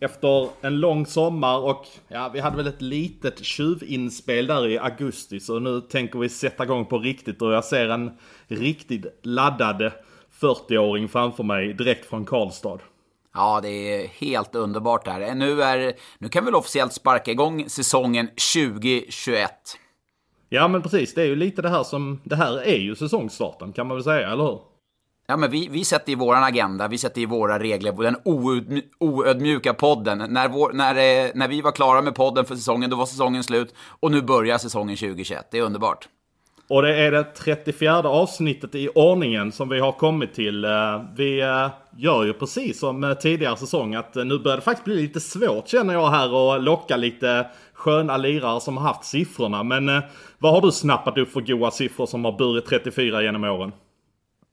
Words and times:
Efter 0.00 0.48
en 0.60 0.80
lång 0.80 1.06
sommar 1.06 1.58
och 1.58 1.86
ja, 2.08 2.30
vi 2.32 2.40
hade 2.40 2.56
väl 2.56 2.66
ett 2.66 2.82
litet 2.82 3.44
tjuvinspel 3.44 4.46
där 4.46 4.66
i 4.66 4.78
augusti. 4.78 5.40
Så 5.40 5.58
nu 5.58 5.80
tänker 5.80 6.18
vi 6.18 6.28
sätta 6.28 6.64
igång 6.64 6.86
på 6.86 6.98
riktigt 6.98 7.42
och 7.42 7.52
jag 7.52 7.64
ser 7.64 7.88
en 7.88 8.10
riktigt 8.46 9.06
laddad 9.22 9.92
40-åring 10.40 11.08
framför 11.08 11.44
mig 11.44 11.72
direkt 11.72 12.06
från 12.06 12.24
Karlstad. 12.24 12.78
Ja, 13.34 13.60
det 13.62 13.68
är 13.68 14.06
helt 14.06 14.54
underbart 14.54 15.06
här. 15.06 15.34
Nu, 15.34 15.62
är, 15.62 15.92
nu 16.18 16.28
kan 16.28 16.44
vi 16.44 16.50
väl 16.50 16.54
officiellt 16.54 16.92
sparka 16.92 17.30
igång 17.30 17.68
säsongen 17.68 18.28
2021. 18.54 19.50
Ja 20.48 20.68
men 20.68 20.82
precis, 20.82 21.14
det 21.14 21.22
är 21.22 21.26
ju 21.26 21.36
lite 21.36 21.62
det 21.62 21.68
här 21.68 21.82
som, 21.82 22.20
det 22.24 22.36
här 22.36 22.58
är 22.58 22.78
ju 22.78 22.94
säsongstarten 22.94 23.72
kan 23.72 23.86
man 23.86 23.96
väl 23.96 24.04
säga, 24.04 24.32
eller 24.32 24.44
hur? 24.44 24.60
Ja, 25.28 25.36
men 25.36 25.50
vi, 25.50 25.68
vi 25.68 25.84
sätter 25.84 26.12
i 26.12 26.14
våran 26.14 26.44
agenda, 26.44 26.88
vi 26.88 26.98
sätter 26.98 27.20
i 27.20 27.26
våra 27.26 27.58
regler, 27.58 28.02
den 28.02 28.16
oödmjuka 28.98 29.74
podden. 29.74 30.18
När, 30.28 30.48
vår, 30.48 30.72
när, 30.72 30.94
eh, 30.94 31.30
när 31.34 31.48
vi 31.48 31.60
var 31.60 31.72
klara 31.72 32.02
med 32.02 32.14
podden 32.14 32.44
för 32.44 32.54
säsongen, 32.54 32.90
då 32.90 32.96
var 32.96 33.06
säsongen 33.06 33.42
slut. 33.42 33.74
Och 34.00 34.10
nu 34.10 34.22
börjar 34.22 34.58
säsongen 34.58 34.96
2021. 34.96 35.48
Det 35.50 35.58
är 35.58 35.62
underbart. 35.62 36.08
Och 36.68 36.82
det 36.82 36.96
är 36.96 37.12
det 37.12 37.24
34 37.24 38.08
avsnittet 38.08 38.74
i 38.74 38.88
ordningen 38.94 39.52
som 39.52 39.68
vi 39.68 39.80
har 39.80 39.92
kommit 39.92 40.34
till. 40.34 40.64
Eh, 40.64 40.70
vi 41.16 41.40
eh, 41.40 41.68
gör 41.96 42.24
ju 42.24 42.32
precis 42.32 42.78
som 42.78 43.16
tidigare 43.20 43.56
säsong 43.56 43.94
att 43.94 44.14
nu 44.14 44.38
börjar 44.38 44.56
det 44.56 44.62
faktiskt 44.62 44.84
bli 44.84 44.94
lite 44.94 45.20
svårt 45.20 45.68
känner 45.68 45.94
jag 45.94 46.10
här 46.10 46.34
och 46.34 46.62
locka 46.62 46.96
lite 46.96 47.46
sköna 47.74 48.16
lirare 48.16 48.60
som 48.60 48.76
har 48.76 48.84
haft 48.84 49.04
siffrorna. 49.04 49.62
Men 49.62 50.02
vad 50.38 50.52
har 50.52 50.60
du 50.60 50.72
snappat 50.72 51.18
upp 51.18 51.32
för 51.32 51.40
goa 51.40 51.70
siffror 51.70 52.06
som 52.06 52.24
har 52.24 52.32
burit 52.38 52.66
34 52.66 53.22
genom 53.22 53.44
åren? 53.44 53.72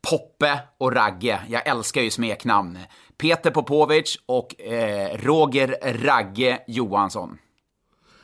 Poppe 0.10 0.60
och 0.78 0.94
Ragge. 0.94 1.40
Jag 1.50 1.68
älskar 1.68 2.02
ju 2.02 2.10
smeknamn. 2.10 2.78
Peter 3.18 3.52
Popovic 3.52 4.20
och 4.26 4.62
eh, 4.62 5.18
Roger 5.18 5.76
Ragge 6.06 6.60
Johansson. 6.68 7.38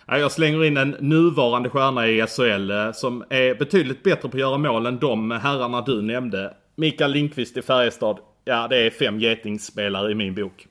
Jag 0.08 0.32
slänger 0.32 0.64
in 0.64 0.78
en 0.78 0.96
nuvarande 1.00 1.70
stjärna 1.70 2.08
i 2.08 2.28
SHL 2.28 2.72
eh, 2.72 2.92
som 2.92 3.24
är 3.30 3.56
betydligt 3.56 4.04
bättre 4.04 4.30
på 4.30 4.38
att 4.38 4.42
göra 4.42 4.58
mål 4.58 4.86
än 4.86 5.00
de 5.00 5.32
herrarna 5.32 5.82
du 5.82 6.02
nämnde. 6.02 6.54
Mikael 6.76 7.12
Lindqvist 7.12 7.58
i 7.58 7.62
Färjestad. 7.62 8.20
Ja, 8.46 8.68
det 8.68 8.78
är 8.78 8.90
fem 8.90 9.20
getingspelare 9.20 10.12
i 10.12 10.16
min 10.16 10.36
bok. 10.36 10.68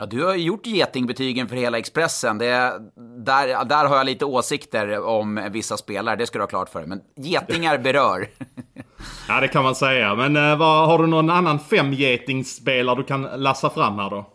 Ja, 0.00 0.06
du 0.06 0.24
har 0.24 0.34
ju 0.34 0.42
gjort 0.42 0.66
getingbetygen 0.66 1.48
för 1.48 1.56
hela 1.56 1.78
Expressen. 1.78 2.38
Det, 2.38 2.72
där, 3.24 3.64
där 3.64 3.84
har 3.84 3.96
jag 3.96 4.06
lite 4.06 4.24
åsikter 4.24 5.00
om 5.04 5.48
vissa 5.50 5.76
spelare, 5.76 6.16
det 6.16 6.26
ska 6.26 6.38
du 6.38 6.42
ha 6.42 6.48
klart 6.48 6.68
för 6.68 6.78
dig. 6.78 6.88
Men 6.88 7.00
getingar 7.16 7.78
berör. 7.84 8.28
ja, 9.28 9.40
det 9.40 9.48
kan 9.48 9.64
man 9.64 9.74
säga. 9.74 10.14
Men 10.14 10.36
eh, 10.36 10.56
vad, 10.56 10.88
har 10.88 10.98
du 10.98 11.06
någon 11.06 11.30
annan 11.30 11.58
femgetingspelare 11.58 12.96
du 12.96 13.04
kan 13.04 13.22
lassa 13.22 13.70
fram 13.70 13.98
här 13.98 14.10
då? 14.10 14.26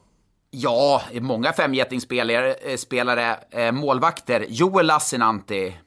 Ja, 0.52 1.02
många 1.22 1.54
femgetingspelare, 1.54 2.54
eh, 2.54 2.78
spelare, 2.78 3.38
eh, 3.52 3.72
målvakter. 3.72 4.46
Joel 4.50 4.86
Lassinantti, 4.86 5.78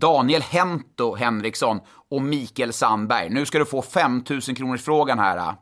Daniel 0.00 0.42
Hento 0.42 1.14
Henriksson 1.14 1.80
och 2.10 2.22
Mikael 2.22 2.72
Sandberg. 2.72 3.28
Nu 3.30 3.46
ska 3.46 3.58
du 3.58 3.64
få 3.64 3.82
5000 3.82 4.54
kronors 4.54 4.82
frågan 4.82 5.18
här. 5.18 5.54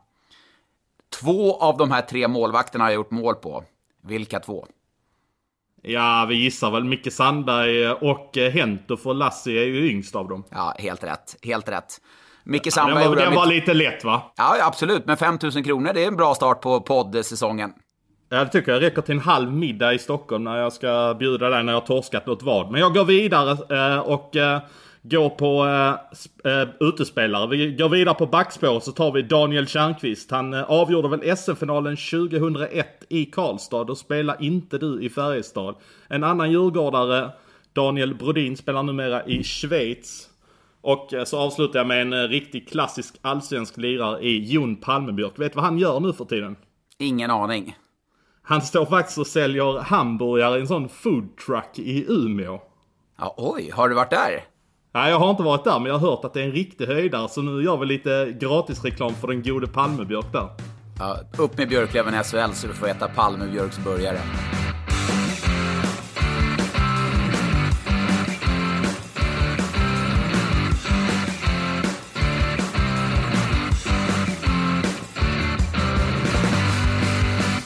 Två 1.21 1.57
av 1.57 1.77
de 1.77 1.91
här 1.91 2.01
tre 2.01 2.27
målvakterna 2.27 2.83
har 2.83 2.91
jag 2.91 2.95
gjort 2.95 3.11
mål 3.11 3.35
på. 3.35 3.63
Vilka 4.03 4.39
två? 4.39 4.65
Ja, 5.81 6.25
vi 6.29 6.35
gissar 6.35 6.71
väl 6.71 6.83
Micke 6.83 7.13
Sandberg 7.13 7.89
och 7.89 8.37
Hento 8.37 8.97
för 8.97 9.13
Lassi 9.13 9.57
är 9.57 9.65
ju 9.65 9.89
yngst 9.91 10.15
av 10.15 10.29
dem. 10.29 10.43
Ja, 10.49 10.75
helt 10.79 11.03
rätt. 11.03 11.35
Helt 11.43 11.69
rätt. 11.69 12.01
Micke 12.43 12.73
Sandberg... 12.73 13.03
Ja, 13.03 13.09
den 13.09 13.17
var, 13.17 13.25
den 13.25 13.35
var 13.35 13.45
lite 13.45 13.73
lätt 13.73 14.03
va? 14.03 14.33
Ja, 14.35 14.57
absolut. 14.61 15.05
Men 15.05 15.17
5000 15.17 15.63
kronor, 15.63 15.93
det 15.93 16.03
är 16.03 16.07
en 16.07 16.15
bra 16.15 16.35
start 16.35 16.61
på 16.61 16.81
poddsäsongen. 16.81 17.73
Ja, 18.29 18.43
det 18.43 18.49
tycker 18.49 18.71
jag 18.71 18.81
räcker 18.81 19.01
till 19.01 19.15
en 19.15 19.21
halv 19.21 19.53
middag 19.53 19.93
i 19.93 19.99
Stockholm 19.99 20.43
när 20.43 20.57
jag 20.57 20.73
ska 20.73 21.15
bjuda 21.19 21.49
dig 21.49 21.63
när 21.63 21.73
jag 21.73 21.85
torskat 21.85 22.25
något 22.25 22.43
vad. 22.43 22.71
Men 22.71 22.81
jag 22.81 22.93
går 22.93 23.05
vidare 23.05 23.51
eh, 23.51 23.99
och 23.99 24.35
eh, 24.35 24.61
går 25.09 25.29
på 25.29 25.65
äh, 26.49 26.67
utespelare. 26.79 27.47
Vi 27.47 27.71
går 27.71 27.89
vidare 27.89 28.15
på 28.15 28.25
backspåret 28.25 28.83
så 28.83 28.91
tar 28.91 29.11
vi 29.11 29.21
Daniel 29.21 29.67
Tjärnqvist. 29.67 30.31
Han 30.31 30.53
äh, 30.53 30.63
avgjorde 30.63 31.07
väl 31.07 31.37
SM-finalen 31.37 31.97
2001 31.97 32.87
i 33.09 33.25
Karlstad 33.25 33.81
och 33.81 33.97
spelar 33.97 34.43
inte 34.43 34.77
du 34.77 35.03
i 35.03 35.09
Färjestad. 35.09 35.75
En 36.07 36.23
annan 36.23 36.51
djurgårdare, 36.51 37.29
Daniel 37.73 38.15
Brodin, 38.15 38.57
spelar 38.57 38.83
numera 38.83 39.25
i 39.25 39.43
Schweiz. 39.43 40.29
Och 40.81 41.13
äh, 41.13 41.23
så 41.23 41.39
avslutar 41.39 41.79
jag 41.79 41.87
med 41.87 42.01
en 42.01 42.27
riktigt 42.27 42.69
klassisk 42.69 43.15
allsvensk 43.21 43.77
lirare 43.77 44.21
i 44.21 44.53
Jon 44.53 44.75
Palmebjörk. 44.75 45.39
Vet 45.39 45.53
du 45.53 45.55
vad 45.55 45.65
han 45.65 45.77
gör 45.77 45.99
nu 45.99 46.13
för 46.13 46.25
tiden? 46.25 46.55
Ingen 46.99 47.31
aning. 47.31 47.75
Han 48.41 48.61
står 48.61 48.85
faktiskt 48.85 49.17
och 49.17 49.27
säljer 49.27 49.79
hamburgare 49.79 50.57
i 50.57 50.61
en 50.61 50.67
sån 50.67 50.89
foodtruck 50.89 51.79
i 51.79 52.05
Umeå. 52.09 52.59
Ja, 53.17 53.35
oj, 53.37 53.69
har 53.73 53.89
du 53.89 53.95
varit 53.95 54.09
där? 54.09 54.54
Nej, 54.95 55.11
jag 55.11 55.19
har 55.19 55.29
inte 55.29 55.43
varit 55.43 55.63
där, 55.63 55.79
men 55.79 55.91
jag 55.91 55.99
har 55.99 56.09
hört 56.09 56.25
att 56.25 56.33
det 56.33 56.41
är 56.41 56.45
en 56.45 56.51
riktig 56.51 56.85
höjdare. 56.85 57.29
Så 57.29 57.41
nu 57.41 57.63
gör 57.63 57.77
vi 57.77 57.85
lite 57.85 58.35
gratisreklam 58.39 59.13
för 59.13 59.27
den 59.27 59.43
gode 59.43 59.67
Palmebjörk 59.67 60.31
där. 60.31 60.49
Ja, 60.99 61.17
upp 61.37 61.57
med 61.57 61.69
Björklöven 61.69 62.13
i 62.13 62.17
SHL 62.17 62.53
så 62.53 62.67
du 62.67 62.73
får 62.73 62.87
äta 62.87 63.07
Palmebjörks 63.07 63.79
burgare. 63.83 64.19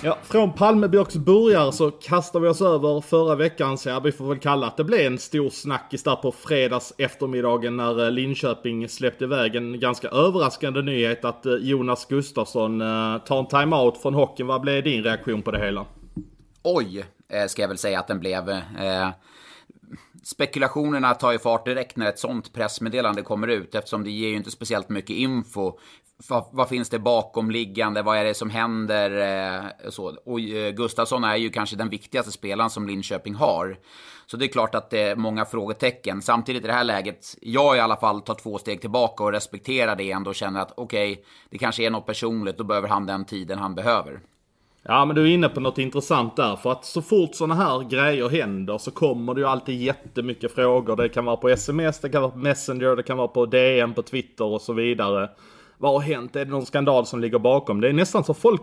Ja, 0.10 0.18
från 0.24 0.54
Palmebjörks 0.54 1.16
burgare 1.16 1.72
så 1.72 1.92
kastar 1.92 2.40
vi 2.40 2.48
oss 2.48 2.62
över 2.62 3.02
förra 3.02 3.36
veckans, 3.36 3.86
ja 3.86 4.00
vi 4.00 4.12
får 4.12 4.28
väl 4.28 4.40
kalla 4.40 4.68
att 4.68 4.78
det 4.78 4.84
blev 4.84 5.00
en 5.00 5.18
stor 5.18 5.50
snackis 5.50 6.04
där 6.04 6.16
på 6.16 6.32
fredags 6.32 6.94
eftermiddagen 6.98 7.78
när 7.78 8.06
eh, 8.06 8.12
Linköping 8.12 8.90
släppte 8.90 9.24
iväg 9.24 9.56
en 9.56 9.80
ganska 9.80 10.08
överraskande 10.08 10.82
nyhet 10.82 11.26
att 11.26 11.46
eh, 11.46 11.54
Jonas 11.54 12.06
Gustafsson 12.06 12.82
eh, 12.82 13.18
tar 13.18 13.40
en 13.40 13.48
timeout 13.48 13.98
från 13.98 14.14
hockeyn. 14.14 14.48
Vad 14.48 14.62
blev 14.62 14.84
din 14.84 15.04
reaktion 15.04 15.42
på 15.42 15.52
det 15.52 15.60
hela? 15.60 15.86
Oj, 16.64 17.06
eh, 17.30 17.48
ska 17.48 17.62
jag 17.62 17.70
väl 17.70 17.78
säga 17.78 18.00
att 18.00 18.08
den 18.08 18.20
blev. 18.20 18.50
Eh, 18.50 19.10
spekulationerna 20.24 21.14
tar 21.14 21.32
ju 21.32 21.40
fart 21.40 21.66
direkt 21.66 21.98
när 21.98 22.10
ett 22.10 22.20
sånt 22.20 22.54
pressmeddelande 22.54 23.22
kommer 23.22 23.48
ut 23.48 23.76
eftersom 23.76 24.04
det 24.04 24.12
ger 24.12 24.30
ju 24.30 24.36
inte 24.36 24.52
speciellt 24.52 24.90
mycket 24.90 25.16
info 25.16 25.74
vad, 26.28 26.46
vad, 26.52 26.70
finns 26.70 26.90
det 26.90 27.00
bakomliggande? 27.00 28.02
Vad 28.02 28.18
är 28.18 28.24
det 28.24 28.34
som 28.34 28.50
händer? 28.50 29.12
Eh, 29.56 29.90
så. 29.90 30.16
Och 30.26 30.40
eh, 30.40 30.72
Gustafsson 30.72 31.24
är 31.24 31.36
ju 31.36 31.50
kanske 31.50 31.76
den 31.76 31.90
viktigaste 31.90 32.32
spelaren 32.32 32.70
som 32.70 32.88
Linköping 32.88 33.36
har. 33.36 33.78
Så 34.26 34.38
det 34.38 34.46
är 34.46 34.48
klart 34.48 34.76
att 34.76 34.90
det 34.90 35.02
är 35.02 35.16
många 35.16 35.46
frågetecken. 35.46 36.22
Samtidigt 36.22 36.64
i 36.64 36.68
det 36.68 36.74
här 36.74 36.84
läget, 36.84 37.26
jag 37.42 37.78
i 37.78 37.80
alla 37.80 37.96
fall 37.96 38.22
tar 38.22 38.36
två 38.36 38.58
steg 38.58 38.82
tillbaka 38.82 39.24
och 39.24 39.32
respekterar 39.32 39.96
det 39.96 40.12
ändå 40.12 40.30
och 40.30 40.36
känner 40.36 40.62
att 40.62 40.74
okej, 40.78 41.12
okay, 41.12 41.24
det 41.50 41.58
kanske 41.58 41.84
är 41.84 41.90
något 41.90 42.06
personligt, 42.06 42.58
då 42.58 42.64
behöver 42.64 42.88
han 42.88 43.06
den 43.06 43.26
tiden 43.26 43.60
han 43.60 43.76
behöver. 43.76 44.20
Ja 44.84 45.06
men 45.06 45.16
du 45.16 45.24
är 45.24 45.28
inne 45.28 45.50
på 45.50 45.60
något 45.60 45.78
intressant 45.78 46.36
där. 46.36 46.56
För 46.56 46.72
att 46.72 46.86
så 46.86 47.02
fort 47.02 47.36
sådana 47.36 47.56
här 47.56 47.90
grejer 47.90 48.30
händer 48.30 48.78
så 48.78 48.92
kommer 48.92 49.34
det 49.34 49.42
ju 49.42 49.48
alltid 49.48 49.82
jättemycket 49.82 50.56
frågor. 50.56 50.96
Det 50.96 51.10
kan 51.10 51.26
vara 51.26 51.38
på 51.38 51.50
sms, 51.50 52.00
det 52.00 52.10
kan 52.10 52.22
vara 52.22 52.32
på 52.32 52.38
Messenger, 52.38 52.96
det 52.96 53.04
kan 53.04 53.18
vara 53.18 53.28
på 53.28 53.46
DM, 53.46 53.94
på 53.94 54.02
Twitter 54.02 54.46
och 54.46 54.62
så 54.62 54.74
vidare. 54.74 55.30
Vad 55.82 55.92
har 55.92 56.00
hänt? 56.00 56.36
Är 56.36 56.46
det 56.46 56.52
någon 56.52 56.66
skandal 56.66 57.06
som 57.06 57.20
ligger 57.20 57.40
bakom? 57.40 57.82
Det 57.82 57.90
är 57.90 57.94
nästan 57.94 58.24
så 58.24 58.34
folk 58.34 58.62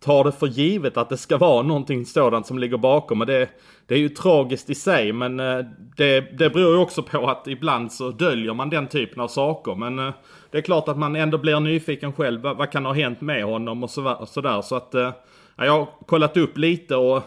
tar 0.00 0.24
det 0.24 0.32
för 0.32 0.46
givet 0.46 0.96
att 0.96 1.08
det 1.08 1.16
ska 1.16 1.38
vara 1.38 1.62
någonting 1.62 2.06
sådant 2.06 2.46
som 2.46 2.58
ligger 2.58 2.76
bakom. 2.76 3.20
Och 3.20 3.26
det, 3.26 3.48
det 3.86 3.94
är 3.94 3.98
ju 3.98 4.08
tragiskt 4.08 4.70
i 4.70 4.74
sig 4.74 5.12
men 5.12 5.40
eh, 5.40 5.58
det, 5.96 6.38
det 6.38 6.50
beror 6.50 6.74
ju 6.74 6.80
också 6.80 7.02
på 7.02 7.30
att 7.30 7.46
ibland 7.46 7.92
så 7.92 8.10
döljer 8.10 8.54
man 8.54 8.70
den 8.70 8.86
typen 8.86 9.20
av 9.20 9.28
saker. 9.28 9.74
Men 9.74 9.98
eh, 9.98 10.12
det 10.50 10.58
är 10.58 10.62
klart 10.62 10.88
att 10.88 10.98
man 10.98 11.16
ändå 11.16 11.38
blir 11.38 11.60
nyfiken 11.60 12.12
själv. 12.12 12.40
Vad, 12.40 12.56
vad 12.56 12.70
kan 12.70 12.86
ha 12.86 12.92
hänt 12.92 13.20
med 13.20 13.44
honom 13.44 13.82
och 13.82 13.90
sådär. 13.90 14.26
Så, 14.26 14.62
så 14.62 14.76
att 14.76 14.94
eh, 14.94 15.10
ja, 15.56 15.64
jag 15.64 15.72
har 15.72 15.88
kollat 16.06 16.36
upp 16.36 16.58
lite 16.58 16.96
och 16.96 17.22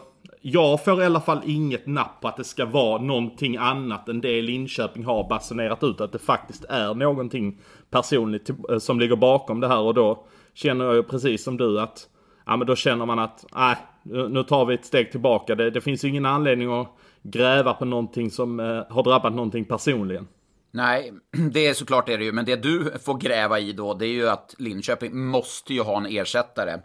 jag 0.46 0.84
får 0.84 1.02
i 1.02 1.06
alla 1.06 1.22
fall 1.22 1.42
inget 1.46 1.88
napp 1.88 2.22
på 2.22 2.28
att 2.28 2.38
det 2.38 2.44
ska 2.44 2.66
vara 2.66 3.02
någonting 3.02 3.58
annat 3.58 4.10
än 4.10 4.22
det 4.22 4.42
Linköping 4.42 5.06
har 5.06 5.30
basunerat 5.30 5.84
ut. 5.84 6.02
Att 6.02 6.12
det 6.12 6.20
faktiskt 6.20 6.66
är 6.70 6.94
någonting 6.94 7.60
personligt 7.94 8.50
eh, 8.50 8.78
som 8.78 9.00
ligger 9.00 9.16
bakom 9.16 9.60
det 9.60 9.68
här 9.68 9.80
och 9.80 9.94
då 9.94 10.26
känner 10.54 10.86
jag 10.86 10.96
ju 10.96 11.04
precis 11.04 11.44
som 11.44 11.58
du 11.58 11.80
att 11.80 12.08
Ja 12.46 12.58
men 12.58 12.68
då 12.68 12.76
känner 12.76 13.06
man 13.06 13.20
att, 13.20 13.46
nej, 13.56 13.78
nu 14.04 14.44
tar 14.44 14.66
vi 14.66 14.74
ett 14.76 14.86
steg 14.86 15.12
tillbaka. 15.12 15.56
Det, 15.56 15.70
det 15.70 15.82
finns 15.82 16.04
ju 16.04 16.08
ingen 16.08 16.26
anledning 16.26 16.72
att 16.72 16.88
gräva 17.22 17.74
på 17.74 17.86
någonting 17.86 18.32
som 18.32 18.60
eh, 18.60 18.84
har 18.90 19.04
drabbat 19.04 19.34
någonting 19.34 19.66
personligen. 19.66 20.28
Nej, 20.72 21.14
det 21.52 21.68
är 21.68 21.74
såklart 21.74 22.10
är 22.10 22.18
det 22.18 22.24
ju. 22.24 22.32
Men 22.32 22.46
det 22.46 22.56
du 22.56 22.92
får 23.04 23.18
gräva 23.18 23.60
i 23.60 23.74
då, 23.74 23.94
det 23.94 24.06
är 24.06 24.14
ju 24.14 24.30
att 24.30 24.56
Linköping 24.58 25.26
måste 25.26 25.74
ju 25.74 25.82
ha 25.82 25.98
en 25.98 26.06
ersättare. 26.06 26.80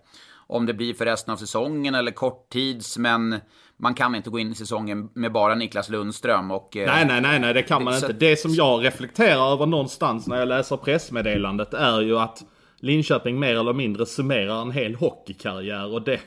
Om 0.46 0.66
det 0.66 0.74
blir 0.74 0.94
för 0.94 1.04
resten 1.04 1.32
av 1.32 1.36
säsongen 1.36 1.94
eller 1.94 2.12
korttids, 2.12 2.98
men 2.98 3.36
man 3.78 3.94
kan 3.94 4.14
inte 4.14 4.30
gå 4.30 4.38
in 4.38 4.52
i 4.52 4.54
säsongen 4.54 5.08
med 5.14 5.32
bara 5.32 5.54
Niklas 5.54 5.88
Lundström. 5.88 6.50
Och, 6.50 6.76
eh, 6.76 6.86
nej, 6.86 7.06
nej, 7.06 7.20
nej, 7.20 7.38
nej, 7.38 7.54
det 7.54 7.62
kan 7.62 7.84
man 7.84 7.94
så... 7.94 8.06
inte. 8.06 8.18
Det 8.18 8.36
som 8.36 8.50
jag 8.50 8.84
reflekterar 8.84 9.52
över 9.52 9.66
någonstans 9.66 10.26
när 10.26 10.38
jag 10.38 10.48
läser 10.48 10.76
pressmeddelandet 10.76 11.74
är 11.74 12.00
ju 12.00 12.18
att 12.18 12.42
Linköping 12.80 13.38
mer 13.38 13.56
eller 13.56 13.72
mindre 13.72 14.06
summerar 14.06 14.62
en 14.62 14.70
hel 14.70 14.94
hockeykarriär. 14.94 15.94
Och 15.94 16.02
det, 16.02 16.20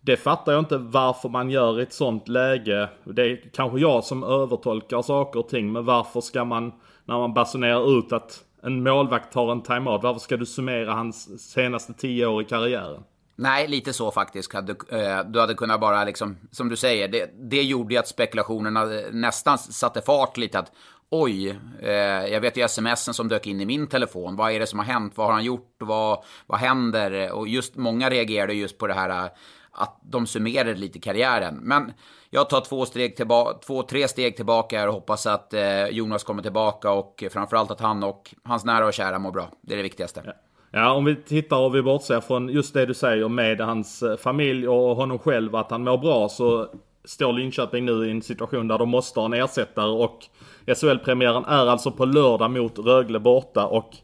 det 0.00 0.16
fattar 0.16 0.52
jag 0.52 0.58
inte 0.58 0.76
varför 0.76 1.28
man 1.28 1.50
gör 1.50 1.80
i 1.80 1.82
ett 1.82 1.92
sånt 1.92 2.28
läge. 2.28 2.88
Det 3.04 3.22
är 3.22 3.52
kanske 3.52 3.78
jag 3.78 4.04
som 4.04 4.24
övertolkar 4.24 5.02
saker 5.02 5.40
och 5.40 5.48
ting. 5.48 5.72
Men 5.72 5.84
varför 5.84 6.20
ska 6.20 6.44
man, 6.44 6.72
när 7.04 7.18
man 7.18 7.34
basunerar 7.34 7.98
ut 7.98 8.12
att 8.12 8.44
en 8.62 8.82
målvakt 8.82 9.32
tar 9.32 9.52
en 9.52 9.62
timeout. 9.62 10.02
Varför 10.02 10.20
ska 10.20 10.36
du 10.36 10.46
summera 10.46 10.92
hans 10.92 11.50
senaste 11.50 11.92
tio 11.92 12.26
år 12.26 12.42
i 12.42 12.44
karriären? 12.44 13.02
Nej, 13.40 13.68
lite 13.68 13.92
så 13.92 14.10
faktiskt. 14.10 14.54
Eh, 14.54 15.24
du 15.24 15.40
hade 15.40 15.54
kunnat 15.54 15.80
bara 15.80 16.04
liksom, 16.04 16.36
som 16.50 16.68
du 16.68 16.76
säger, 16.76 17.08
det, 17.08 17.30
det 17.50 17.62
gjorde 17.62 17.94
ju 17.94 18.00
att 18.00 18.08
spekulationerna 18.08 18.82
eh, 18.82 19.12
nästan 19.12 19.58
satte 19.58 20.02
fart 20.02 20.36
lite. 20.36 20.58
Att 20.58 20.72
oj, 21.10 21.58
eh, 21.82 21.90
jag 22.26 22.40
vet 22.40 22.56
ju 22.56 22.68
smsen 22.68 23.14
som 23.14 23.28
dök 23.28 23.46
in 23.46 23.60
i 23.60 23.66
min 23.66 23.86
telefon. 23.86 24.36
Vad 24.36 24.52
är 24.52 24.58
det 24.60 24.66
som 24.66 24.78
har 24.78 24.86
hänt? 24.86 25.12
Vad 25.16 25.26
har 25.26 25.34
han 25.34 25.44
gjort? 25.44 25.76
Vad, 25.78 26.24
vad 26.46 26.58
händer? 26.58 27.32
Och 27.32 27.48
just 27.48 27.76
många 27.76 28.10
reagerade 28.10 28.54
just 28.54 28.78
på 28.78 28.86
det 28.86 28.94
här 28.94 29.24
eh, 29.24 29.30
att 29.72 30.00
de 30.02 30.26
summerade 30.26 30.74
lite 30.74 30.98
karriären. 30.98 31.56
Men 31.62 31.92
jag 32.30 32.50
tar 32.50 32.60
två, 32.60 32.86
steg 32.86 33.16
tillba- 33.16 33.58
två 33.66 33.82
tre 33.82 34.08
steg 34.08 34.36
tillbaka 34.36 34.88
och 34.88 34.94
hoppas 34.94 35.26
att 35.26 35.54
eh, 35.54 35.86
Jonas 35.86 36.24
kommer 36.24 36.42
tillbaka 36.42 36.90
och 36.90 37.24
framförallt 37.30 37.70
att 37.70 37.80
han 37.80 38.04
och 38.04 38.34
hans 38.44 38.64
nära 38.64 38.86
och 38.86 38.92
kära 38.92 39.18
mår 39.18 39.32
bra. 39.32 39.50
Det 39.60 39.72
är 39.72 39.76
det 39.76 39.82
viktigaste. 39.82 40.22
Ja. 40.26 40.32
Ja, 40.72 40.92
om 40.92 41.04
vi 41.04 41.16
tittar 41.16 41.56
och 41.56 41.74
vi 41.74 41.82
bortser 41.82 42.20
från 42.20 42.48
just 42.48 42.74
det 42.74 42.86
du 42.86 42.94
säger 42.94 43.28
med 43.28 43.60
hans 43.60 44.02
eh, 44.02 44.16
familj 44.16 44.68
och 44.68 44.96
honom 44.96 45.18
själv, 45.18 45.56
att 45.56 45.70
han 45.70 45.84
mår 45.84 45.98
bra, 45.98 46.28
så 46.28 46.66
står 47.04 47.32
Linköping 47.32 47.84
nu 47.84 48.06
i 48.06 48.10
en 48.10 48.22
situation 48.22 48.68
där 48.68 48.78
de 48.78 48.88
måste 48.88 49.20
ha 49.20 49.24
en 49.24 49.32
ersättare 49.32 49.90
och 49.90 50.18
SHL-premiären 50.66 51.44
är 51.44 51.66
alltså 51.66 51.90
på 51.90 52.04
lördag 52.04 52.50
mot 52.50 52.78
Rögle 52.78 53.18
borta 53.18 53.66
och 53.66 53.96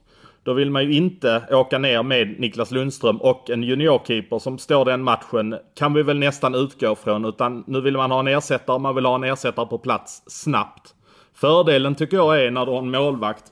då 0.43 0.53
vill 0.53 0.71
man 0.71 0.85
ju 0.85 0.93
inte 0.93 1.43
åka 1.51 1.79
ner 1.79 2.03
med 2.03 2.41
Niklas 2.41 2.71
Lundström 2.71 3.17
och 3.17 3.51
en 3.51 3.63
juniorkeeper 3.63 4.39
som 4.39 4.59
står 4.59 4.85
den 4.85 5.03
matchen. 5.03 5.57
Kan 5.75 5.95
vi 5.95 6.03
väl 6.03 6.19
nästan 6.19 6.55
utgå 6.55 6.95
från. 6.95 7.25
Utan 7.25 7.65
nu 7.67 7.81
vill 7.81 7.97
man 7.97 8.11
ha 8.11 8.21
en 8.21 8.29
ersättare. 8.29 8.79
Man 8.79 8.95
vill 8.95 9.07
ha 9.07 9.15
en 9.15 9.25
ersättare 9.25 9.67
på 9.67 9.79
plats 9.79 10.23
snabbt. 10.27 10.95
Fördelen 11.35 11.95
tycker 11.95 12.17
jag 12.17 12.45
är 12.45 12.51
när 12.51 12.67
du 12.67 12.73
har 12.73 12.79
en 12.79 12.91
målvakt. 12.91 13.45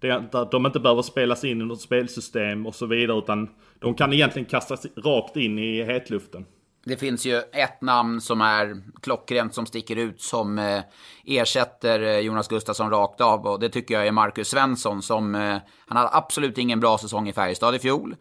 Det 0.00 0.08
är 0.08 0.36
att 0.36 0.50
de 0.50 0.66
inte 0.66 0.80
behöver 0.80 1.02
spelas 1.02 1.44
in 1.44 1.60
i 1.60 1.64
något 1.64 1.80
spelsystem 1.80 2.66
och 2.66 2.74
så 2.74 2.86
vidare. 2.86 3.18
Utan 3.18 3.48
de 3.78 3.94
kan 3.94 4.12
egentligen 4.12 4.46
kastas 4.46 4.86
rakt 4.96 5.36
in 5.36 5.58
i 5.58 5.84
hetluften. 5.84 6.46
Det 6.84 6.96
finns 6.96 7.26
ju 7.26 7.38
ett 7.38 7.80
namn 7.80 8.20
som 8.20 8.40
är 8.40 8.82
klockrent 9.02 9.54
som 9.54 9.66
sticker 9.66 9.96
ut 9.96 10.20
som 10.20 10.58
eh, 10.58 10.80
ersätter 11.24 12.02
eh, 12.02 12.18
Jonas 12.18 12.48
Gustafsson 12.48 12.90
rakt 12.90 13.20
av 13.20 13.46
och 13.46 13.60
det 13.60 13.68
tycker 13.68 13.94
jag 13.94 14.06
är 14.06 14.12
Marcus 14.12 14.48
Svensson 14.48 15.02
som 15.02 15.34
eh, 15.34 15.56
han 15.86 15.96
hade 15.96 16.10
absolut 16.12 16.58
ingen 16.58 16.80
bra 16.80 16.98
säsong 16.98 17.28
i 17.28 17.32
Färjestad 17.32 17.74
i 17.74 17.78
fjol. 17.78 18.16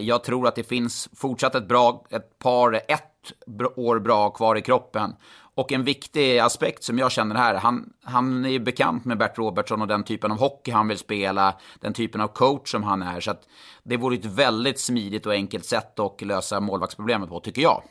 Jag 0.00 0.24
tror 0.24 0.48
att 0.48 0.54
det 0.54 0.62
finns 0.62 1.08
fortsatt 1.16 1.54
ett 1.54 1.68
bra, 1.68 2.06
ett 2.10 2.38
par, 2.38 2.74
ett 2.88 3.32
år 3.76 3.98
bra 3.98 4.30
kvar 4.30 4.56
i 4.56 4.62
kroppen. 4.62 5.14
Och 5.60 5.72
en 5.72 5.84
viktig 5.84 6.38
aspekt 6.38 6.82
som 6.84 6.98
jag 6.98 7.12
känner 7.12 7.34
här, 7.34 7.54
han, 7.54 7.92
han 8.04 8.44
är 8.44 8.48
ju 8.48 8.58
bekant 8.58 9.04
med 9.04 9.18
Bert 9.18 9.38
Robertson 9.38 9.82
och 9.82 9.88
den 9.88 10.04
typen 10.04 10.32
av 10.32 10.38
hockey 10.38 10.70
han 10.70 10.88
vill 10.88 10.98
spela, 10.98 11.54
den 11.80 11.92
typen 11.92 12.20
av 12.20 12.28
coach 12.28 12.70
som 12.70 12.82
han 12.82 13.02
är. 13.02 13.20
Så 13.20 13.30
att 13.30 13.42
det 13.82 13.96
vore 13.96 14.14
ett 14.14 14.24
väldigt 14.24 14.80
smidigt 14.80 15.26
och 15.26 15.32
enkelt 15.32 15.64
sätt 15.64 16.00
att 16.00 16.22
lösa 16.22 16.60
målvaktsproblemet 16.60 17.28
på, 17.28 17.40
tycker 17.40 17.62
jag. 17.62 17.82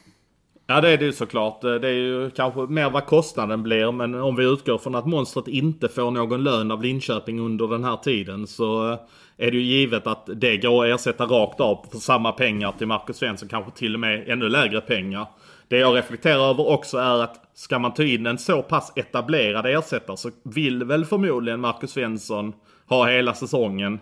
Ja 0.67 0.81
det 0.81 0.89
är 0.89 0.97
det 0.97 1.05
ju 1.05 1.11
såklart. 1.11 1.61
Det 1.61 1.87
är 1.87 1.93
ju 1.93 2.29
kanske 2.29 2.59
mer 2.59 2.89
vad 2.89 3.05
kostnaden 3.05 3.63
blir. 3.63 3.91
Men 3.91 4.15
om 4.15 4.35
vi 4.35 4.43
utgår 4.43 4.77
från 4.77 4.95
att 4.95 5.05
monstret 5.05 5.47
inte 5.47 5.89
får 5.89 6.11
någon 6.11 6.43
lön 6.43 6.71
av 6.71 6.83
Linköping 6.83 7.39
under 7.39 7.67
den 7.67 7.83
här 7.83 7.97
tiden 7.97 8.47
så 8.47 8.97
är 9.37 9.51
det 9.51 9.57
ju 9.57 9.63
givet 9.63 10.07
att 10.07 10.29
det 10.35 10.57
går 10.57 10.85
att 10.85 10.99
ersätta 10.99 11.25
rakt 11.25 11.59
av 11.59 11.85
för 11.91 11.97
samma 11.97 12.31
pengar 12.31 12.71
till 12.77 12.87
Marcus 12.87 13.17
Svensson. 13.17 13.49
Kanske 13.49 13.71
till 13.71 13.93
och 13.93 13.99
med 13.99 14.29
ännu 14.29 14.49
lägre 14.49 14.81
pengar. 14.81 15.27
Det 15.69 15.77
jag 15.77 15.97
reflekterar 15.97 16.49
över 16.49 16.67
också 16.67 16.97
är 16.97 17.23
att 17.23 17.49
ska 17.53 17.79
man 17.79 17.93
ta 17.93 18.03
in 18.03 18.25
en 18.25 18.37
så 18.37 18.61
pass 18.61 18.93
etablerad 18.95 19.65
ersättare 19.65 20.17
så 20.17 20.31
vill 20.43 20.83
väl 20.83 21.05
förmodligen 21.05 21.59
Marcus 21.59 21.91
Svensson 21.91 22.53
ha 22.87 23.07
hela 23.07 23.33
säsongen. 23.33 23.99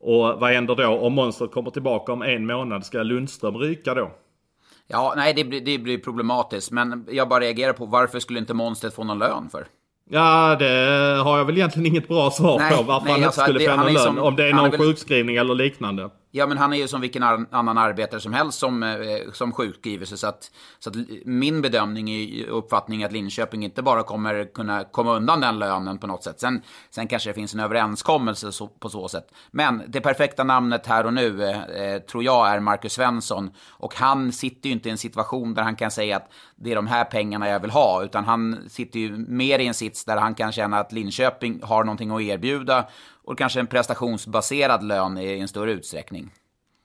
Och 0.00 0.40
vad 0.40 0.50
händer 0.50 0.74
då 0.74 0.86
om 0.88 1.12
monstret 1.12 1.52
kommer 1.52 1.70
tillbaka 1.70 2.12
om 2.12 2.22
en 2.22 2.46
månad? 2.46 2.86
Ska 2.86 3.02
Lundström 3.02 3.56
ryka 3.56 3.94
då? 3.94 4.10
Ja, 4.86 5.14
nej 5.16 5.34
det 5.34 5.44
blir, 5.44 5.60
det 5.60 5.78
blir 5.78 5.98
problematiskt. 5.98 6.70
Men 6.70 7.06
jag 7.10 7.28
bara 7.28 7.40
reagerar 7.40 7.72
på 7.72 7.86
varför 7.86 8.18
skulle 8.18 8.38
inte 8.38 8.54
monstret 8.54 8.94
få 8.94 9.04
någon 9.04 9.18
lön 9.18 9.48
för? 9.50 9.66
Ja, 10.10 10.56
det 10.58 10.66
har 11.24 11.38
jag 11.38 11.44
väl 11.44 11.56
egentligen 11.56 11.86
inget 11.86 12.08
bra 12.08 12.30
svar 12.30 12.58
nej, 12.58 12.76
på. 12.76 12.82
Varför 12.82 13.04
nej, 13.04 13.12
han 13.12 13.18
inte 13.18 13.26
alltså, 13.26 13.42
skulle 13.42 13.70
få 13.70 13.76
någon 13.76 13.92
lön. 13.92 14.04
Som, 14.04 14.18
om 14.18 14.36
det 14.36 14.48
är 14.48 14.52
någon 14.52 14.70
väl... 14.70 14.80
sjukskrivning 14.80 15.36
eller 15.36 15.54
liknande. 15.54 16.10
Ja, 16.30 16.46
men 16.46 16.58
han 16.58 16.72
är 16.72 16.76
ju 16.76 16.88
som 16.88 17.00
vilken 17.00 17.22
annan 17.22 17.78
arbetare 17.78 18.20
som 18.20 18.32
helst 18.32 18.58
som, 18.58 18.82
eh, 18.82 19.32
som 19.32 19.52
sjukskriver 19.52 20.06
sig. 20.06 20.18
Så 20.18 20.26
att, 20.26 20.50
så 20.78 20.90
att 20.90 20.96
min 21.24 21.62
bedömning 21.62 22.08
och 22.50 22.58
uppfattning 22.58 23.02
är 23.02 23.06
att 23.06 23.12
Linköping 23.12 23.64
inte 23.64 23.82
bara 23.82 24.02
kommer 24.02 24.44
kunna 24.54 24.84
komma 24.84 25.16
undan 25.16 25.40
den 25.40 25.58
lönen 25.58 25.98
på 25.98 26.06
något 26.06 26.24
sätt. 26.24 26.40
Sen, 26.40 26.62
sen 26.90 27.08
kanske 27.08 27.30
det 27.30 27.34
finns 27.34 27.54
en 27.54 27.60
överenskommelse 27.60 28.52
så, 28.52 28.66
på 28.66 28.88
så 28.88 29.08
sätt. 29.08 29.32
Men 29.50 29.82
det 29.88 30.00
perfekta 30.00 30.44
namnet 30.44 30.86
här 30.86 31.06
och 31.06 31.14
nu 31.14 31.44
eh, 31.44 31.64
eh, 31.64 31.98
tror 31.98 32.24
jag 32.24 32.48
är 32.48 32.60
Marcus 32.60 32.92
Svensson. 32.92 33.50
Och 33.68 33.94
han 33.94 34.32
sitter 34.32 34.68
ju 34.68 34.72
inte 34.72 34.88
i 34.88 34.92
en 34.92 34.98
situation 34.98 35.54
där 35.54 35.62
han 35.62 35.76
kan 35.76 35.90
säga 35.90 36.16
att 36.16 36.32
det 36.56 36.70
är 36.70 36.76
de 36.76 36.86
här 36.86 37.04
pengarna 37.04 37.48
jag 37.48 37.60
vill 37.60 37.70
ha. 37.70 38.04
Utan 38.04 38.24
han 38.24 38.58
sitter 38.68 39.00
ju 39.00 39.16
mer 39.16 39.58
i 39.58 39.66
en 39.66 39.74
sits 39.74 40.04
där 40.04 40.16
han 40.16 40.34
kan 40.34 40.52
känna 40.52 40.78
att 40.78 40.92
Linköping 40.92 41.60
har 41.62 41.84
någonting 41.84 42.10
att 42.10 42.20
erbjuda 42.20 42.84
och 43.28 43.38
kanske 43.38 43.60
en 43.60 43.66
prestationsbaserad 43.66 44.82
lön 44.84 45.18
i 45.18 45.38
en 45.38 45.48
större 45.48 45.72
utsträckning. 45.72 46.30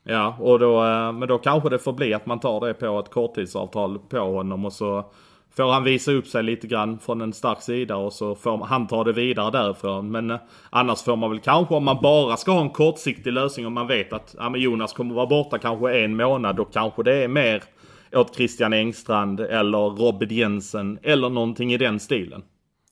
Ja, 0.04 0.38
och 0.40 0.60
då, 0.60 0.86
eh, 0.86 1.12
men 1.12 1.28
då 1.28 1.38
kanske 1.38 1.70
det 1.70 1.80
får 1.80 1.94
bli 1.94 2.14
att 2.14 2.26
man 2.26 2.40
tar 2.40 2.68
det 2.68 2.74
på 2.74 3.00
ett 3.00 3.10
korttidsavtal 3.10 4.00
på 4.00 4.20
honom 4.20 4.66
och 4.66 4.74
så 4.74 5.12
får 5.56 5.72
han 5.72 5.84
visa 5.84 6.12
upp 6.12 6.28
sig 6.28 6.44
lite 6.44 6.68
grann 6.68 7.00
från 7.00 7.22
en 7.22 7.34
stark 7.34 7.62
sida 7.62 7.96
och 7.96 8.14
så 8.14 8.36
får 8.36 8.66
han 8.66 8.88
ta 8.88 9.04
det 9.04 9.14
vidare 9.14 9.52
därifrån. 9.52 10.12
Men 10.12 10.32
eh, 10.32 10.40
annars 10.70 11.02
får 11.02 11.16
man 11.16 11.30
väl 11.30 11.40
kanske 11.40 11.76
om 11.76 11.84
man 11.84 11.98
bara 12.02 12.38
ska 12.38 12.52
ha 12.52 12.62
en 12.62 12.70
kortsiktig 12.70 13.34
lösning 13.34 13.68
om 13.68 13.74
man 13.74 13.88
vet 13.88 14.14
att 14.14 14.36
ja, 14.38 14.58
Jonas 14.58 14.94
kommer 14.94 15.16
vara 15.16 15.28
borta 15.28 15.58
kanske 15.58 16.00
en 16.00 16.16
månad 16.16 16.56
då 16.56 16.66
kanske 16.66 17.04
det 17.04 17.24
är 17.24 17.28
mer 17.28 17.64
åt 18.12 18.36
Christian 18.36 18.74
Engstrand 18.74 19.40
eller 19.40 19.90
Robert 19.90 20.32
Jensen 20.32 21.00
eller 21.04 21.30
någonting 21.30 21.74
i 21.74 21.78
den 21.78 22.00
stilen. 22.00 22.44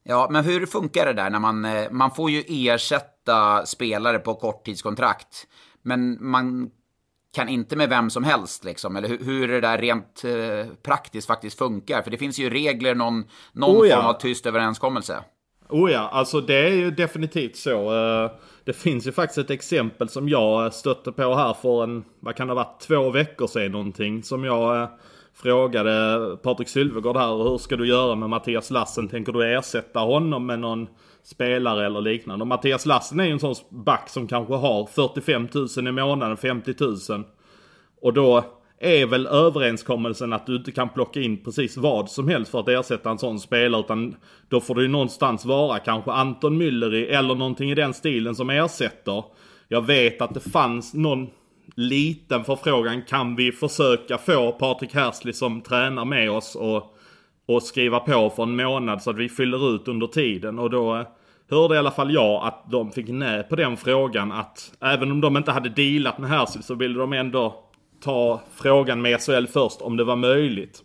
Ja, 0.04 0.28
men 0.32 0.44
hur 0.46 0.66
funkar 0.66 1.06
det 1.06 1.14
där 1.14 1.30
när 1.30 1.40
man, 1.40 1.66
eh, 1.66 1.92
man 1.92 2.12
får 2.12 2.32
ju 2.32 2.44
ersätta 2.48 3.66
spelare 3.66 4.20
på 4.20 4.36
korttidskontrakt. 4.36 5.48
Men 5.82 6.18
man 6.20 6.72
kan 7.36 7.50
inte 7.50 7.76
med 7.76 7.90
vem 7.90 8.10
som 8.10 8.24
helst 8.24 8.64
liksom. 8.64 8.96
Eller 8.96 9.08
hur, 9.08 9.18
hur 9.18 9.48
det 9.48 9.62
där 9.62 9.78
rent 9.78 10.24
eh, 10.24 10.74
praktiskt 10.84 11.28
faktiskt 11.28 11.58
funkar. 11.58 12.02
För 12.02 12.12
det 12.12 12.18
finns 12.18 12.40
ju 12.40 12.50
regler, 12.50 12.96
någon, 12.96 13.24
någon 13.54 13.78
oh 13.78 13.88
ja. 13.88 13.96
form 13.96 14.06
av 14.06 14.14
tyst 14.14 14.46
överenskommelse. 14.46 15.24
Oh 15.70 15.92
ja, 15.92 16.10
alltså 16.10 16.42
det 16.42 16.68
är 16.68 16.74
ju 16.74 16.92
definitivt 16.92 17.56
så. 17.56 17.96
Eh, 17.96 18.32
det 18.64 18.74
finns 18.74 19.08
ju 19.08 19.12
faktiskt 19.12 19.38
ett 19.38 19.50
exempel 19.50 20.10
som 20.10 20.30
jag 20.30 20.74
stötte 20.74 21.12
på 21.12 21.36
här 21.36 21.54
för 21.54 21.84
en, 21.84 22.04
vad 22.20 22.36
kan 22.36 22.48
det 22.48 22.54
ha 22.54 22.64
varit, 22.64 22.80
två 22.80 23.10
veckor 23.10 23.48
sedan 23.48 23.72
någonting. 23.72 24.24
Som 24.24 24.44
jag 24.44 24.90
frågade 25.34 26.38
Patrik 26.44 26.70
Sylvegård 26.70 27.18
här, 27.18 27.50
hur 27.50 27.58
ska 27.58 27.76
du 27.76 27.88
göra 27.88 28.16
med 28.16 28.30
Mattias 28.30 28.72
Lassen? 28.72 29.08
Tänker 29.08 29.34
du 29.34 29.54
ersätta 29.54 30.00
honom 30.00 30.46
med 30.46 30.60
någon 30.60 30.88
spelare 31.24 31.86
eller 31.86 32.02
liknande? 32.02 32.44
Och 32.44 32.48
Mattias 32.48 32.86
Lassen 32.86 33.20
är 33.20 33.26
ju 33.26 33.32
en 33.32 33.40
sån 33.40 33.56
back 33.70 34.10
som 34.10 34.28
kanske 34.28 34.54
har 34.54 34.86
45 34.86 35.48
000 35.78 35.88
i 35.88 35.92
månaden, 35.92 36.38
50 36.38 36.74
000. 36.80 37.24
Och 38.02 38.14
då 38.14 38.44
är 38.80 39.06
väl 39.06 39.28
överenskommelsen 39.28 40.34
att 40.34 40.46
du 40.46 40.56
inte 40.56 40.72
kan 40.72 40.90
plocka 40.90 41.22
in 41.22 41.44
precis 41.44 41.78
vad 41.78 42.10
som 42.10 42.28
helst 42.28 42.52
för 42.52 42.60
att 42.60 42.68
ersätta 42.68 43.10
en 43.10 43.18
sån 43.18 43.40
spelare. 43.40 43.82
Utan 43.82 44.16
då 44.50 44.60
får 44.60 44.76
det 44.76 44.82
ju 44.82 44.88
någonstans 44.88 45.46
vara 45.46 45.80
kanske 45.80 46.12
Anton 46.12 46.62
Mülleri 46.62 47.06
eller 47.06 47.36
någonting 47.36 47.72
i 47.72 47.76
den 47.76 47.94
stilen 47.94 48.36
som 48.36 48.50
ersätter. 48.50 49.24
Jag 49.68 49.86
vet 49.86 50.22
att 50.22 50.34
det 50.34 50.40
fanns 50.40 50.94
någon 50.94 51.30
liten 51.76 52.44
förfrågan. 52.44 53.02
Kan 53.02 53.36
vi 53.36 53.52
försöka 53.52 54.18
få 54.18 54.52
Patrik 54.52 54.94
Hersley 54.94 55.34
som 55.34 55.62
tränar 55.62 56.06
med 56.06 56.32
oss 56.32 56.56
och, 56.56 56.98
och 57.46 57.64
skriva 57.64 58.00
på 58.00 58.30
för 58.30 58.44
en 58.44 58.56
månad 58.56 59.02
så 59.02 59.10
att 59.10 59.18
vi 59.18 59.30
fyller 59.30 59.76
ut 59.76 59.88
under 59.88 60.08
tiden. 60.08 60.60
Och 60.60 60.70
då 60.70 60.96
eh, 60.96 61.08
hörde 61.50 61.76
i 61.76 61.78
alla 61.78 61.92
fall 61.92 62.14
jag 62.14 62.44
att 62.44 62.72
de 62.72 62.92
fick 62.92 63.08
nej 63.08 63.44
på 63.44 63.56
den 63.56 63.78
frågan. 63.78 64.32
Att 64.32 64.74
även 64.82 65.12
om 65.12 65.22
de 65.22 65.38
inte 65.38 65.52
hade 65.52 65.70
dealat 65.70 66.18
med 66.18 66.30
Hersley 66.30 66.64
så 66.64 66.76
ville 66.76 67.00
de 67.00 67.14
ändå 67.14 67.64
ta 68.04 68.42
frågan 68.56 69.02
med 69.02 69.22
SHL 69.22 69.46
först 69.46 69.82
om 69.82 69.98
det 69.98 70.04
var 70.04 70.16
möjligt. 70.16 70.84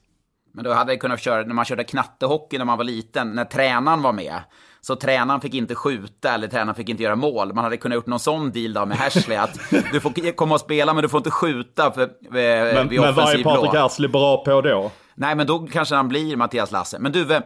Men 0.57 0.65
då 0.65 0.73
hade 0.73 0.93
jag 0.93 1.01
kunnat 1.01 1.21
köra, 1.21 1.43
när 1.43 1.55
man 1.55 1.65
körde 1.65 1.85
knattehockey 1.85 2.59
när 2.59 2.65
man 2.65 2.79
var 2.79 2.85
liten, 2.85 3.31
när 3.31 3.45
tränaren 3.45 4.03
var 4.03 4.13
med. 4.13 4.41
Så 4.81 4.97
tränaren 4.97 5.41
fick 5.41 5.55
inte 5.55 5.75
skjuta 5.75 6.35
eller 6.35 6.49
tränaren 6.49 6.75
fick 6.75 6.89
inte 6.89 7.03
göra 7.03 7.17
mål. 7.17 7.55
Man 7.55 7.65
hade 7.65 7.77
kunnat 7.77 7.97
gjort 7.97 8.07
någon 8.07 8.19
sån 8.19 8.53
deal 8.53 8.73
då 8.73 8.87
med 8.87 8.99
Hashley 8.99 9.37
att 9.37 9.61
du 9.93 10.01
får 10.01 10.33
komma 10.33 10.55
och 10.55 10.61
spela 10.61 10.95
men 10.95 11.03
du 11.03 11.09
får 11.09 11.19
inte 11.19 11.31
skjuta 11.31 11.91
för, 11.91 12.03
eh, 12.03 12.09
men, 12.31 12.89
vid 12.89 13.01
men 13.01 13.15
vad 13.15 13.25
är 13.25 13.29
offensiv 13.29 13.45
Patrik. 13.45 13.75
Astley 13.75 14.09
bra 14.09 14.45
på 14.45 14.61
då? 14.61 14.91
Nej, 15.15 15.35
men 15.35 15.47
då 15.47 15.59
kanske 15.59 15.95
han 15.95 16.09
blir 16.09 16.37
Mattias 16.37 16.73
Lasse. 16.73 16.99
Men 16.99 17.13
du, 17.13 17.25
vem, 17.25 17.43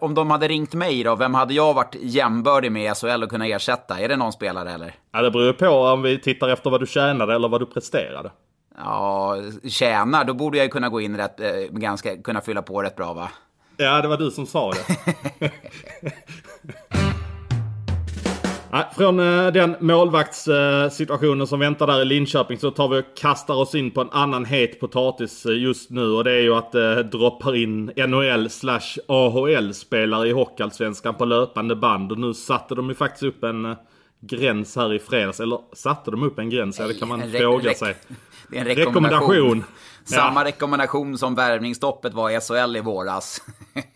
om 0.00 0.14
de 0.14 0.30
hade 0.30 0.48
ringt 0.48 0.74
mig 0.74 1.02
då, 1.02 1.16
vem 1.16 1.34
hade 1.34 1.54
jag 1.54 1.74
varit 1.74 1.96
jämbördig 2.00 2.72
med 2.72 2.92
i 2.92 2.94
SHL 2.94 3.22
och 3.22 3.30
kunnat 3.30 3.48
ersätta? 3.48 4.00
Är 4.00 4.08
det 4.08 4.16
någon 4.16 4.32
spelare 4.32 4.72
eller? 4.72 4.94
Ja, 5.12 5.22
det 5.22 5.30
beror 5.30 5.52
på 5.52 5.68
om 5.68 6.02
vi 6.02 6.20
tittar 6.20 6.48
efter 6.48 6.70
vad 6.70 6.80
du 6.80 6.86
tjänade 6.86 7.34
eller 7.34 7.48
vad 7.48 7.60
du 7.60 7.66
presterade. 7.66 8.30
Ja, 8.78 9.36
tjänar, 9.64 10.24
då 10.24 10.34
borde 10.34 10.58
jag 10.58 10.64
ju 10.64 10.70
kunna 10.70 10.88
gå 10.88 11.00
in 11.00 11.16
rätt, 11.16 11.40
eh, 11.40 11.48
ganska, 11.70 12.16
kunna 12.16 12.40
fylla 12.40 12.62
på 12.62 12.82
rätt 12.82 12.96
bra 12.96 13.12
va? 13.12 13.30
Ja, 13.76 14.02
det 14.02 14.08
var 14.08 14.16
du 14.16 14.30
som 14.30 14.46
sa 14.46 14.72
det. 14.72 15.50
Från 18.96 19.20
eh, 19.20 19.52
den 19.52 19.76
målvaktssituationen 19.80 21.46
som 21.46 21.60
väntar 21.60 21.86
där 21.86 22.02
i 22.02 22.04
Linköping 22.04 22.58
så 22.58 22.70
tar 22.70 22.88
vi 22.88 23.00
och 23.00 23.16
kastar 23.16 23.54
oss 23.54 23.74
in 23.74 23.90
på 23.90 24.00
en 24.00 24.10
annan 24.10 24.44
het 24.44 24.80
potatis 24.80 25.46
eh, 25.46 25.62
just 25.62 25.90
nu. 25.90 26.10
Och 26.10 26.24
det 26.24 26.32
är 26.32 26.40
ju 26.40 26.54
att 26.54 26.72
det 26.72 26.98
eh, 26.98 27.04
droppar 27.04 27.56
in 27.56 27.92
NHL 27.96 28.50
slash 28.50 28.98
AHL-spelare 29.08 30.28
i 30.28 30.32
Hockeyallsvenskan 30.32 31.14
på 31.14 31.24
löpande 31.24 31.76
band. 31.76 32.12
Och 32.12 32.18
nu 32.18 32.34
satte 32.34 32.74
de 32.74 32.88
ju 32.88 32.94
faktiskt 32.94 33.22
upp 33.22 33.44
en 33.44 33.64
eh, 33.64 33.76
gräns 34.20 34.76
här 34.76 34.94
i 34.94 34.98
fredags. 34.98 35.40
Eller 35.40 35.58
satte 35.72 36.10
de 36.10 36.22
upp 36.22 36.38
en 36.38 36.50
gräns? 36.50 36.78
Ja, 36.78 36.86
det 36.86 36.94
kan 36.94 37.08
man 37.08 37.22
fråga 37.30 37.74
sig. 37.74 37.94
Det 38.50 38.56
är 38.56 38.60
en 38.60 38.66
rekommendation. 38.66 39.30
Rekommendation. 39.30 39.64
Samma 40.04 40.40
Ja. 40.40 40.46
rekommendation 40.46 41.18
som 41.18 41.34
värvningsstoppet 41.34 42.14
var 42.14 42.30
i 42.30 42.40
SHL 42.40 42.76
i 42.76 42.80
våras. 42.80 43.42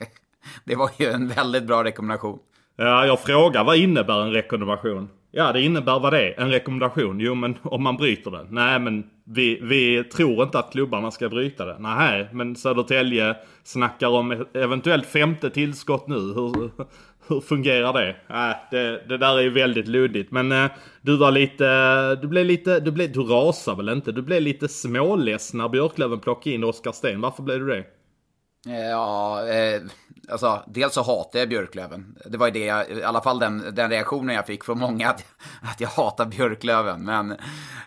det 0.64 0.74
var 0.76 0.90
ju 0.98 1.06
en 1.06 1.28
väldigt 1.28 1.64
bra 1.64 1.84
rekommendation. 1.84 2.38
Ja, 2.76 3.06
jag 3.06 3.20
frågar 3.20 3.64
vad 3.64 3.76
innebär 3.76 4.20
en 4.22 4.32
rekommendation? 4.32 5.08
Ja, 5.30 5.52
det 5.52 5.60
innebär 5.62 5.98
vad 6.00 6.12
det 6.12 6.28
är. 6.34 6.40
En 6.40 6.50
rekommendation. 6.50 7.20
Jo, 7.20 7.34
men 7.34 7.58
om 7.62 7.82
man 7.82 7.96
bryter 7.96 8.30
det. 8.30 8.46
Nej, 8.50 8.78
men 8.78 9.04
vi, 9.24 9.58
vi 9.62 10.04
tror 10.04 10.42
inte 10.42 10.58
att 10.58 10.72
klubbarna 10.72 11.10
ska 11.10 11.28
bryta 11.28 11.64
det. 11.64 11.76
Nej, 11.78 12.28
men 12.32 12.56
Södertälje 12.56 13.36
snackar 13.64 14.08
om 14.08 14.46
eventuellt 14.54 15.06
femte 15.06 15.50
tillskott 15.50 16.06
nu. 16.08 16.14
Hur, 16.14 16.70
hur 17.28 17.40
fungerar 17.40 17.92
det? 17.92 18.16
Äh, 18.28 18.56
det, 18.70 19.08
det 19.08 19.18
där 19.18 19.38
är 19.38 19.42
ju 19.42 19.50
väldigt 19.50 19.88
luddigt. 19.88 20.30
Men 20.30 20.52
äh, 20.52 20.70
du 21.02 21.16
var 21.16 21.30
lite, 21.30 21.66
äh, 21.66 22.20
du 22.20 22.28
blev 22.28 22.46
lite, 22.46 22.80
du, 22.80 22.90
blev, 22.90 23.12
du 23.12 23.20
rasar 23.22 23.74
väl 23.74 23.88
inte? 23.88 24.12
Du 24.12 24.22
blev 24.22 24.42
lite 24.42 24.68
småless 24.68 25.54
när 25.54 25.68
Björklöven 25.68 26.20
plockade 26.20 26.54
in 26.54 26.64
Oskar 26.64 26.92
Sten. 26.92 27.20
Varför 27.20 27.42
blev 27.42 27.58
du 27.60 27.66
det? 27.66 27.84
Ja, 28.64 29.46
eh, 29.48 29.82
alltså 30.30 30.62
dels 30.66 30.94
så 30.94 31.02
hatar 31.02 31.38
jag 31.38 31.48
Björklöven. 31.48 32.16
Det 32.26 32.38
var 32.38 32.46
ju 32.46 32.52
det, 32.52 32.64
jag, 32.64 32.90
i 32.90 33.02
alla 33.02 33.20
fall 33.20 33.38
den, 33.38 33.74
den 33.74 33.90
reaktionen 33.90 34.34
jag 34.34 34.46
fick 34.46 34.64
från 34.64 34.78
många, 34.78 35.08
att, 35.08 35.24
att 35.62 35.80
jag 35.80 35.88
hatar 35.88 36.26
Björklöven. 36.26 37.04
Men 37.04 37.36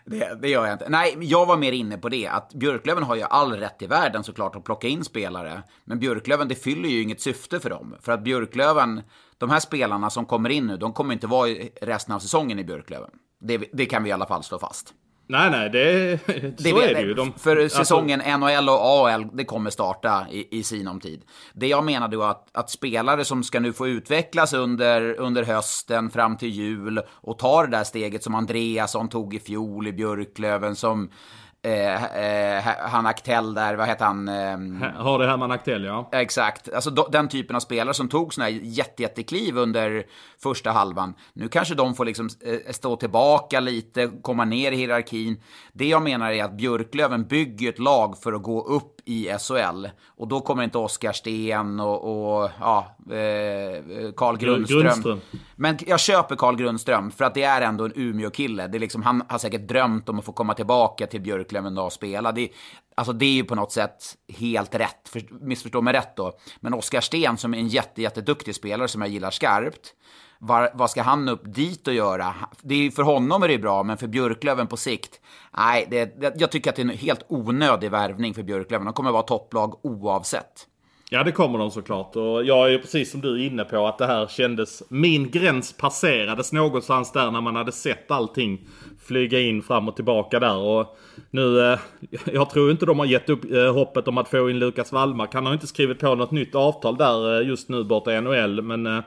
det, 0.05 0.41
det 0.41 0.49
gör 0.49 0.65
jag 0.65 0.73
inte. 0.73 0.89
Nej, 0.89 1.17
jag 1.19 1.45
var 1.45 1.57
mer 1.57 1.71
inne 1.71 1.97
på 1.97 2.09
det, 2.09 2.27
att 2.27 2.53
Björklöven 2.53 3.03
har 3.03 3.15
ju 3.15 3.21
all 3.21 3.53
rätt 3.53 3.81
i 3.81 3.87
världen 3.87 4.23
såklart 4.23 4.55
att 4.55 4.63
plocka 4.63 4.87
in 4.87 5.03
spelare. 5.03 5.63
Men 5.85 5.99
Björklöven, 5.99 6.47
det 6.47 6.55
fyller 6.55 6.89
ju 6.89 7.01
inget 7.01 7.21
syfte 7.21 7.59
för 7.59 7.69
dem. 7.69 7.95
För 8.01 8.11
att 8.11 8.23
Björklöven, 8.23 9.01
de 9.37 9.49
här 9.49 9.59
spelarna 9.59 10.09
som 10.09 10.25
kommer 10.25 10.49
in 10.49 10.67
nu, 10.67 10.77
de 10.77 10.93
kommer 10.93 11.13
inte 11.13 11.27
vara 11.27 11.49
i 11.49 11.71
resten 11.81 12.15
av 12.15 12.19
säsongen 12.19 12.59
i 12.59 12.63
Björklöven. 12.63 13.09
Det, 13.39 13.57
det 13.73 13.85
kan 13.85 14.03
vi 14.03 14.09
i 14.09 14.13
alla 14.13 14.25
fall 14.25 14.43
slå 14.43 14.59
fast. 14.59 14.93
Nej, 15.27 15.51
nej, 15.51 15.69
det, 15.69 16.19
så 16.57 16.81
är 16.81 16.93
det 16.93 17.01
ju. 17.01 17.13
De, 17.13 17.33
för 17.33 17.57
alltså- 17.57 17.77
säsongen 17.77 18.39
NHL 18.39 18.69
och 18.69 19.09
AL, 19.09 19.27
det 19.33 19.45
kommer 19.45 19.69
starta 19.69 20.27
i, 20.31 20.59
i 20.59 20.63
sinom 20.63 20.99
tid. 20.99 21.21
Det 21.53 21.67
jag 21.67 21.83
menar 21.83 22.07
då 22.07 22.23
att, 22.23 22.49
att 22.51 22.69
spelare 22.69 23.25
som 23.25 23.43
ska 23.43 23.59
nu 23.59 23.73
få 23.73 23.87
utvecklas 23.87 24.53
under, 24.53 25.19
under 25.19 25.43
hösten 25.43 26.09
fram 26.09 26.37
till 26.37 26.49
jul 26.49 27.01
och 27.09 27.39
ta 27.39 27.65
det 27.65 27.71
där 27.71 27.83
steget 27.83 28.23
som 28.23 28.35
Andreasson 28.35 29.09
tog 29.09 29.33
i 29.33 29.39
fjol 29.39 29.87
i 29.87 29.93
Björklöven, 29.93 30.75
som 30.75 31.09
eh, 31.65 32.57
eh, 32.57 32.63
han 32.79 33.05
Aktell 33.05 33.53
där, 33.53 33.75
vad 33.75 33.87
heter 33.87 34.05
han? 34.05 34.27
Eh, 34.27 34.91
Har 34.95 35.19
det 35.19 35.27
Herman 35.27 35.51
Aktell, 35.51 35.83
ja. 35.83 36.09
Exakt. 36.11 36.73
Alltså 36.73 36.89
do, 36.89 37.07
den 37.11 37.27
typen 37.27 37.55
av 37.55 37.59
spelare 37.59 37.93
som 37.93 38.09
tog 38.09 38.33
såna 38.33 38.45
här 38.45 38.59
jätte, 38.63 39.01
jättekliv 39.03 39.57
under 39.57 40.03
första 40.43 40.71
halvan. 40.71 41.13
Nu 41.33 41.47
kanske 41.47 41.75
de 41.75 41.95
får 41.95 42.05
liksom 42.05 42.29
eh, 42.45 42.71
stå 42.73 42.95
tillbaka 42.95 43.59
lite, 43.59 44.11
komma 44.21 44.45
ner 44.45 44.71
i 44.71 44.75
hierarkin. 44.75 45.41
Det 45.73 45.87
jag 45.87 46.01
menar 46.01 46.31
är 46.31 46.43
att 46.43 46.57
Björklöven 46.57 47.27
bygger 47.27 47.69
ett 47.69 47.79
lag 47.79 48.17
för 48.17 48.33
att 48.33 48.43
gå 48.43 48.61
upp 48.65 48.94
i 49.05 49.29
SHL. 49.39 49.87
Och 50.05 50.27
då 50.27 50.41
kommer 50.41 50.63
inte 50.63 50.77
Oskar 50.77 51.13
Sten 51.13 51.79
och, 51.79 52.03
och 52.03 52.49
ja, 52.59 52.95
eh, 52.99 54.11
Carl 54.15 54.37
Grundström. 54.37 54.81
Grundström. 54.81 55.21
Men 55.55 55.77
jag 55.87 55.99
köper 55.99 56.35
Carl 56.35 56.55
Grundström, 56.55 57.11
för 57.11 57.25
att 57.25 57.33
det 57.33 57.43
är 57.43 57.61
ändå 57.61 57.85
en 57.85 57.91
Umeå-kille. 57.95 58.67
Det 58.67 58.77
är 58.77 58.79
liksom, 58.79 59.03
han 59.03 59.23
har 59.27 59.37
säkert 59.37 59.67
drömt 59.67 60.09
om 60.09 60.19
att 60.19 60.25
få 60.25 60.31
komma 60.31 60.53
tillbaka 60.53 61.07
till 61.07 61.21
Björklöven 61.21 61.77
och 61.77 61.93
spela. 61.93 62.31
Det, 62.31 62.49
alltså 62.95 63.13
det 63.13 63.25
är 63.25 63.33
ju 63.33 63.43
på 63.43 63.55
något 63.55 63.71
sätt 63.71 64.03
helt 64.37 64.75
rätt, 64.75 65.09
för, 65.09 65.21
missförstå 65.41 65.81
mig 65.81 65.93
rätt 65.93 66.15
då. 66.15 66.37
Men 66.59 66.73
Oskar 66.73 67.01
Sten 67.01 67.37
som 67.37 67.53
är 67.53 67.57
en 67.57 67.67
jätte, 67.67 68.01
jätteduktig 68.01 68.55
spelare 68.55 68.87
som 68.87 69.01
jag 69.01 69.09
gillar 69.09 69.31
skarpt, 69.31 69.93
var, 70.39 70.69
vad 70.73 70.89
ska 70.89 71.01
han 71.01 71.29
upp 71.29 71.41
dit 71.45 71.87
och 71.87 71.93
göra? 71.93 72.35
Det 72.61 72.75
är, 72.75 72.91
för 72.91 73.03
honom 73.03 73.43
är 73.43 73.47
det 73.47 73.57
bra, 73.57 73.83
men 73.83 73.97
för 73.97 74.07
Björklöven 74.07 74.67
på 74.67 74.77
sikt, 74.77 75.19
nej, 75.57 75.87
det, 75.91 76.21
det, 76.21 76.33
jag 76.37 76.51
tycker 76.51 76.69
att 76.69 76.75
det 76.75 76.81
är 76.81 76.83
en 76.83 76.97
helt 76.97 77.25
onödig 77.27 77.91
värvning 77.91 78.33
för 78.33 78.43
Björklöven. 78.43 78.85
De 78.85 78.93
kommer 78.93 79.11
vara 79.11 79.23
topplag 79.23 79.85
oavsett. 79.85 80.67
Ja 81.09 81.23
det 81.23 81.31
kommer 81.31 81.59
de 81.59 81.71
såklart. 81.71 82.15
Och 82.15 82.43
jag 82.43 82.67
är 82.67 82.71
ju 82.71 82.79
precis 82.79 83.11
som 83.11 83.21
du 83.21 83.33
är 83.33 83.45
inne 83.45 83.63
på 83.63 83.87
att 83.87 83.97
det 83.97 84.05
här 84.05 84.27
kändes... 84.27 84.83
Min 84.89 85.31
gräns 85.31 85.77
passerades 85.77 86.53
någonstans 86.53 87.11
där 87.11 87.31
när 87.31 87.41
man 87.41 87.55
hade 87.55 87.71
sett 87.71 88.11
allting 88.11 88.67
flyga 89.05 89.39
in 89.39 89.63
fram 89.63 89.87
och 89.87 89.95
tillbaka 89.95 90.39
där. 90.39 90.57
Och 90.57 90.97
nu... 91.31 91.71
Eh, 91.71 91.79
jag 92.33 92.49
tror 92.49 92.71
inte 92.71 92.85
de 92.85 92.99
har 92.99 93.05
gett 93.05 93.29
upp 93.29 93.51
eh, 93.51 93.73
hoppet 93.73 94.07
om 94.07 94.17
att 94.17 94.29
få 94.29 94.49
in 94.49 94.59
Lukas 94.59 94.91
Wallmark. 94.91 95.33
Han 95.33 95.45
har 95.45 95.53
inte 95.53 95.67
skrivit 95.67 95.99
på 95.99 96.15
något 96.15 96.31
nytt 96.31 96.55
avtal 96.55 96.97
där 96.97 97.41
eh, 97.41 97.47
just 97.47 97.69
nu 97.69 97.83
borta 97.83 98.13
i 98.13 98.21
NHL. 98.21 98.61
Men 98.61 98.85
eh, 98.85 99.03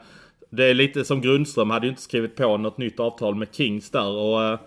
det 0.51 0.65
är 0.65 0.75
lite 0.75 1.05
som 1.05 1.21
Grundström 1.21 1.71
hade 1.71 1.87
ju 1.87 1.91
inte 1.91 2.03
skrivit 2.03 2.37
på 2.37 2.57
något 2.57 2.79
nytt 2.79 3.01
avtal 3.01 3.35
med 3.35 3.49
Kings 3.53 3.91
där. 3.91 4.09
Och, 4.09 4.45
eh, 4.45 4.59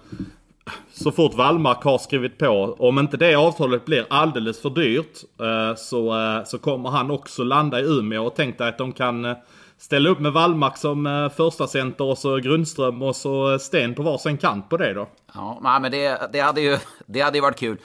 så 0.93 1.11
fort 1.11 1.33
Wallmark 1.33 1.83
har 1.83 1.97
skrivit 1.97 2.37
på, 2.37 2.75
om 2.79 2.99
inte 2.99 3.17
det 3.17 3.35
avtalet 3.35 3.85
blir 3.85 4.05
alldeles 4.09 4.61
för 4.61 4.69
dyrt 4.69 5.17
eh, 5.39 5.75
så, 5.75 6.19
eh, 6.19 6.43
så 6.43 6.57
kommer 6.57 6.89
han 6.89 7.11
också 7.11 7.43
landa 7.43 7.79
i 7.79 7.83
Umeå 7.83 8.25
och 8.25 8.35
tänk 8.35 8.57
dig 8.57 8.69
att 8.69 8.77
de 8.77 8.91
kan 8.91 9.35
ställa 9.77 10.09
upp 10.09 10.19
med 10.19 10.33
Wallmark 10.33 10.77
som 10.77 11.29
första 11.35 11.67
center 11.67 12.05
och 12.05 12.17
så 12.17 12.37
Grundström 12.37 13.01
och 13.01 13.15
så 13.15 13.59
Sten 13.59 13.95
på 13.95 14.03
varsin 14.03 14.37
kant 14.37 14.69
på 14.69 14.77
det 14.77 14.93
då. 14.93 15.07
Ja, 15.33 15.79
men 15.81 15.91
det, 15.91 16.29
det, 16.33 16.39
hade 16.39 16.61
ju, 16.61 16.77
det 17.05 17.21
hade 17.21 17.37
ju 17.37 17.41
varit 17.41 17.59
kul. 17.59 17.77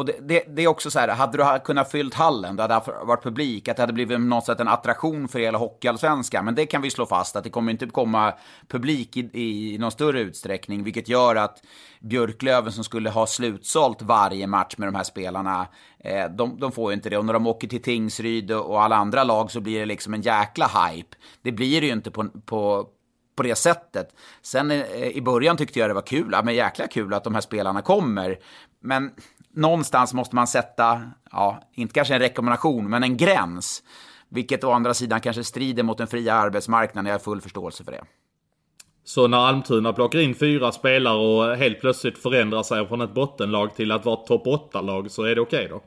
Och 0.00 0.06
det, 0.06 0.16
det, 0.20 0.44
det 0.48 0.62
är 0.62 0.66
också 0.66 0.90
så 0.90 0.98
här, 0.98 1.08
hade 1.08 1.38
du 1.38 1.60
kunnat 1.64 1.90
fyllt 1.90 2.14
hallen, 2.14 2.56
det 2.56 2.62
hade 2.62 2.80
varit 3.04 3.22
publik, 3.22 3.68
att 3.68 3.76
det 3.76 3.82
hade 3.82 3.92
blivit 3.92 4.20
något 4.20 4.46
sätt 4.46 4.60
en 4.60 4.68
attraktion 4.68 5.28
för 5.28 5.38
hela 5.38 5.58
hockeyallsvenskan. 5.58 6.44
Men 6.44 6.54
det 6.54 6.66
kan 6.66 6.82
vi 6.82 6.90
slå 6.90 7.06
fast, 7.06 7.36
att 7.36 7.44
det 7.44 7.50
kommer 7.50 7.72
inte 7.72 7.86
komma 7.86 8.34
publik 8.68 9.16
i, 9.16 9.30
i 9.74 9.78
någon 9.78 9.90
större 9.90 10.20
utsträckning, 10.20 10.84
vilket 10.84 11.08
gör 11.08 11.36
att 11.36 11.62
Björklöven 12.00 12.72
som 12.72 12.84
skulle 12.84 13.10
ha 13.10 13.26
slutsålt 13.26 14.02
varje 14.02 14.46
match 14.46 14.74
med 14.76 14.88
de 14.88 14.94
här 14.94 15.04
spelarna, 15.04 15.68
eh, 16.04 16.30
de, 16.30 16.60
de 16.60 16.72
får 16.72 16.90
ju 16.90 16.94
inte 16.94 17.10
det. 17.10 17.18
Och 17.18 17.24
när 17.24 17.32
de 17.32 17.46
åker 17.46 17.68
till 17.68 17.82
Tingsryd 17.82 18.50
och 18.52 18.82
alla 18.82 18.96
andra 18.96 19.24
lag 19.24 19.50
så 19.50 19.60
blir 19.60 19.78
det 19.78 19.86
liksom 19.86 20.14
en 20.14 20.22
jäkla 20.22 20.66
hype. 20.66 21.16
Det 21.42 21.52
blir 21.52 21.80
det 21.80 21.86
ju 21.86 21.92
inte 21.92 22.10
på, 22.10 22.28
på, 22.44 22.86
på 23.36 23.42
det 23.42 23.54
sättet. 23.54 24.08
Sen 24.42 24.70
eh, 24.70 25.08
i 25.08 25.22
början 25.22 25.56
tyckte 25.56 25.78
jag 25.78 25.90
det 25.90 25.94
var 25.94 26.02
kul, 26.02 26.28
ja, 26.32 26.42
men 26.42 26.54
jäkla 26.54 26.86
kul 26.86 27.14
att 27.14 27.24
de 27.24 27.34
här 27.34 27.40
spelarna 27.40 27.82
kommer. 27.82 28.38
Men 28.82 29.10
någonstans 29.54 30.14
måste 30.14 30.34
man 30.34 30.46
sätta, 30.46 31.02
ja, 31.30 31.62
inte 31.74 31.94
kanske 31.94 32.14
en 32.14 32.20
rekommendation, 32.20 32.90
men 32.90 33.02
en 33.02 33.16
gräns. 33.16 33.82
Vilket 34.28 34.64
å 34.64 34.72
andra 34.72 34.94
sidan 34.94 35.20
kanske 35.20 35.44
strider 35.44 35.82
mot 35.82 35.98
den 35.98 36.06
fria 36.06 36.34
arbetsmarknaden, 36.34 37.06
jag 37.06 37.14
har 37.14 37.18
full 37.18 37.40
förståelse 37.40 37.84
för 37.84 37.92
det. 37.92 38.04
Så 39.04 39.26
när 39.26 39.38
Almtuna 39.38 39.92
plockar 39.92 40.18
in 40.18 40.34
fyra 40.34 40.72
spelare 40.72 41.16
och 41.16 41.56
helt 41.56 41.80
plötsligt 41.80 42.18
förändrar 42.18 42.62
sig 42.62 42.88
från 42.88 43.00
ett 43.00 43.14
bottenlag 43.14 43.74
till 43.74 43.92
att 43.92 44.04
vara 44.04 44.20
ett 44.20 44.26
topp 44.26 44.46
8-lag 44.46 45.10
så 45.10 45.22
är 45.22 45.34
det 45.34 45.40
okej 45.40 45.68
då? 45.70 45.82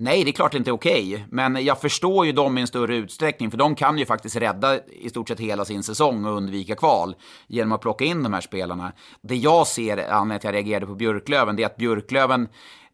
Nej, 0.00 0.24
det 0.24 0.30
är 0.30 0.32
klart 0.32 0.52
det 0.52 0.58
inte 0.58 0.70
är 0.70 0.72
okej. 0.72 1.26
Men 1.30 1.64
jag 1.64 1.80
förstår 1.80 2.26
ju 2.26 2.32
dem 2.32 2.58
i 2.58 2.60
en 2.60 2.66
större 2.66 2.96
utsträckning, 2.96 3.50
för 3.50 3.58
de 3.58 3.74
kan 3.74 3.98
ju 3.98 4.06
faktiskt 4.06 4.36
rädda 4.36 4.78
i 4.86 5.10
stort 5.10 5.28
sett 5.28 5.40
hela 5.40 5.64
sin 5.64 5.82
säsong 5.82 6.24
och 6.24 6.36
undvika 6.36 6.76
kval 6.76 7.14
genom 7.46 7.72
att 7.72 7.80
plocka 7.80 8.04
in 8.04 8.22
de 8.22 8.32
här 8.32 8.40
spelarna. 8.40 8.92
Det 9.22 9.36
jag 9.36 9.66
ser, 9.66 9.96
anledningen 9.96 10.40
till 10.40 10.48
att 10.48 10.54
jag 10.54 10.54
reagerade 10.54 10.86
på 10.86 10.94
Björklöven, 10.94 11.56
det 11.56 11.62
är 11.62 11.66
att 11.66 11.76
Björklöven 11.76 12.48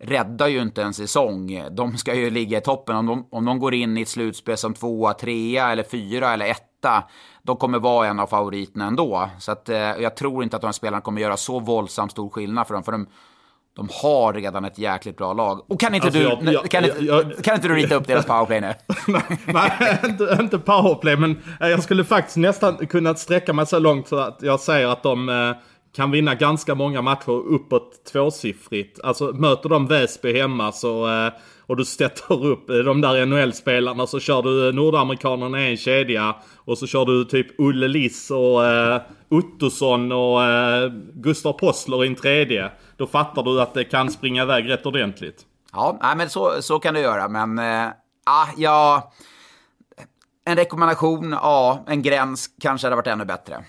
räddar 0.05 0.49
ju 0.49 0.63
inte 0.63 0.83
en 0.83 0.95
säsong. 0.95 1.65
De 1.71 1.97
ska 1.97 2.15
ju 2.15 2.31
ligga 2.31 2.59
i 2.59 2.61
toppen. 2.61 2.97
Om 2.97 3.07
de, 3.07 3.27
om 3.31 3.45
de 3.45 3.59
går 3.59 3.75
in 3.75 3.99
i 3.99 4.03
ett 4.03 4.09
slutspel 4.09 4.57
som 4.57 4.75
tvåa, 4.75 5.15
trea 5.15 5.73
eller 5.73 5.83
fyra 5.83 6.33
eller 6.33 6.47
etta, 6.47 7.05
de 7.43 7.57
kommer 7.57 7.79
vara 7.79 8.07
en 8.07 8.21
av 8.21 8.27
favoriterna 8.27 8.87
ändå. 8.87 9.31
Så 9.39 9.53
att, 9.53 9.69
eh, 9.69 9.77
jag 9.79 10.17
tror 10.17 10.43
inte 10.45 10.57
att 10.57 10.63
de 10.63 10.67
här 10.69 10.73
spelarna 10.73 11.01
kommer 11.01 11.21
göra 11.21 11.37
så 11.37 11.59
våldsamt 11.61 12.11
stor 12.13 12.31
skillnad 12.31 12.67
för 12.67 12.75
dem. 12.75 12.83
För 12.83 12.93
de, 12.93 13.07
De 13.77 13.89
har 14.03 14.33
redan 14.33 14.65
ett 14.65 14.79
jäkligt 14.79 15.17
bra 15.17 15.33
lag. 15.33 15.71
Och 15.71 15.81
kan 15.81 15.95
inte, 15.95 16.07
Alltså, 16.07 16.21
du, 16.21 16.27
jag- 16.29 16.55
jag- 16.55 16.71
kan, 16.71 16.85
inte, 16.85 17.05
jag- 17.05 17.45
kan 17.45 17.55
inte 17.55 17.69
du 17.69 17.75
rita 17.75 17.95
upp 17.95 18.07
deras 18.07 18.27
powerplay 18.27 18.61
nu? 18.61 18.75
Nej, 19.47 19.99
inte, 20.05 20.37
inte 20.41 20.59
powerplay, 20.59 21.17
men 21.17 21.43
eh, 21.61 21.69
jag 21.69 21.83
skulle 21.83 22.05
faktiskt 22.05 22.37
nästan 22.37 22.87
kunna 22.87 23.15
sträcka 23.15 23.53
mig 23.53 23.67
så 23.67 23.79
långt 23.79 24.09
så 24.09 24.17
att 24.19 24.39
jag 24.43 24.61
säger 24.61 24.87
att 24.89 25.03
de 25.03 25.29
eh, 25.29 25.51
kan 25.97 26.11
vinna 26.11 26.35
ganska 26.35 26.75
många 26.75 27.03
matcher 27.03 27.31
uppåt 27.31 28.05
tvåsiffrigt. 28.13 29.01
Alltså 29.05 29.33
möter 29.33 29.69
de 29.69 29.87
Väsby 29.87 30.39
hemma 30.41 30.73
så, 30.73 31.09
eh, 31.09 31.33
och 31.67 31.77
du 31.77 31.85
sätter 31.85 32.45
upp 32.45 32.71
eh, 32.71 32.77
de 32.77 33.01
där 33.01 33.27
NHL-spelarna 33.27 34.07
så 34.07 34.21
kör 34.21 34.43
du 34.43 34.69
eh, 34.69 34.75
nordamerikanerna 34.75 35.61
i 35.61 35.71
en 35.71 35.77
kedja 35.77 36.37
och 36.55 36.79
så 36.79 36.87
kör 36.87 37.05
du 37.05 37.25
typ 37.25 37.61
Olle 37.61 37.89
Liss 37.89 38.31
och 38.31 38.67
eh, 38.67 39.01
Ottosson 39.29 40.13
och 40.13 40.45
eh, 40.45 40.93
Gustav 41.15 41.53
Possler 41.53 42.05
i 42.05 42.09
en 42.09 42.15
tredje. 42.15 42.71
Då 42.97 43.07
fattar 43.07 43.43
du 43.43 43.61
att 43.63 43.75
det 43.75 43.85
kan 43.85 44.11
springa 44.11 44.43
iväg 44.43 44.71
rätt 44.71 44.87
ordentligt. 44.87 45.43
Ja, 45.73 45.99
nej, 46.03 46.17
men 46.17 46.31
så, 46.31 46.63
så 46.63 46.79
kan 46.79 46.95
du 46.95 47.01
göra, 47.01 47.29
men 47.29 47.59
eh, 47.59 47.89
ah, 48.25 48.47
ja, 48.57 49.13
en 50.45 50.57
rekommendation, 50.57 51.31
ja, 51.31 51.85
en 51.87 52.03
gräns 52.03 52.51
kanske 52.61 52.87
hade 52.87 52.97
varit 52.97 53.07
ännu 53.07 53.25
bättre. 53.25 53.65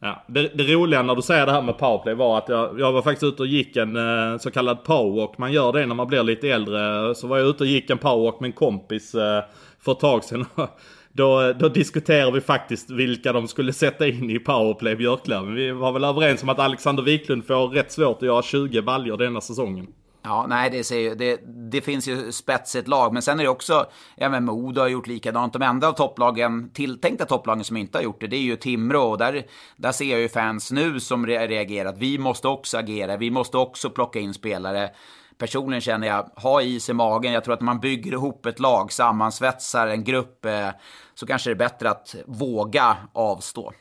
Ja, 0.00 0.24
det, 0.28 0.48
det 0.54 0.74
roliga 0.74 1.02
när 1.02 1.14
du 1.14 1.22
säger 1.22 1.46
det 1.46 1.52
här 1.52 1.62
med 1.62 1.78
powerplay 1.78 2.14
var 2.14 2.38
att 2.38 2.48
jag, 2.48 2.80
jag 2.80 2.92
var 2.92 3.02
faktiskt 3.02 3.22
ute 3.22 3.42
och 3.42 3.48
gick 3.48 3.76
en 3.76 3.96
eh, 3.96 4.38
så 4.38 4.50
kallad 4.50 4.84
powerwalk. 4.84 5.38
Man 5.38 5.52
gör 5.52 5.72
det 5.72 5.86
när 5.86 5.94
man 5.94 6.06
blir 6.06 6.22
lite 6.22 6.48
äldre. 6.48 7.14
Så 7.14 7.26
var 7.26 7.38
jag 7.38 7.48
ute 7.48 7.62
och 7.64 7.68
gick 7.68 7.90
en 7.90 7.98
powerwalk 7.98 8.40
med 8.40 8.48
en 8.48 8.52
kompis 8.52 9.14
eh, 9.14 9.44
för 9.80 9.92
ett 9.92 10.00
tag 10.00 10.24
sedan. 10.24 10.44
Då, 11.12 11.52
då 11.52 11.68
diskuterade 11.68 12.32
vi 12.32 12.40
faktiskt 12.40 12.90
vilka 12.90 13.32
de 13.32 13.48
skulle 13.48 13.72
sätta 13.72 14.06
in 14.06 14.30
i 14.30 14.38
powerplay 14.38 14.96
Björklöven. 14.96 15.54
Vi 15.54 15.70
var 15.70 15.92
väl 15.92 16.04
överens 16.04 16.42
om 16.42 16.48
att 16.48 16.58
Alexander 16.58 17.02
Wiklund 17.02 17.46
får 17.46 17.68
rätt 17.68 17.92
svårt 17.92 18.16
att 18.16 18.22
göra 18.22 18.42
20 18.42 18.82
baljor 18.82 19.16
denna 19.16 19.40
säsongen. 19.40 19.86
Ja, 20.28 20.46
nej, 20.48 20.70
det, 20.70 20.84
ser 20.84 20.98
ju, 20.98 21.14
det, 21.14 21.40
det 21.70 21.80
finns 21.80 22.08
ju 22.08 22.32
spets 22.32 22.74
i 22.74 22.78
ett 22.78 22.88
lag, 22.88 23.12
men 23.12 23.22
sen 23.22 23.40
är 23.40 23.44
det 23.44 23.50
också, 23.50 23.86
ja 24.16 24.28
men 24.28 24.44
Modo 24.44 24.80
har 24.80 24.88
gjort 24.88 25.06
likadant. 25.06 25.52
De 25.52 25.62
enda 25.62 25.88
av 25.88 25.92
topplagen, 25.92 26.70
tilltänkta 26.70 27.24
topplagen 27.24 27.64
som 27.64 27.76
inte 27.76 27.98
har 27.98 28.02
gjort 28.02 28.20
det, 28.20 28.26
det 28.26 28.36
är 28.36 28.40
ju 28.40 28.56
Timrå. 28.56 29.02
Och 29.02 29.18
där, 29.18 29.46
där 29.76 29.92
ser 29.92 30.10
jag 30.10 30.20
ju 30.20 30.28
fans 30.28 30.72
nu 30.72 31.00
som 31.00 31.26
reagerar 31.26 31.66
reagerat. 31.66 31.98
Vi 31.98 32.18
måste 32.18 32.48
också 32.48 32.78
agera, 32.78 33.16
vi 33.16 33.30
måste 33.30 33.58
också 33.58 33.90
plocka 33.90 34.18
in 34.18 34.34
spelare. 34.34 34.90
Personligen 35.38 35.80
känner 35.80 36.06
jag, 36.06 36.30
ha 36.36 36.62
is 36.62 36.88
i 36.88 36.92
magen. 36.92 37.32
Jag 37.32 37.44
tror 37.44 37.54
att 37.54 37.60
när 37.60 37.66
man 37.66 37.80
bygger 37.80 38.12
ihop 38.12 38.46
ett 38.46 38.60
lag, 38.60 38.92
sammansvetsar 38.92 39.86
en 39.86 40.04
grupp, 40.04 40.44
eh, 40.44 40.68
så 41.14 41.26
kanske 41.26 41.50
det 41.50 41.54
är 41.54 41.68
bättre 41.68 41.90
att 41.90 42.14
våga 42.26 42.96
avstå. 43.12 43.72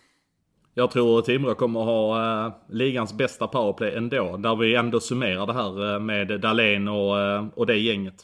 Jag 0.78 0.92
tror 0.92 1.22
Timrå 1.22 1.56
kommer 1.56 1.80
ha 1.80 2.46
eh, 2.46 2.54
ligans 2.70 3.14
bästa 3.14 3.48
powerplay 3.48 3.96
ändå. 3.96 4.38
Där 4.38 4.56
vi 4.56 4.76
ändå 4.76 5.00
summerar 5.00 5.46
det 5.46 5.54
här 5.54 5.94
eh, 5.94 6.00
med 6.00 6.40
Dahlén 6.42 6.88
och, 6.88 7.20
eh, 7.20 7.46
och 7.56 7.66
det 7.66 7.78
gänget. 7.78 8.16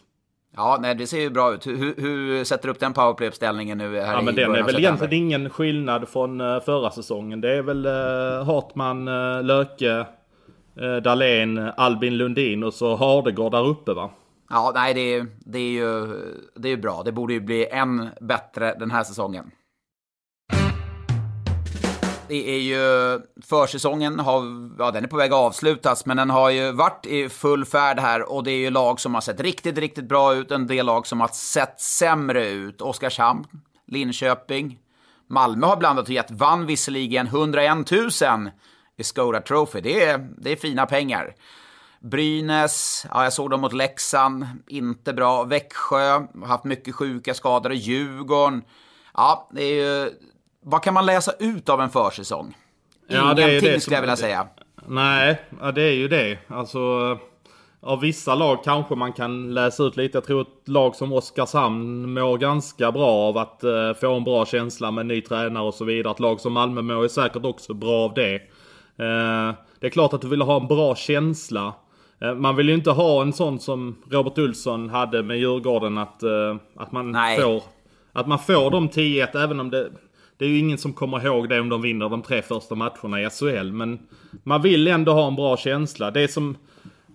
Ja, 0.55 0.77
nej, 0.81 0.95
det 0.95 1.07
ser 1.07 1.19
ju 1.19 1.29
bra 1.29 1.53
ut. 1.53 1.67
Hur, 1.67 2.01
hur 2.01 2.43
sätter 2.43 2.67
du 2.67 2.71
upp 2.71 2.79
den 2.79 2.93
powerplay-uppställningen 2.93 3.77
nu 3.77 3.99
här 3.99 4.13
Ja 4.13 4.21
men 4.21 4.35
den 4.35 4.55
är 4.55 4.63
väl 4.63 4.79
egentligen 4.79 5.13
ingen 5.13 5.49
skillnad 5.49 6.09
från 6.09 6.41
eh, 6.41 6.59
förra 6.59 6.91
säsongen. 6.91 7.41
Det 7.41 7.53
är 7.53 7.61
väl 7.61 7.85
uh, 7.85 8.43
Hartman, 8.45 9.07
uh, 9.07 9.43
Löke, 9.43 10.05
uh, 10.81 10.95
Dahlén, 11.03 11.71
Albin 11.77 12.17
Lundin 12.17 12.63
och 12.63 12.73
så 12.73 12.95
Hardegård 12.95 13.51
där 13.51 13.67
uppe 13.67 13.93
va? 13.93 14.09
Ja, 14.49 14.71
nej, 14.75 14.93
det 14.93 15.15
är, 15.15 15.27
det 15.39 15.59
är 15.59 15.71
ju 15.71 16.07
det 16.55 16.67
är 16.67 16.71
ju 16.71 16.77
bra. 16.77 17.03
Det 17.05 17.11
borde 17.11 17.33
ju 17.33 17.39
bli 17.39 17.67
än 17.67 18.09
bättre 18.21 18.75
den 18.79 18.91
här 18.91 19.03
säsongen. 19.03 19.51
Det 22.31 22.49
är 22.49 22.59
ju 22.59 23.19
försäsongen, 23.45 24.19
har, 24.19 24.43
ja, 24.79 24.91
den 24.91 25.03
är 25.03 25.07
på 25.07 25.17
väg 25.17 25.31
att 25.31 25.39
avslutas, 25.39 26.05
men 26.05 26.17
den 26.17 26.29
har 26.29 26.49
ju 26.49 26.71
varit 26.71 27.05
i 27.05 27.29
full 27.29 27.65
färd 27.65 27.99
här 27.99 28.31
och 28.31 28.43
det 28.43 28.51
är 28.51 28.57
ju 28.57 28.69
lag 28.69 28.99
som 28.99 29.13
har 29.13 29.21
sett 29.21 29.39
riktigt, 29.39 29.77
riktigt 29.77 30.05
bra 30.05 30.35
ut, 30.35 30.51
en 30.51 30.67
del 30.67 30.85
lag 30.85 31.07
som 31.07 31.21
har 31.21 31.27
sett 31.27 31.81
sämre 31.81 32.49
ut. 32.49 32.81
Oskarshamn, 32.81 33.45
Linköping, 33.87 34.79
Malmö 35.27 35.67
har 35.67 35.77
blandat 35.77 36.05
och 36.05 36.13
gett, 36.13 36.31
vann 36.31 36.65
visserligen 36.65 37.27
101 37.27 37.91
000 37.91 38.09
i 38.97 39.03
Skoda 39.03 39.41
Trophy. 39.41 39.81
Det 39.81 40.03
är, 40.03 40.29
det 40.37 40.51
är 40.51 40.55
fina 40.55 40.85
pengar. 40.85 41.35
Brynäs, 41.99 43.05
ja, 43.09 43.23
jag 43.23 43.33
såg 43.33 43.49
dem 43.49 43.61
mot 43.61 43.73
Leksand, 43.73 44.45
inte 44.67 45.13
bra. 45.13 45.43
Växjö, 45.43 46.27
haft 46.45 46.63
mycket 46.63 46.95
sjuka 46.95 47.33
skadade. 47.33 47.75
Djurgården, 47.75 48.63
ja, 49.13 49.49
det 49.51 49.63
är 49.63 49.75
ju... 49.75 50.11
Vad 50.63 50.83
kan 50.83 50.93
man 50.93 51.05
läsa 51.05 51.31
ut 51.39 51.69
av 51.69 51.81
en 51.81 51.89
försäsong? 51.89 52.57
Ja, 53.07 53.33
det 53.33 53.43
är 53.43 53.49
Ingenting 53.49 53.71
det 53.71 53.79
skulle 53.79 53.95
jag 53.95 54.01
vilja 54.01 54.15
säga. 54.15 54.47
Nej, 54.87 55.41
det 55.75 55.81
är 55.81 55.93
ju 55.93 56.07
det. 56.07 56.37
Alltså, 56.47 56.79
av 57.79 57.99
vissa 57.99 58.35
lag 58.35 58.63
kanske 58.63 58.95
man 58.95 59.13
kan 59.13 59.53
läsa 59.53 59.83
ut 59.83 59.97
lite. 59.97 60.17
Jag 60.17 60.25
tror 60.25 60.41
ett 60.41 60.67
lag 60.67 60.95
som 60.95 61.13
Oskarshamn 61.13 62.13
mår 62.13 62.37
ganska 62.37 62.91
bra 62.91 63.09
av 63.09 63.37
att 63.37 63.63
eh, 63.63 63.93
få 64.01 64.13
en 64.13 64.23
bra 64.23 64.45
känsla 64.45 64.91
med 64.91 65.05
ny 65.05 65.21
tränare 65.21 65.63
och 65.63 65.73
så 65.73 65.85
vidare. 65.85 66.11
Ett 66.11 66.19
lag 66.19 66.39
som 66.39 66.53
Malmö 66.53 66.81
mår 66.81 67.07
säkert 67.07 67.45
också 67.45 67.73
bra 67.73 68.05
av 68.05 68.13
det. 68.13 68.35
Eh, 68.35 69.55
det 69.79 69.87
är 69.87 69.89
klart 69.89 70.13
att 70.13 70.21
du 70.21 70.27
vill 70.27 70.41
ha 70.41 70.61
en 70.61 70.67
bra 70.67 70.95
känsla. 70.95 71.73
Eh, 72.21 72.33
man 72.33 72.55
vill 72.55 72.69
ju 72.69 72.75
inte 72.75 72.91
ha 72.91 73.21
en 73.21 73.33
sån 73.33 73.59
som 73.59 73.95
Robert 74.09 74.37
Olsson 74.37 74.89
hade 74.89 75.23
med 75.23 75.37
Djurgården 75.37 75.97
att, 75.97 76.23
att 76.77 76.91
man 76.91 77.11
Nej. 77.11 77.39
får 77.41 77.63
att 78.13 78.27
man 78.27 78.39
får 78.39 78.71
de 78.71 78.89
10-1 78.89 79.43
även 79.43 79.59
om 79.59 79.69
det... 79.69 79.89
Det 80.41 80.45
är 80.45 80.49
ju 80.49 80.59
ingen 80.59 80.77
som 80.77 80.93
kommer 80.93 81.25
ihåg 81.25 81.49
det 81.49 81.59
om 81.59 81.69
de 81.69 81.81
vinner 81.81 82.09
de 82.09 82.21
tre 82.21 82.41
första 82.41 82.75
matcherna 82.75 83.21
i 83.21 83.29
SHL. 83.29 83.71
Men 83.71 83.99
man 84.43 84.61
vill 84.61 84.87
ändå 84.87 85.13
ha 85.13 85.27
en 85.27 85.35
bra 85.35 85.57
känsla. 85.57 86.11
Det 86.11 86.27
som 86.27 86.57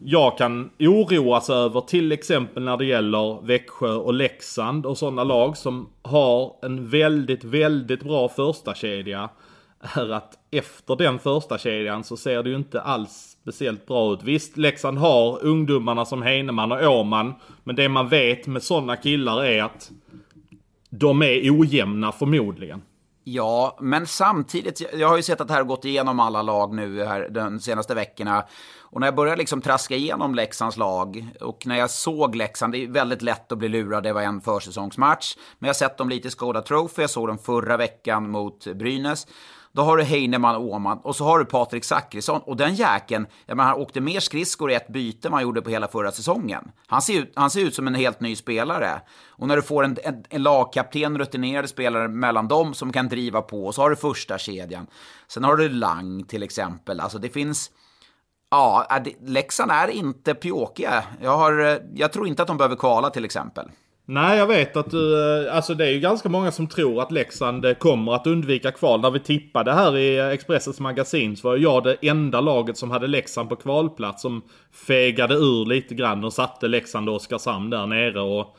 jag 0.04 0.38
kan 0.38 0.70
oroas 0.78 1.50
över 1.50 1.80
till 1.80 2.12
exempel 2.12 2.62
när 2.62 2.76
det 2.76 2.84
gäller 2.84 3.46
Växjö 3.46 3.92
och 3.92 4.14
Leksand 4.14 4.86
och 4.86 4.98
sådana 4.98 5.24
lag 5.24 5.56
som 5.56 5.88
har 6.02 6.52
en 6.62 6.88
väldigt, 6.88 7.44
väldigt 7.44 8.02
bra 8.02 8.28
första 8.28 8.74
kedja 8.74 9.28
är 9.80 10.10
att 10.10 10.38
efter 10.50 10.96
den 10.96 11.18
första 11.18 11.58
kedjan 11.58 12.04
så 12.04 12.16
ser 12.16 12.42
det 12.42 12.50
ju 12.50 12.56
inte 12.56 12.80
alls 12.80 13.36
speciellt 13.42 13.86
bra 13.86 14.12
ut. 14.12 14.22
Visst, 14.22 14.56
Leksand 14.56 14.98
har 14.98 15.44
ungdomarna 15.44 16.04
som 16.04 16.22
Heinemann 16.22 16.72
och 16.72 16.82
Åman. 16.82 17.34
Men 17.64 17.76
det 17.76 17.88
man 17.88 18.08
vet 18.08 18.46
med 18.46 18.62
sådana 18.62 18.96
killar 18.96 19.44
är 19.44 19.62
att 19.62 19.90
de 20.90 21.22
är 21.22 21.60
ojämna 21.60 22.12
förmodligen. 22.12 22.82
Ja, 23.28 23.78
men 23.80 24.06
samtidigt, 24.06 24.82
jag- 24.92 25.08
har 25.08 25.16
ju 25.16 25.22
sett 25.22 25.40
att 25.40 25.48
det 25.48 25.54
här 25.54 25.60
har 25.60 25.68
gått 25.68 25.84
igenom 25.84 26.20
alla 26.20 26.42
lag 26.42 26.74
nu 26.74 27.04
här 27.04 27.28
de 27.28 27.60
senaste 27.60 27.94
veckorna. 27.94 28.44
Och 28.80 29.00
när 29.00 29.06
jag 29.06 29.14
började 29.14 29.36
liksom 29.38 29.60
traska 29.62 29.94
igenom 29.96 30.34
Leksands 30.34 30.76
lag 30.76 31.26
och 31.40 31.66
när 31.66 31.76
jag 31.76 31.90
såg 31.90 32.34
Leksand, 32.34 32.72
det 32.72 32.78
är 32.78 32.88
väldigt 32.88 33.22
lätt 33.22 33.52
att 33.52 33.58
bli 33.58 33.68
lurad, 33.68 34.02
det 34.02 34.12
var 34.12 34.22
en 34.22 34.40
försäsongsmatch. 34.40 35.36
Men 35.58 35.66
jag 35.66 35.68
har 35.68 35.74
sett 35.74 35.98
dem 35.98 36.08
lite 36.08 36.28
i 36.28 36.30
Skoda 36.30 36.62
Trophy, 36.62 37.02
jag 37.02 37.10
såg 37.10 37.28
dem 37.28 37.38
förra 37.38 37.76
veckan 37.76 38.30
mot 38.30 38.66
Brynäs. 38.74 39.26
Då 39.76 39.82
har 39.82 39.96
du 39.96 40.02
Heinemann 40.02 40.56
Åman 40.56 40.98
och 40.98 41.16
så 41.16 41.24
har 41.24 41.38
du 41.38 41.44
Patrik 41.44 41.84
Zackrisson. 41.84 42.40
Och 42.40 42.56
den 42.56 42.74
jäkeln, 42.74 43.26
jag 43.46 43.56
menar, 43.56 43.70
han 43.70 43.80
åkte 43.80 44.00
mer 44.00 44.20
skridskor 44.20 44.70
i 44.70 44.74
ett 44.74 44.88
byte 44.88 45.28
än 45.28 45.32
man 45.32 45.42
gjorde 45.42 45.62
på 45.62 45.70
hela 45.70 45.88
förra 45.88 46.12
säsongen. 46.12 46.70
Han 46.86 47.02
ser 47.02 47.18
ut, 47.18 47.32
han 47.36 47.50
ser 47.50 47.60
ut 47.60 47.74
som 47.74 47.86
en 47.86 47.94
helt 47.94 48.20
ny 48.20 48.36
spelare. 48.36 49.00
Och 49.28 49.48
när 49.48 49.56
du 49.56 49.62
får 49.62 49.84
en, 49.84 49.96
en, 50.04 50.24
en 50.28 50.42
lagkapten, 50.42 51.18
rutinerade 51.18 51.68
spelare 51.68 52.08
mellan 52.08 52.48
dem 52.48 52.74
som 52.74 52.92
kan 52.92 53.08
driva 53.08 53.42
på, 53.42 53.66
och 53.66 53.74
så 53.74 53.82
har 53.82 53.90
du 53.90 53.96
första 53.96 54.38
kedjan. 54.38 54.86
Sen 55.28 55.44
har 55.44 55.56
du 55.56 55.68
Lang 55.68 56.24
till 56.24 56.42
exempel. 56.42 57.00
Alltså 57.00 57.18
det 57.18 57.28
finns... 57.28 57.70
Ja, 58.50 58.86
äh, 58.90 59.12
Leksand 59.20 59.70
är 59.70 59.88
inte 59.88 60.34
pjåkiga. 60.34 61.04
Jag, 61.20 61.36
har, 61.36 61.60
eh, 61.60 61.76
jag 61.94 62.12
tror 62.12 62.28
inte 62.28 62.42
att 62.42 62.48
de 62.48 62.56
behöver 62.56 62.76
kvala 62.76 63.10
till 63.10 63.24
exempel. 63.24 63.70
Nej, 64.08 64.38
jag 64.38 64.46
vet 64.46 64.76
att 64.76 64.90
du... 64.90 65.44
Eh, 65.46 65.56
alltså 65.56 65.74
det 65.74 65.86
är 65.86 65.90
ju 65.90 66.00
ganska 66.00 66.28
många 66.28 66.52
som 66.52 66.66
tror 66.66 67.02
att 67.02 67.12
Leksand 67.12 67.64
eh, 67.64 67.74
kommer 67.74 68.12
att 68.14 68.26
undvika 68.26 68.72
kval. 68.72 69.00
När 69.00 69.10
vi 69.10 69.20
tippade 69.20 69.72
här 69.72 69.96
i 69.96 70.18
eh, 70.18 70.28
Expressens 70.28 70.80
magasin 70.80 71.36
så 71.36 71.48
var 71.48 71.56
jag 71.56 71.84
det 71.84 71.96
enda 72.08 72.40
laget 72.40 72.76
som 72.76 72.90
hade 72.90 73.06
Leksand 73.06 73.48
på 73.48 73.56
kvalplats. 73.56 74.22
Som 74.22 74.42
fegade 74.72 75.34
ur 75.34 75.66
lite 75.66 75.94
grann 75.94 76.24
och 76.24 76.32
satte 76.32 76.68
Leksand 76.68 77.08
och 77.08 77.14
Oskarshamn 77.14 77.70
där 77.70 77.86
nere. 77.86 78.20
Och 78.20 78.56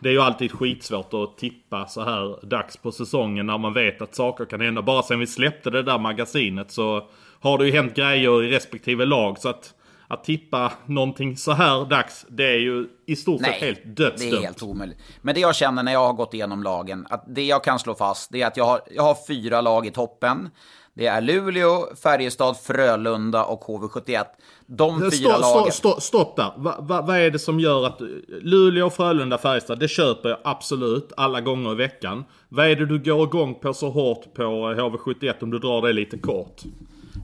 det 0.00 0.08
är 0.08 0.12
ju 0.12 0.20
alltid 0.20 0.52
skitsvårt 0.52 1.14
att 1.14 1.38
tippa 1.38 1.86
så 1.86 2.02
här 2.02 2.46
dags 2.46 2.76
på 2.76 2.92
säsongen 2.92 3.46
när 3.46 3.58
man 3.58 3.72
vet 3.72 4.02
att 4.02 4.14
saker 4.14 4.44
kan 4.44 4.60
hända. 4.60 4.82
Bara 4.82 5.02
sen 5.02 5.18
vi 5.18 5.26
släppte 5.26 5.70
det 5.70 5.82
där 5.82 5.98
magasinet 5.98 6.70
så 6.70 7.08
har 7.40 7.58
det 7.58 7.66
ju 7.66 7.72
hänt 7.72 7.96
grejer 7.96 8.42
i 8.42 8.50
respektive 8.50 9.04
lag. 9.04 9.38
Så 9.38 9.48
att, 9.48 9.73
att 10.08 10.24
tippa 10.24 10.72
någonting 10.86 11.36
så 11.36 11.52
här 11.52 11.84
dags, 11.84 12.26
det 12.28 12.44
är 12.44 12.58
ju 12.58 12.86
i 13.06 13.16
stort 13.16 13.40
sett 13.40 13.54
helt 13.54 13.80
det 13.84 13.90
är 13.90 14.10
dödsdömt. 14.10 14.42
helt 14.42 14.62
omöjligt. 14.62 14.98
Men 15.22 15.34
det 15.34 15.40
jag 15.40 15.54
känner 15.54 15.82
när 15.82 15.92
jag 15.92 16.06
har 16.06 16.12
gått 16.12 16.34
igenom 16.34 16.62
lagen, 16.62 17.06
att 17.10 17.24
det 17.28 17.44
jag 17.44 17.64
kan 17.64 17.78
slå 17.78 17.94
fast, 17.94 18.32
det 18.32 18.42
är 18.42 18.46
att 18.46 18.56
jag 18.56 18.64
har, 18.64 18.80
jag 18.90 19.02
har 19.02 19.16
fyra 19.26 19.60
lag 19.60 19.86
i 19.86 19.90
toppen. 19.90 20.50
Det 20.96 21.06
är 21.06 21.20
Luleå, 21.20 21.86
Färjestad, 22.02 22.56
Frölunda 22.56 23.44
och 23.44 23.64
HV71. 23.64 24.24
De 24.66 25.00
fyra 25.00 25.10
Stopp, 25.10 25.40
lagen. 25.40 25.72
stopp, 25.72 26.02
stopp, 26.02 26.36
där. 26.36 26.52
Va, 26.56 26.76
va, 26.80 27.02
vad 27.02 27.16
är 27.16 27.30
det 27.30 27.38
som 27.38 27.60
gör 27.60 27.86
att 27.86 28.00
Luleå, 28.28 28.90
Frölunda, 28.90 29.38
Färjestad, 29.38 29.78
det 29.78 29.88
köper 29.88 30.28
jag 30.28 30.38
absolut 30.44 31.12
alla 31.16 31.40
gånger 31.40 31.72
i 31.72 31.74
veckan. 31.74 32.24
Vad 32.48 32.66
är 32.66 32.76
det 32.76 32.86
du 32.86 32.98
går 32.98 33.24
igång 33.24 33.54
på 33.54 33.74
så 33.74 33.90
hårt 33.90 34.34
på 34.34 34.42
HV71 34.42 35.34
om 35.42 35.50
du 35.50 35.58
drar 35.58 35.82
det 35.82 35.92
lite 35.92 36.18
kort? 36.18 36.62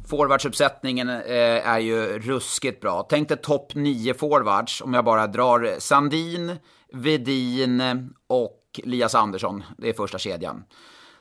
Forwardsuppsättningen 0.09 1.09
eh, 1.09 1.69
är 1.69 1.79
ju 1.79 2.19
ruskigt 2.19 2.81
bra. 2.81 3.07
Tänk 3.09 3.29
dig 3.29 3.39
topp 3.39 3.75
9 3.75 4.15
forwards 4.15 4.83
om 4.83 4.95
jag 4.95 5.05
bara 5.05 5.27
drar 5.27 5.75
Sandin, 5.79 6.57
Vedin 6.93 7.81
eh, 7.81 7.95
och 8.27 8.81
Lias 8.85 9.15
Andersson. 9.15 9.63
Det 9.79 9.89
är 9.89 9.93
första 9.93 10.19
kedjan. 10.19 10.65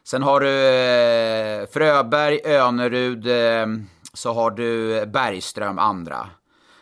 Sen 0.03 0.23
har 0.23 0.39
du 0.39 0.49
eh, 0.49 1.67
Fröberg, 1.73 2.41
Önerud, 2.45 3.27
eh, 3.27 3.67
så 4.13 4.33
har 4.33 4.51
du 4.51 5.05
Bergström 5.05 5.79
andra. 5.79 6.29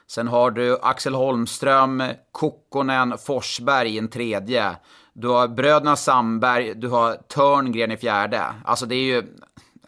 Sen 0.08 0.28
har 0.28 0.52
du 0.52 0.78
Axel 0.82 1.13
Holmström, 1.15 2.04
Kokkonen, 2.32 3.17
Forsberg 3.17 3.89
i 3.89 3.97
en 3.97 4.08
tredje. 4.08 4.76
Du 5.13 5.28
har 5.28 5.47
bröderna 5.47 5.95
Sandberg, 5.95 6.73
du 6.76 6.88
har 6.88 7.15
Törngren 7.15 7.91
i 7.91 7.97
fjärde. 7.97 8.41
Alltså 8.65 8.86
det 8.86 8.95
är 8.95 9.04
ju... 9.04 9.23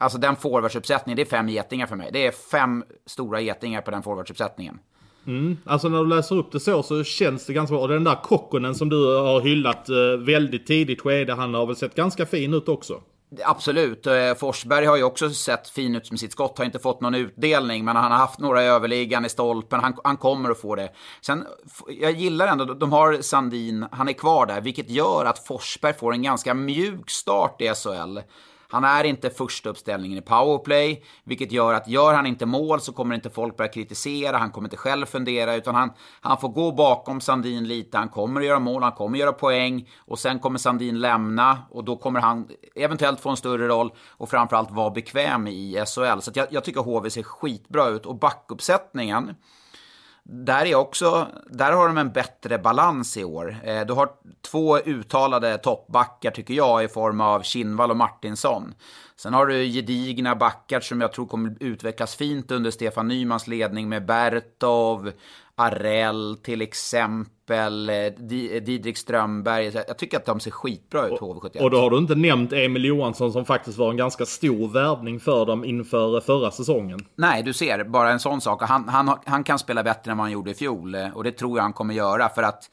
Alltså 0.02 0.18
den 0.18 0.36
forwardsuppsättningen, 0.36 1.16
det 1.16 1.22
är 1.22 1.26
fem 1.26 1.50
getingar 1.50 1.88
för 1.88 1.96
mig. 1.96 2.10
Det 2.14 2.28
är 2.28 2.32
fem 2.32 2.84
stora 3.06 3.42
getingar 3.42 3.82
på 3.82 3.92
den 3.92 4.04
forwardsuppsättningen. 4.04 4.80
Mm. 5.28 5.58
Alltså 5.66 5.90
när 5.90 6.00
du 6.00 6.10
läser 6.10 6.36
upp 6.36 6.52
det 6.52 6.60
så 6.60 6.84
så 6.84 7.04
känns 7.04 7.46
det 7.46 7.54
ganska 7.54 7.74
bra. 7.74 7.82
Och 7.82 7.88
den 7.88 8.04
där 8.04 8.16
Kokkonen 8.16 8.76
som 8.76 8.90
du 8.90 9.18
har 9.18 9.42
hyllat 9.42 9.90
eh, 9.90 10.26
väldigt 10.26 10.68
tidigt 10.68 11.02
skede, 11.02 11.34
han 11.34 11.54
har 11.54 11.66
väl 11.66 11.76
sett 11.76 11.96
ganska 11.96 12.26
fin 12.26 12.54
ut 12.54 12.70
också? 12.70 13.02
Absolut. 13.46 14.08
Eh, 14.08 14.34
Forsberg 14.40 14.86
har 14.86 14.98
ju 14.98 15.04
också 15.04 15.30
sett 15.30 15.70
fin 15.70 15.96
ut 15.96 16.12
med 16.12 16.20
sitt 16.20 16.32
skott. 16.32 16.58
Har 16.58 16.66
inte 16.66 16.80
fått 16.80 17.02
någon 17.02 17.16
utdelning, 17.16 17.86
men 17.86 17.96
han 17.96 18.12
har 18.12 18.18
haft 18.18 18.40
några 18.40 18.64
överliggande 18.64 19.28
i 19.28 19.30
stolpen. 19.30 19.80
Han, 19.80 19.94
han 20.04 20.18
kommer 20.18 20.50
att 20.50 20.62
få 20.62 20.76
det. 20.76 20.90
Sen, 21.22 21.46
jag 21.88 22.12
gillar 22.12 22.48
ändå, 22.48 22.66
de 22.66 22.92
har 22.92 23.22
Sandin, 23.22 23.86
han 23.92 24.10
är 24.10 24.14
kvar 24.14 24.46
där, 24.46 24.62
vilket 24.62 24.90
gör 24.90 25.26
att 25.26 25.48
Forsberg 25.48 25.94
får 25.94 26.14
en 26.14 26.22
ganska 26.22 26.54
mjuk 26.54 27.10
start 27.10 27.62
i 27.62 27.68
SHL. 27.76 28.20
Han 28.72 28.84
är 28.84 29.04
inte 29.04 29.30
första 29.30 29.70
uppställningen 29.70 30.18
i 30.18 30.22
powerplay, 30.22 31.04
vilket 31.24 31.52
gör 31.52 31.74
att 31.74 31.88
gör 31.88 32.14
han 32.14 32.26
inte 32.26 32.46
mål 32.46 32.82
så 32.82 32.94
kommer 32.94 33.16
inte 33.16 33.30
folk 33.30 33.58
börja 33.58 33.72
kritisera, 33.72 34.38
han 34.38 34.52
kommer 34.52 34.68
inte 34.68 34.78
själv 34.78 35.06
fundera, 35.06 35.56
utan 35.56 35.76
han, 35.76 35.92
han 36.22 36.38
får 36.38 36.50
gå 36.50 36.72
bakom 36.72 37.22
Sandin 37.22 37.68
lite, 37.68 37.98
han 37.98 38.10
kommer 38.10 38.42
att 38.42 38.48
göra 38.48 38.60
mål, 38.60 38.84
han 38.84 38.92
kommer 38.92 39.18
att 39.18 39.20
göra 39.20 39.32
poäng 39.32 39.90
och 39.98 40.20
sen 40.20 40.40
kommer 40.40 40.60
Sandin 40.60 41.00
lämna 41.00 41.58
och 41.72 41.84
då 41.84 41.98
kommer 41.98 42.20
han 42.20 42.48
eventuellt 42.76 43.20
få 43.20 43.30
en 43.30 43.38
större 43.38 43.68
roll 43.68 43.92
och 44.10 44.30
framförallt 44.30 44.72
vara 44.72 44.90
bekväm 44.90 45.48
i 45.48 45.84
SHL. 45.88 46.20
Så 46.20 46.32
jag, 46.34 46.48
jag 46.50 46.64
tycker 46.64 46.82
HV 46.82 47.10
ser 47.10 47.24
skitbra 47.24 47.88
ut 47.88 48.06
och 48.06 48.16
backuppsättningen 48.16 49.36
där, 50.32 50.66
är 50.66 50.76
också, 50.76 51.28
där 51.50 51.72
har 51.72 51.88
de 51.88 51.98
en 51.98 52.12
bättre 52.12 52.58
balans 52.58 53.18
i 53.18 53.24
år. 53.24 53.58
Eh, 53.64 53.82
du 53.82 53.94
har 53.94 54.10
två 54.52 54.80
uttalade 54.80 55.58
toppbackar 55.58 56.32
tycker 56.32 56.54
jag 56.54 56.84
i 56.84 56.88
form 56.88 57.22
av 57.22 57.42
Kinnvall 57.42 57.92
och 57.92 57.98
Martinsson. 57.98 58.74
Sen 59.16 59.34
har 59.34 59.46
du 59.46 59.66
gedigna 59.66 60.36
backar 60.36 60.80
som 60.80 61.02
jag 61.02 61.14
tror 61.14 61.26
kommer 61.26 61.56
utvecklas 61.60 62.16
fint 62.16 62.52
under 62.52 62.72
Stefan 62.72 63.08
Nymans 63.08 63.48
ledning 63.48 63.90
med 63.90 64.06
Bertov, 64.06 65.12
Arell 65.60 66.38
till 66.44 66.62
exempel, 66.62 67.90
eh, 67.90 67.96
Didrik 68.62 68.98
Strömberg. 68.98 69.72
Jag 69.88 69.98
tycker 69.98 70.18
att 70.18 70.26
de 70.26 70.40
ser 70.40 70.52
skitbra 70.52 71.08
ut, 71.08 71.20
HV71. 71.20 71.62
Och 71.62 71.72
då 71.72 71.82
har 71.82 71.90
du 71.90 71.98
inte 71.98 72.16
nämnt 72.16 72.54
Emil 72.54 72.86
Johansson 72.86 73.32
som 73.32 73.46
faktiskt 73.46 73.78
var 73.78 73.92
en 73.92 73.98
ganska 73.98 74.26
stor 74.26 74.68
värvning 74.68 75.20
för 75.20 75.46
dem 75.46 75.66
inför 75.66 76.22
förra 76.22 76.52
säsongen. 76.52 77.00
Nej, 77.16 77.44
du 77.44 77.54
ser, 77.54 77.84
bara 77.84 78.12
en 78.12 78.20
sån 78.20 78.42
sak. 78.42 78.64
Han, 78.64 78.90
han, 78.90 79.18
han 79.26 79.44
kan 79.44 79.60
spela 79.60 79.84
bättre 79.84 80.12
än 80.12 80.18
vad 80.18 80.26
han 80.26 80.32
gjorde 80.32 80.52
i 80.52 80.54
fjol. 80.54 80.96
Eh, 80.96 81.18
och 81.18 81.24
det 81.24 81.32
tror 81.32 81.58
jag 81.58 81.64
han 81.64 81.74
kommer 81.74 81.94
göra 81.94 82.30
för 82.30 82.44
att 82.44 82.70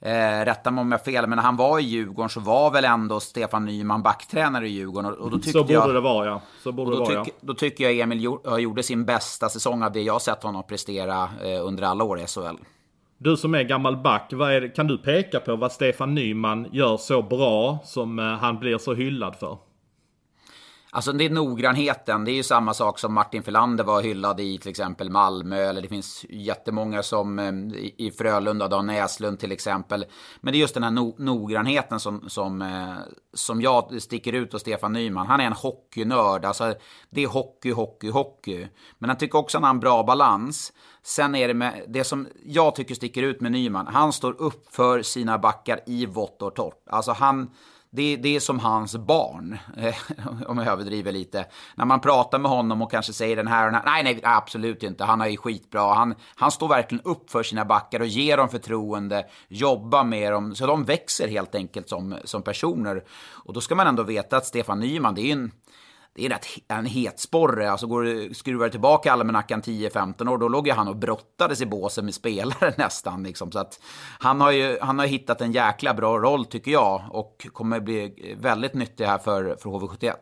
Eh, 0.00 0.44
rätta 0.44 0.70
mig 0.70 0.82
om 0.82 0.92
jag 0.92 0.98
har 0.98 1.04
fel, 1.04 1.26
men 1.26 1.36
när 1.36 1.42
han 1.42 1.56
var 1.56 1.78
i 1.78 1.82
Djurgården 1.82 2.28
så 2.28 2.40
var 2.40 2.70
väl 2.70 2.84
ändå 2.84 3.20
Stefan 3.20 3.64
Nyman 3.64 4.02
backtränare 4.02 4.68
i 4.68 4.70
Djurgården. 4.70 5.12
Och, 5.12 5.18
och 5.18 5.30
då 5.30 5.38
så 5.38 5.60
borde 5.60 5.72
jag, 5.72 5.94
det 5.94 6.00
vara, 6.00 6.26
ja. 6.26 6.42
Så 6.62 6.72
borde 6.72 6.90
då, 6.90 7.04
det 7.04 7.14
vara, 7.14 7.24
tyck, 7.24 7.34
ja. 7.34 7.46
då 7.46 7.54
tycker 7.54 7.84
jag 7.84 7.98
Emil 7.98 8.22
gjorde 8.58 8.82
sin 8.82 9.04
bästa 9.04 9.48
säsong 9.48 9.82
av 9.82 9.92
det 9.92 10.02
jag 10.02 10.22
sett 10.22 10.42
honom 10.42 10.62
prestera 10.68 11.22
eh, 11.22 11.66
under 11.66 11.82
alla 11.82 12.04
år 12.04 12.20
i 12.20 12.26
SHL. 12.26 12.56
Du 13.18 13.36
som 13.36 13.54
är 13.54 13.62
gammal 13.62 13.96
back, 13.96 14.32
är, 14.32 14.74
kan 14.74 14.86
du 14.86 14.98
peka 14.98 15.40
på 15.40 15.56
vad 15.56 15.72
Stefan 15.72 16.14
Nyman 16.14 16.66
gör 16.72 16.96
så 16.96 17.22
bra 17.22 17.78
som 17.84 18.18
eh, 18.18 18.24
han 18.24 18.58
blir 18.58 18.78
så 18.78 18.94
hyllad 18.94 19.36
för? 19.36 19.58
Alltså 20.96 21.12
det 21.12 21.24
är 21.24 21.30
noggrannheten. 21.30 22.24
Det 22.24 22.30
är 22.30 22.34
ju 22.34 22.42
samma 22.42 22.74
sak 22.74 22.98
som 22.98 23.14
Martin 23.14 23.42
Filander 23.42 23.84
var 23.84 24.02
hyllad 24.02 24.40
i 24.40 24.58
till 24.58 24.70
exempel 24.70 25.10
Malmö. 25.10 25.56
Eller 25.56 25.82
det 25.82 25.88
finns 25.88 26.26
jättemånga 26.28 27.02
som 27.02 27.38
eh, 27.38 27.52
i 27.96 28.12
Frölunda, 28.18 28.68
Dan 28.68 28.86
Näslund 28.86 29.38
till 29.38 29.52
exempel. 29.52 30.06
Men 30.40 30.52
det 30.52 30.58
är 30.58 30.60
just 30.60 30.74
den 30.74 30.82
här 30.82 30.90
no 30.90 31.14
noggrannheten 31.18 32.00
som, 32.00 32.28
som, 32.28 32.62
eh, 32.62 32.94
som 33.34 33.60
jag 33.60 34.02
sticker 34.02 34.32
ut 34.32 34.52
hos 34.52 34.62
Stefan 34.62 34.92
Nyman. 34.92 35.26
Han 35.26 35.40
är 35.40 35.44
en 35.44 35.52
hockeynörd. 35.52 36.44
Alltså 36.44 36.74
det 37.10 37.22
är 37.22 37.28
hockey, 37.28 37.72
hockey, 37.72 38.10
hockey. 38.10 38.68
Men 38.98 39.10
han 39.10 39.18
tycker 39.18 39.38
också 39.38 39.58
att 39.58 39.62
han 39.62 39.68
har 39.68 39.74
en 39.74 39.80
bra 39.80 40.02
balans. 40.02 40.72
Sen 41.02 41.34
är 41.34 41.48
det 41.48 41.54
med 41.54 41.84
det 41.88 42.04
som 42.04 42.28
jag 42.44 42.74
tycker 42.74 42.94
sticker 42.94 43.22
ut 43.22 43.40
med 43.40 43.52
Nyman. 43.52 43.86
Han 43.86 44.12
står 44.12 44.40
upp 44.40 44.74
för 44.74 45.02
sina 45.02 45.38
backar 45.38 45.80
i 45.86 46.06
vått 46.06 46.42
och 46.42 46.54
torrt. 46.54 46.82
Alltså 46.90 47.12
han 47.12 47.50
det, 47.90 48.16
det 48.16 48.36
är 48.36 48.40
som 48.40 48.58
hans 48.58 48.96
barn, 48.96 49.58
eh, 49.76 49.94
om 50.46 50.58
jag 50.58 50.66
överdriver 50.66 51.12
lite. 51.12 51.46
När 51.74 51.84
man 51.84 52.00
pratar 52.00 52.38
med 52.38 52.50
honom 52.50 52.82
och 52.82 52.90
kanske 52.90 53.12
säger 53.12 53.36
den 53.36 53.46
här 53.46 53.66
och 53.66 53.72
den 53.72 53.80
här. 53.80 54.02
Nej, 54.02 54.14
nej, 54.14 54.20
absolut 54.22 54.82
inte. 54.82 55.04
Han 55.04 55.20
är 55.20 55.26
ju 55.26 55.36
skitbra. 55.36 55.94
Han, 55.94 56.14
han 56.34 56.50
står 56.50 56.68
verkligen 56.68 57.04
upp 57.04 57.30
för 57.30 57.42
sina 57.42 57.64
backar 57.64 58.00
och 58.00 58.06
ger 58.06 58.36
dem 58.36 58.48
förtroende, 58.48 59.26
jobbar 59.48 60.04
med 60.04 60.32
dem. 60.32 60.54
Så 60.54 60.66
de 60.66 60.84
växer 60.84 61.28
helt 61.28 61.54
enkelt 61.54 61.88
som, 61.88 62.16
som 62.24 62.42
personer. 62.42 63.04
Och 63.44 63.52
då 63.52 63.60
ska 63.60 63.74
man 63.74 63.86
ändå 63.86 64.02
veta 64.02 64.36
att 64.36 64.46
Stefan 64.46 64.80
Nyman, 64.80 65.14
det 65.14 65.22
är 65.22 65.32
en 65.32 65.52
det 66.16 66.26
är 66.26 66.28
rätt, 66.28 66.46
en 66.68 66.86
hetsporre. 66.86 67.70
Alltså 67.70 67.86
går 67.86 68.02
du, 68.02 68.34
skruvar 68.34 68.68
tillbaka 68.68 69.12
almanackan 69.12 69.62
10-15 69.62 70.28
år, 70.28 70.38
då 70.38 70.48
låg 70.48 70.66
ju 70.66 70.72
han 70.72 70.88
och 70.88 70.96
brottades 70.96 71.60
i 71.60 71.66
båsen 71.66 72.04
med 72.04 72.14
spelare 72.14 72.74
nästan. 72.78 73.22
Liksom. 73.22 73.52
Så 73.52 73.58
att 73.58 73.80
han 74.18 74.40
har 74.40 74.50
ju 74.50 74.78
han 74.80 74.98
har 74.98 75.06
hittat 75.06 75.40
en 75.40 75.52
jäkla 75.52 75.94
bra 75.94 76.18
roll 76.18 76.44
tycker 76.44 76.70
jag 76.70 77.02
och 77.10 77.46
kommer 77.52 77.80
bli 77.80 78.34
väldigt 78.40 78.74
nyttig 78.74 79.04
här 79.04 79.18
för, 79.18 79.56
för 79.60 79.70
HV71. 79.70 80.12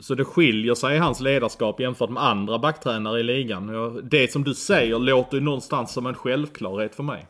Så 0.00 0.14
det 0.14 0.24
skiljer 0.24 0.74
sig 0.74 0.96
i 0.96 0.98
hans 0.98 1.20
ledarskap 1.20 1.80
jämfört 1.80 2.10
med 2.10 2.22
andra 2.22 2.58
backtränare 2.58 3.20
i 3.20 3.22
ligan. 3.22 4.00
Det 4.10 4.32
som 4.32 4.44
du 4.44 4.54
säger 4.54 4.98
låter 4.98 5.36
ju 5.36 5.42
någonstans 5.42 5.92
som 5.92 6.06
en 6.06 6.14
självklarhet 6.14 6.94
för 6.94 7.02
mig. 7.02 7.26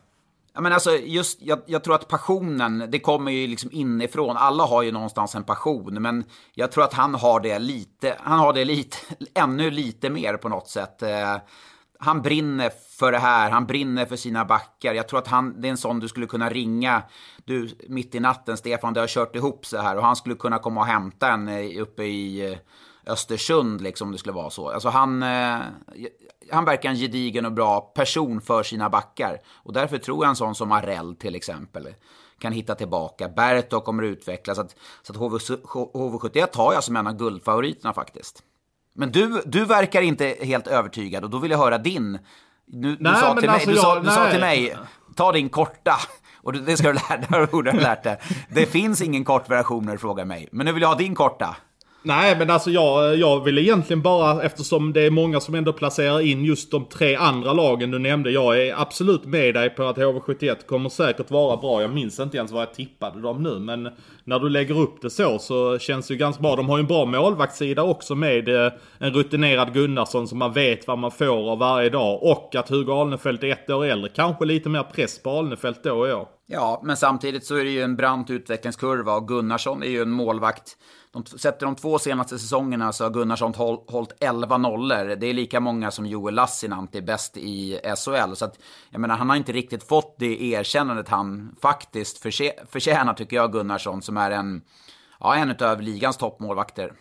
Ja, 0.56 0.62
men 0.62 0.72
alltså, 0.72 0.96
just, 0.96 1.42
jag, 1.42 1.58
jag, 1.66 1.84
tror 1.84 1.94
att 1.94 2.08
passionen, 2.08 2.84
det 2.88 2.98
kommer 2.98 3.32
ju 3.32 3.46
liksom 3.46 3.70
inifrån. 3.72 4.36
Alla 4.36 4.64
har 4.64 4.82
ju 4.82 4.92
någonstans 4.92 5.34
en 5.34 5.44
passion, 5.44 6.02
men 6.02 6.24
jag 6.54 6.72
tror 6.72 6.84
att 6.84 6.92
han 6.92 7.14
har 7.14 7.40
det 7.40 7.58
lite, 7.58 8.16
han 8.20 8.38
har 8.38 8.52
det 8.52 8.64
lite, 8.64 8.96
ännu 9.34 9.70
lite 9.70 10.10
mer 10.10 10.36
på 10.36 10.48
något 10.48 10.68
sätt. 10.68 11.02
Eh, 11.02 11.36
han 11.98 12.22
brinner 12.22 12.70
för 12.98 13.12
det 13.12 13.18
här, 13.18 13.50
han 13.50 13.66
brinner 13.66 14.06
för 14.06 14.16
sina 14.16 14.44
backar. 14.44 14.94
Jag 14.94 15.08
tror 15.08 15.18
att 15.18 15.28
han, 15.28 15.60
det 15.60 15.68
är 15.68 15.70
en 15.70 15.76
sån 15.76 16.00
du 16.00 16.08
skulle 16.08 16.26
kunna 16.26 16.48
ringa, 16.50 17.02
du, 17.44 17.68
mitt 17.88 18.14
i 18.14 18.20
natten, 18.20 18.56
Stefan, 18.56 18.94
det 18.94 19.00
har 19.00 19.06
kört 19.06 19.36
ihop 19.36 19.66
så 19.66 19.78
här. 19.78 19.96
Och 19.96 20.04
han 20.04 20.16
skulle 20.16 20.34
kunna 20.34 20.58
komma 20.58 20.80
och 20.80 20.86
hämta 20.86 21.28
en 21.28 21.48
eh, 21.48 21.82
uppe 21.82 22.04
i 22.04 22.52
eh, 22.52 22.58
Östersund, 23.12 23.80
liksom, 23.80 24.08
om 24.08 24.12
det 24.12 24.18
skulle 24.18 24.32
vara 24.32 24.50
så. 24.50 24.70
Alltså 24.70 24.88
han, 24.88 25.22
eh, 25.22 25.58
han 26.52 26.64
verkar 26.64 26.90
en 26.90 26.96
gedigen 26.96 27.46
och 27.46 27.52
bra 27.52 27.80
person 27.80 28.40
för 28.40 28.62
sina 28.62 28.90
backar. 28.90 29.38
Och 29.48 29.72
därför 29.72 29.98
tror 29.98 30.24
jag 30.24 30.28
en 30.30 30.36
sån 30.36 30.54
som 30.54 30.72
Arell 30.72 31.16
till 31.16 31.34
exempel 31.34 31.94
kan 32.38 32.52
hitta 32.52 32.74
tillbaka. 32.74 33.28
Berto 33.28 33.80
kommer 33.80 34.02
att 34.02 34.06
utvecklas. 34.06 34.56
Så 34.56 34.62
att, 34.62 34.76
så 35.02 35.12
att 35.12 35.18
HV, 35.18 35.36
HV71 35.38 36.56
har 36.56 36.72
jag 36.72 36.84
som 36.84 36.96
en 36.96 37.06
av 37.06 37.16
guldfavoriterna 37.16 37.92
faktiskt. 37.92 38.42
Men 38.94 39.12
du, 39.12 39.42
du 39.44 39.64
verkar 39.64 40.02
inte 40.02 40.36
helt 40.40 40.66
övertygad 40.66 41.24
och 41.24 41.30
då 41.30 41.38
vill 41.38 41.50
jag 41.50 41.58
höra 41.58 41.78
din. 41.78 42.18
Du, 42.66 42.88
nej, 42.88 43.12
du, 43.12 43.20
sa, 43.20 43.34
till 43.34 43.50
mig, 43.50 43.54
alltså 43.54 43.70
du, 43.70 43.76
sa, 43.76 44.00
du 44.00 44.10
sa 44.10 44.30
till 44.30 44.40
mig, 44.40 44.76
ta 45.16 45.32
din 45.32 45.48
korta. 45.48 45.96
Och 46.42 46.52
det 46.52 46.76
ska 46.76 46.88
du 46.88 46.94
lära 46.94 47.16
dig, 47.16 47.46
borde 47.52 47.70
ha 47.70 47.80
lärt 47.80 48.02
dig. 48.02 48.18
Det 48.48 48.66
finns 48.66 49.02
ingen 49.02 49.24
kort 49.24 49.50
version 49.50 49.84
när 49.86 49.92
du 49.92 49.98
frågar 49.98 50.24
mig. 50.24 50.48
Men 50.52 50.66
nu 50.66 50.72
vill 50.72 50.82
jag 50.82 50.88
ha 50.88 50.96
din 50.96 51.14
korta. 51.14 51.56
Nej, 52.06 52.38
men 52.38 52.50
alltså 52.50 52.70
jag, 52.70 53.16
jag 53.16 53.44
vill 53.44 53.58
egentligen 53.58 54.02
bara, 54.02 54.42
eftersom 54.42 54.92
det 54.92 55.00
är 55.00 55.10
många 55.10 55.40
som 55.40 55.54
ändå 55.54 55.72
placerar 55.72 56.20
in 56.20 56.44
just 56.44 56.70
de 56.70 56.84
tre 56.84 57.14
andra 57.16 57.52
lagen 57.52 57.90
du 57.90 57.98
nämnde. 57.98 58.30
Jag 58.30 58.66
är 58.66 58.80
absolut 58.80 59.24
med 59.24 59.54
dig 59.54 59.70
på 59.70 59.82
att 59.82 59.96
HV71 59.96 60.66
kommer 60.66 60.88
säkert 60.88 61.30
vara 61.30 61.56
bra. 61.56 61.82
Jag 61.82 61.94
minns 61.94 62.20
inte 62.20 62.36
ens 62.36 62.52
vad 62.52 62.62
jag 62.62 62.74
tippade 62.74 63.20
dem 63.20 63.42
nu, 63.42 63.58
men 63.58 63.88
när 64.24 64.38
du 64.38 64.48
lägger 64.48 64.78
upp 64.78 65.02
det 65.02 65.10
så 65.10 65.38
så 65.38 65.78
känns 65.78 66.06
det 66.08 66.14
ju 66.14 66.18
ganska 66.18 66.42
bra. 66.42 66.56
De 66.56 66.68
har 66.68 66.76
ju 66.76 66.80
en 66.80 66.86
bra 66.86 67.04
målvaktssida 67.04 67.82
också 67.82 68.14
med 68.14 68.48
eh, 68.48 68.72
en 68.98 69.12
rutinerad 69.12 69.74
Gunnarsson 69.74 70.28
som 70.28 70.38
man 70.38 70.52
vet 70.52 70.86
vad 70.86 70.98
man 70.98 71.10
får 71.10 71.50
av 71.50 71.58
varje 71.58 71.90
dag. 71.90 72.22
Och 72.22 72.54
att 72.54 72.68
Hugo 72.68 72.92
Alnefelt 72.92 73.42
är 73.42 73.52
ett 73.52 73.70
år 73.70 73.84
äldre. 73.84 74.10
Kanske 74.14 74.44
lite 74.44 74.68
mer 74.68 74.82
press 74.82 75.22
på 75.22 75.30
Alnefelt 75.30 75.82
då 75.82 75.92
och 75.92 76.20
år. 76.20 76.28
Ja, 76.46 76.80
men 76.84 76.96
samtidigt 76.96 77.44
så 77.44 77.56
är 77.56 77.64
det 77.64 77.70
ju 77.70 77.82
en 77.82 77.96
brant 77.96 78.30
utvecklingskurva 78.30 79.14
och 79.14 79.28
Gunnarsson 79.28 79.82
är 79.82 79.88
ju 79.88 80.02
en 80.02 80.10
målvakt 80.10 80.76
de, 81.16 81.38
sätter 81.38 81.66
de 81.66 81.74
två 81.74 81.98
senaste 81.98 82.38
säsongerna 82.38 82.92
så 82.92 83.04
har 83.04 83.10
Gunnarsson 83.10 83.54
håll, 83.54 83.78
hållit 83.86 84.12
11 84.20 84.58
nollor. 84.58 85.16
Det 85.16 85.26
är 85.26 85.34
lika 85.34 85.60
många 85.60 85.90
som 85.90 86.06
Joel 86.06 86.34
Lassinantti 86.34 87.02
bäst 87.02 87.36
i 87.36 87.80
SHL. 87.82 88.34
Så 88.34 88.44
att, 88.44 88.58
jag 88.90 89.00
menar, 89.00 89.16
han 89.16 89.28
har 89.28 89.36
inte 89.36 89.52
riktigt 89.52 89.88
fått 89.88 90.16
det 90.18 90.42
erkännandet 90.42 91.08
han 91.08 91.56
faktiskt 91.62 92.18
förtjänar, 92.72 93.14
tycker 93.14 93.36
jag, 93.36 93.52
Gunnarsson, 93.52 94.02
som 94.02 94.16
är 94.16 94.30
en, 94.30 94.62
ja, 95.20 95.34
en 95.36 95.56
av 95.60 95.80
ligans 95.80 96.16
toppmålvakter. 96.16 96.92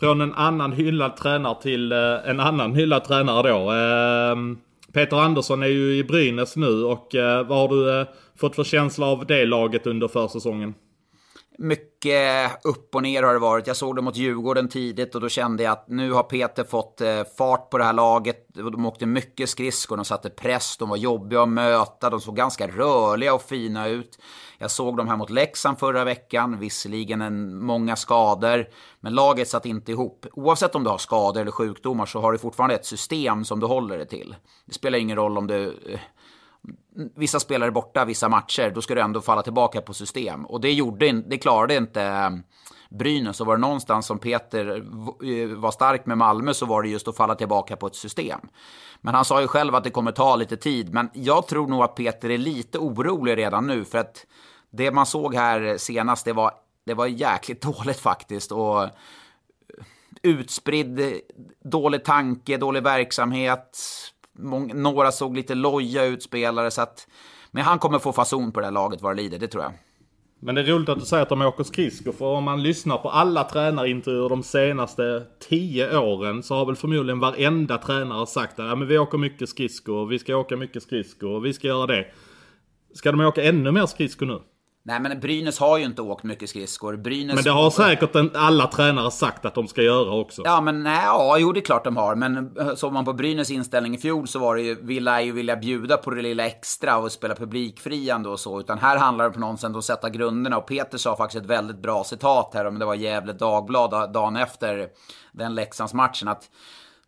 från 0.00 0.20
en 0.20 0.34
annan 0.34 0.72
hyllad 0.72 1.16
tränare 1.16 1.62
till 1.62 1.92
eh, 1.92 1.98
en 2.24 2.40
annan 2.40 2.74
hyllad 2.74 3.04
tränare 3.04 3.48
då. 3.48 3.70
Ehm, 3.70 4.58
Peter 4.92 5.16
Andersson 5.16 5.62
är 5.62 5.66
ju 5.66 5.96
i 5.96 6.04
Brynäs 6.04 6.56
nu 6.56 6.84
och 6.84 7.14
eh, 7.14 7.46
vad 7.46 7.58
har 7.58 7.68
du 7.68 8.00
eh, 8.00 8.06
fått 8.36 8.56
för 8.56 8.64
känsla 8.64 9.06
av 9.06 9.26
det 9.26 9.46
laget 9.46 9.86
under 9.86 10.08
försäsongen? 10.08 10.74
Mycket 11.58 12.64
upp 12.64 12.94
och 12.94 13.02
ner 13.02 13.22
har 13.22 13.32
det 13.32 13.38
varit. 13.38 13.66
Jag 13.66 13.76
såg 13.76 13.96
det 13.96 14.02
mot 14.02 14.16
Djurgården 14.16 14.68
tidigt 14.68 15.14
och 15.14 15.20
då 15.20 15.28
kände 15.28 15.62
jag 15.62 15.72
att 15.72 15.88
nu 15.88 16.12
har 16.12 16.22
Peter 16.22 16.64
fått 16.64 17.00
eh, 17.00 17.24
fart 17.38 17.70
på 17.70 17.78
det 17.78 17.84
här 17.84 17.92
laget. 17.92 18.46
De 18.48 18.86
åkte 18.86 19.06
mycket 19.06 19.48
skridskor, 19.48 19.96
de 19.96 20.04
satte 20.04 20.30
press, 20.30 20.76
de 20.76 20.88
var 20.88 20.96
jobbiga 20.96 21.42
att 21.42 21.48
möta, 21.48 22.10
de 22.10 22.20
såg 22.20 22.36
ganska 22.36 22.66
rörliga 22.68 23.34
och 23.34 23.42
fina 23.42 23.88
ut. 23.88 24.18
Jag 24.58 24.70
såg 24.70 24.96
dem 24.96 25.08
här 25.08 25.16
mot 25.16 25.30
Leksand 25.30 25.78
förra 25.78 26.04
veckan, 26.04 26.58
visserligen 26.58 27.22
en, 27.22 27.64
många 27.64 27.96
skador, 27.96 28.66
men 29.00 29.14
laget 29.14 29.48
satt 29.48 29.66
inte 29.66 29.92
ihop. 29.92 30.26
Oavsett 30.32 30.74
om 30.74 30.84
du 30.84 30.90
har 30.90 30.98
skador 30.98 31.40
eller 31.40 31.50
sjukdomar 31.50 32.06
så 32.06 32.20
har 32.20 32.32
du 32.32 32.38
fortfarande 32.38 32.74
ett 32.74 32.86
system 32.86 33.44
som 33.44 33.60
du 33.60 33.66
håller 33.66 33.98
dig 33.98 34.08
till. 34.08 34.36
Det 34.64 34.74
spelar 34.74 34.98
ingen 34.98 35.16
roll 35.16 35.38
om 35.38 35.46
du 35.46 35.66
eh, 35.88 36.00
vissa 36.94 37.40
spelare 37.40 37.70
borta 37.70 38.04
vissa 38.04 38.28
matcher, 38.28 38.72
då 38.74 38.82
ska 38.82 38.94
du 38.94 39.00
ändå 39.00 39.20
falla 39.20 39.42
tillbaka 39.42 39.80
på 39.80 39.94
system. 39.94 40.46
Och 40.46 40.60
det, 40.60 40.72
gjorde, 40.72 41.12
det 41.12 41.38
klarade 41.38 41.76
inte 41.76 42.02
ehm, 42.02 42.42
Brynäs. 42.90 43.40
Och 43.40 43.46
var 43.46 43.56
det 43.56 43.60
någonstans 43.60 44.06
som 44.06 44.18
Peter 44.18 44.76
eh, 44.76 45.48
var 45.48 45.70
stark 45.70 46.06
med 46.06 46.18
Malmö 46.18 46.54
så 46.54 46.66
var 46.66 46.82
det 46.82 46.88
just 46.88 47.08
att 47.08 47.16
falla 47.16 47.34
tillbaka 47.34 47.76
på 47.76 47.86
ett 47.86 47.94
system. 47.94 48.40
Men 49.00 49.14
han 49.14 49.24
sa 49.24 49.40
ju 49.40 49.46
själv 49.46 49.74
att 49.74 49.84
det 49.84 49.90
kommer 49.90 50.12
ta 50.12 50.36
lite 50.36 50.56
tid. 50.56 50.94
Men 50.94 51.10
jag 51.12 51.46
tror 51.46 51.66
nog 51.66 51.82
att 51.82 51.94
Peter 51.94 52.30
är 52.30 52.38
lite 52.38 52.78
orolig 52.78 53.36
redan 53.36 53.66
nu. 53.66 53.84
För 53.84 53.98
att 53.98 54.26
det 54.70 54.90
man 54.90 55.06
såg 55.06 55.34
här 55.34 55.76
senast, 55.76 56.24
det 56.24 56.32
var, 56.32 56.52
det 56.86 56.94
var 56.94 57.06
jäkligt 57.06 57.62
dåligt 57.76 58.00
faktiskt. 58.00 58.52
Och 58.52 58.82
eh, 58.82 58.90
utspridd, 60.22 61.20
dålig 61.64 62.04
tanke, 62.04 62.56
dålig 62.56 62.82
verksamhet 62.82 63.78
Många, 64.38 64.74
några 64.74 65.12
såg 65.12 65.36
lite 65.36 65.54
loja 65.54 66.04
ut 66.04 66.22
spelare, 66.22 66.70
så 66.70 66.82
att... 66.82 67.08
Men 67.50 67.62
han 67.62 67.78
kommer 67.78 67.98
få 67.98 68.12
fason 68.12 68.52
på 68.52 68.60
det 68.60 68.66
här 68.66 68.72
laget 68.72 69.02
vad 69.02 69.16
det 69.16 69.22
lider, 69.22 69.38
det 69.38 69.48
tror 69.48 69.62
jag. 69.62 69.72
Men 70.40 70.54
det 70.54 70.60
är 70.60 70.64
roligt 70.64 70.88
att 70.88 71.00
du 71.00 71.06
säger 71.06 71.22
att 71.22 71.28
de 71.28 71.42
åker 71.42 71.64
skridskor, 71.64 72.12
för 72.12 72.24
om 72.24 72.44
man 72.44 72.62
lyssnar 72.62 72.98
på 72.98 73.10
alla 73.10 73.44
tränarintervjuer 73.44 74.28
de 74.28 74.42
senaste 74.42 75.22
tio 75.48 75.98
åren 75.98 76.42
så 76.42 76.54
har 76.54 76.66
väl 76.66 76.76
förmodligen 76.76 77.20
varenda 77.20 77.78
tränare 77.78 78.26
sagt 78.26 78.58
att 78.58 78.66
ja, 78.66 78.74
men 78.74 78.88
vi 78.88 78.98
åker 78.98 79.18
mycket 79.18 79.48
skridskor, 79.48 80.06
vi 80.06 80.18
ska 80.18 80.36
åka 80.36 80.56
mycket 80.56 80.82
skridskor, 80.82 81.40
vi 81.40 81.52
ska 81.52 81.66
göra 81.66 81.86
det. 81.86 82.06
Ska 82.94 83.12
de 83.12 83.20
åka 83.20 83.42
ännu 83.42 83.72
mer 83.72 83.86
skridskor 83.86 84.26
nu? 84.26 84.40
Nej 84.86 85.00
men 85.00 85.20
Brynäs 85.20 85.58
har 85.58 85.78
ju 85.78 85.84
inte 85.84 86.02
åkt 86.02 86.24
mycket 86.24 86.50
skridskor. 86.50 86.96
Brynäs... 86.96 87.34
Men 87.34 87.44
det 87.44 87.50
har 87.50 87.70
säkert 87.70 88.14
en, 88.14 88.30
alla 88.34 88.66
tränare 88.66 89.10
sagt 89.10 89.44
att 89.44 89.54
de 89.54 89.68
ska 89.68 89.82
göra 89.82 90.14
också. 90.14 90.42
Ja 90.44 90.60
men 90.60 90.82
nej, 90.82 91.02
ja, 91.04 91.38
jo 91.38 91.52
det 91.52 91.60
är 91.60 91.64
klart 91.64 91.84
de 91.84 91.96
har. 91.96 92.14
Men 92.14 92.56
eh, 92.58 92.74
såg 92.74 92.92
man 92.92 93.04
på 93.04 93.12
Brynäs 93.12 93.50
inställning 93.50 93.94
i 93.94 93.98
fjol 93.98 94.28
så 94.28 94.38
var 94.38 94.56
det 94.56 94.62
ju, 94.62 94.76
vi 94.82 95.00
lär 95.00 95.20
ju 95.20 95.32
vilja 95.32 95.56
bjuda 95.56 95.96
på 95.96 96.10
det 96.10 96.22
lilla 96.22 96.46
extra 96.46 96.96
och 96.96 97.12
spela 97.12 97.34
publikfriande 97.34 98.28
och 98.28 98.40
så. 98.40 98.60
Utan 98.60 98.78
här 98.78 98.98
handlar 98.98 99.24
det 99.24 99.30
på 99.30 99.40
något 99.40 99.60
sätt 99.60 99.70
om 99.70 99.76
att 99.76 99.84
sätta 99.84 100.10
grunderna. 100.10 100.56
Och 100.58 100.66
Peter 100.66 100.98
sa 100.98 101.16
faktiskt 101.16 101.44
ett 101.44 101.50
väldigt 101.50 101.78
bra 101.78 102.04
citat 102.04 102.50
här, 102.54 102.64
om 102.64 102.78
det 102.78 102.84
var 102.84 102.94
Gävle 102.94 103.32
Dagblad 103.32 104.12
dagen 104.12 104.36
efter 104.36 104.88
den 105.32 105.54
Leksandsmatchen. 105.54 106.28
att 106.28 106.50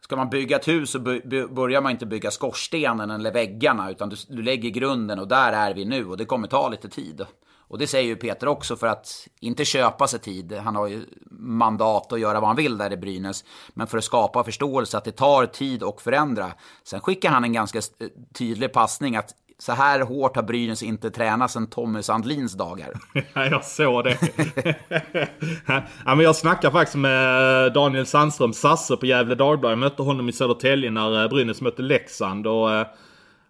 Ska 0.01 0.17
man 0.17 0.31
bygga 0.31 0.57
ett 0.57 0.69
hus 0.69 0.91
så 0.91 0.99
börjar 0.99 1.81
man 1.81 1.93
inte 1.93 2.07
bygga 2.07 2.31
skorstenen 2.31 3.11
eller 3.11 3.33
väggarna, 3.33 3.91
utan 3.91 4.09
du, 4.09 4.17
du 4.29 4.43
lägger 4.43 4.71
grunden 4.71 5.19
och 5.19 5.29
där 5.29 5.53
är 5.53 5.75
vi 5.75 5.85
nu 5.85 6.07
och 6.07 6.17
det 6.17 6.25
kommer 6.25 6.49
ta 6.49 6.69
lite 6.69 6.89
tid. 6.89 7.27
Och 7.69 7.79
det 7.79 7.87
säger 7.87 8.07
ju 8.07 8.17
Peter 8.17 8.49
också 8.49 8.77
för 8.77 8.87
att 8.87 9.29
inte 9.41 9.65
köpa 9.65 10.09
sig 10.09 10.21
tid. 10.21 10.53
Han 10.53 10.77
har 10.77 10.87
ju 10.87 11.05
mandat 11.31 12.13
att 12.13 12.21
göra 12.21 12.41
vad 12.41 12.49
han 12.49 12.57
vill 12.57 12.79
där 12.79 12.93
i 12.93 12.97
Brynäs. 12.97 13.45
Men 13.75 13.87
för 13.87 13.99
att 13.99 14.05
skapa 14.05 14.45
förståelse 14.45 14.99
att 14.99 15.05
det 15.05 15.13
tar 15.13 15.47
tid 15.47 15.83
och 15.83 16.03
förändra. 16.03 16.53
Sen 16.85 17.01
skickar 17.01 17.31
han 17.31 17.45
en 17.45 17.53
ganska 17.53 17.79
eh, 17.79 18.09
tydlig 18.35 18.73
passning 18.73 19.17
att 19.17 19.35
så 19.59 19.73
här 19.73 20.01
hårt 20.01 20.37
har 20.37 20.43
Brynäs 20.43 20.83
inte 20.83 21.11
tränat 21.11 21.51
sedan 21.51 21.67
Tommy 21.67 22.03
Sandlins 22.03 22.53
dagar. 22.53 22.93
Ja, 23.35 23.47
jag 23.47 23.65
såg 23.65 24.05
det. 24.05 24.19
ja, 25.67 25.83
men 26.05 26.21
jag 26.21 26.37
snackade 26.37 26.73
faktiskt 26.73 26.97
med 26.97 27.67
eh, 27.67 27.73
Daniel 27.73 28.07
Sandström, 28.07 28.53
Sasse 28.53 28.97
på 28.97 29.07
Gävle 29.07 29.35
Dagblad. 29.35 29.73
Jag 29.73 29.79
mötte 29.79 30.03
honom 30.03 30.29
i 30.29 30.33
Södertälje 30.33 30.91
när 30.91 31.23
eh, 31.23 31.29
Brynäs 31.29 31.61
mötte 31.61 31.83
Leksand. 31.83 32.47
Och 32.47 32.71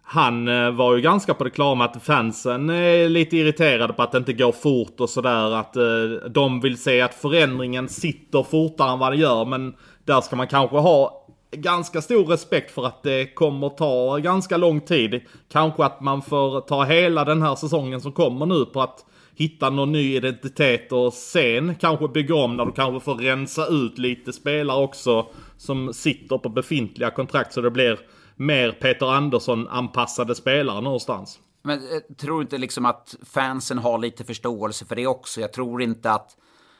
han 0.09 0.47
eh, 0.47 0.71
var 0.71 0.95
ju 0.95 1.01
ganska 1.01 1.33
på 1.33 1.43
det 1.43 1.49
klara 1.49 1.75
med 1.75 1.85
att 1.85 2.03
fansen 2.03 2.69
eh, 2.69 2.75
är 2.75 3.09
lite 3.09 3.37
irriterade 3.37 3.93
på 3.93 4.03
att 4.03 4.11
det 4.11 4.17
inte 4.17 4.33
går 4.33 4.51
fort 4.51 4.99
och 4.99 5.09
sådär. 5.09 5.55
Att 5.55 5.75
eh, 5.75 6.29
de 6.29 6.61
vill 6.61 6.77
se 6.77 7.01
att 7.01 7.13
förändringen 7.13 7.89
sitter 7.89 8.43
fortare 8.43 8.91
än 8.91 8.99
vad 8.99 9.11
det 9.11 9.17
gör. 9.17 9.45
Men 9.45 9.75
där 10.05 10.21
ska 10.21 10.35
man 10.35 10.47
kanske 10.47 10.77
ha 10.77 11.25
ganska 11.51 12.01
stor 12.01 12.25
respekt 12.25 12.71
för 12.71 12.85
att 12.85 13.03
det 13.03 13.25
kommer 13.25 13.69
ta 13.69 14.17
ganska 14.17 14.57
lång 14.57 14.81
tid. 14.81 15.21
Kanske 15.51 15.85
att 15.85 16.01
man 16.01 16.21
får 16.21 16.61
ta 16.61 16.83
hela 16.83 17.25
den 17.25 17.41
här 17.41 17.55
säsongen 17.55 18.01
som 18.01 18.11
kommer 18.11 18.45
nu 18.45 18.65
på 18.65 18.81
att 18.81 19.05
hitta 19.35 19.69
någon 19.69 19.91
ny 19.91 20.15
identitet 20.15 20.91
och 20.91 21.13
sen 21.13 21.75
kanske 21.75 22.07
bygga 22.07 22.35
om 22.35 22.57
när 22.57 22.65
du 22.65 22.71
kanske 22.71 23.05
får 23.05 23.15
rensa 23.15 23.67
ut 23.67 23.97
lite 23.97 24.33
spelare 24.33 24.83
också 24.83 25.27
som 25.57 25.93
sitter 25.93 26.37
på 26.37 26.49
befintliga 26.49 27.09
kontrakt 27.09 27.53
så 27.53 27.61
det 27.61 27.71
blir 27.71 27.99
mer 28.37 28.71
Peter 28.71 29.05
Andersson-anpassade 29.05 30.35
spelare 30.35 30.81
någonstans. 30.81 31.39
Men 31.63 31.81
jag 31.91 32.17
tror 32.17 32.41
inte 32.41 32.57
liksom 32.57 32.85
att 32.85 33.15
fansen 33.25 33.77
har 33.77 33.97
lite 33.97 34.23
förståelse 34.23 34.85
för 34.85 34.95
det 34.95 35.07
också. 35.07 35.41
Jag 35.41 35.53
tror 35.53 35.81
inte 35.81 36.11
att... 36.11 36.37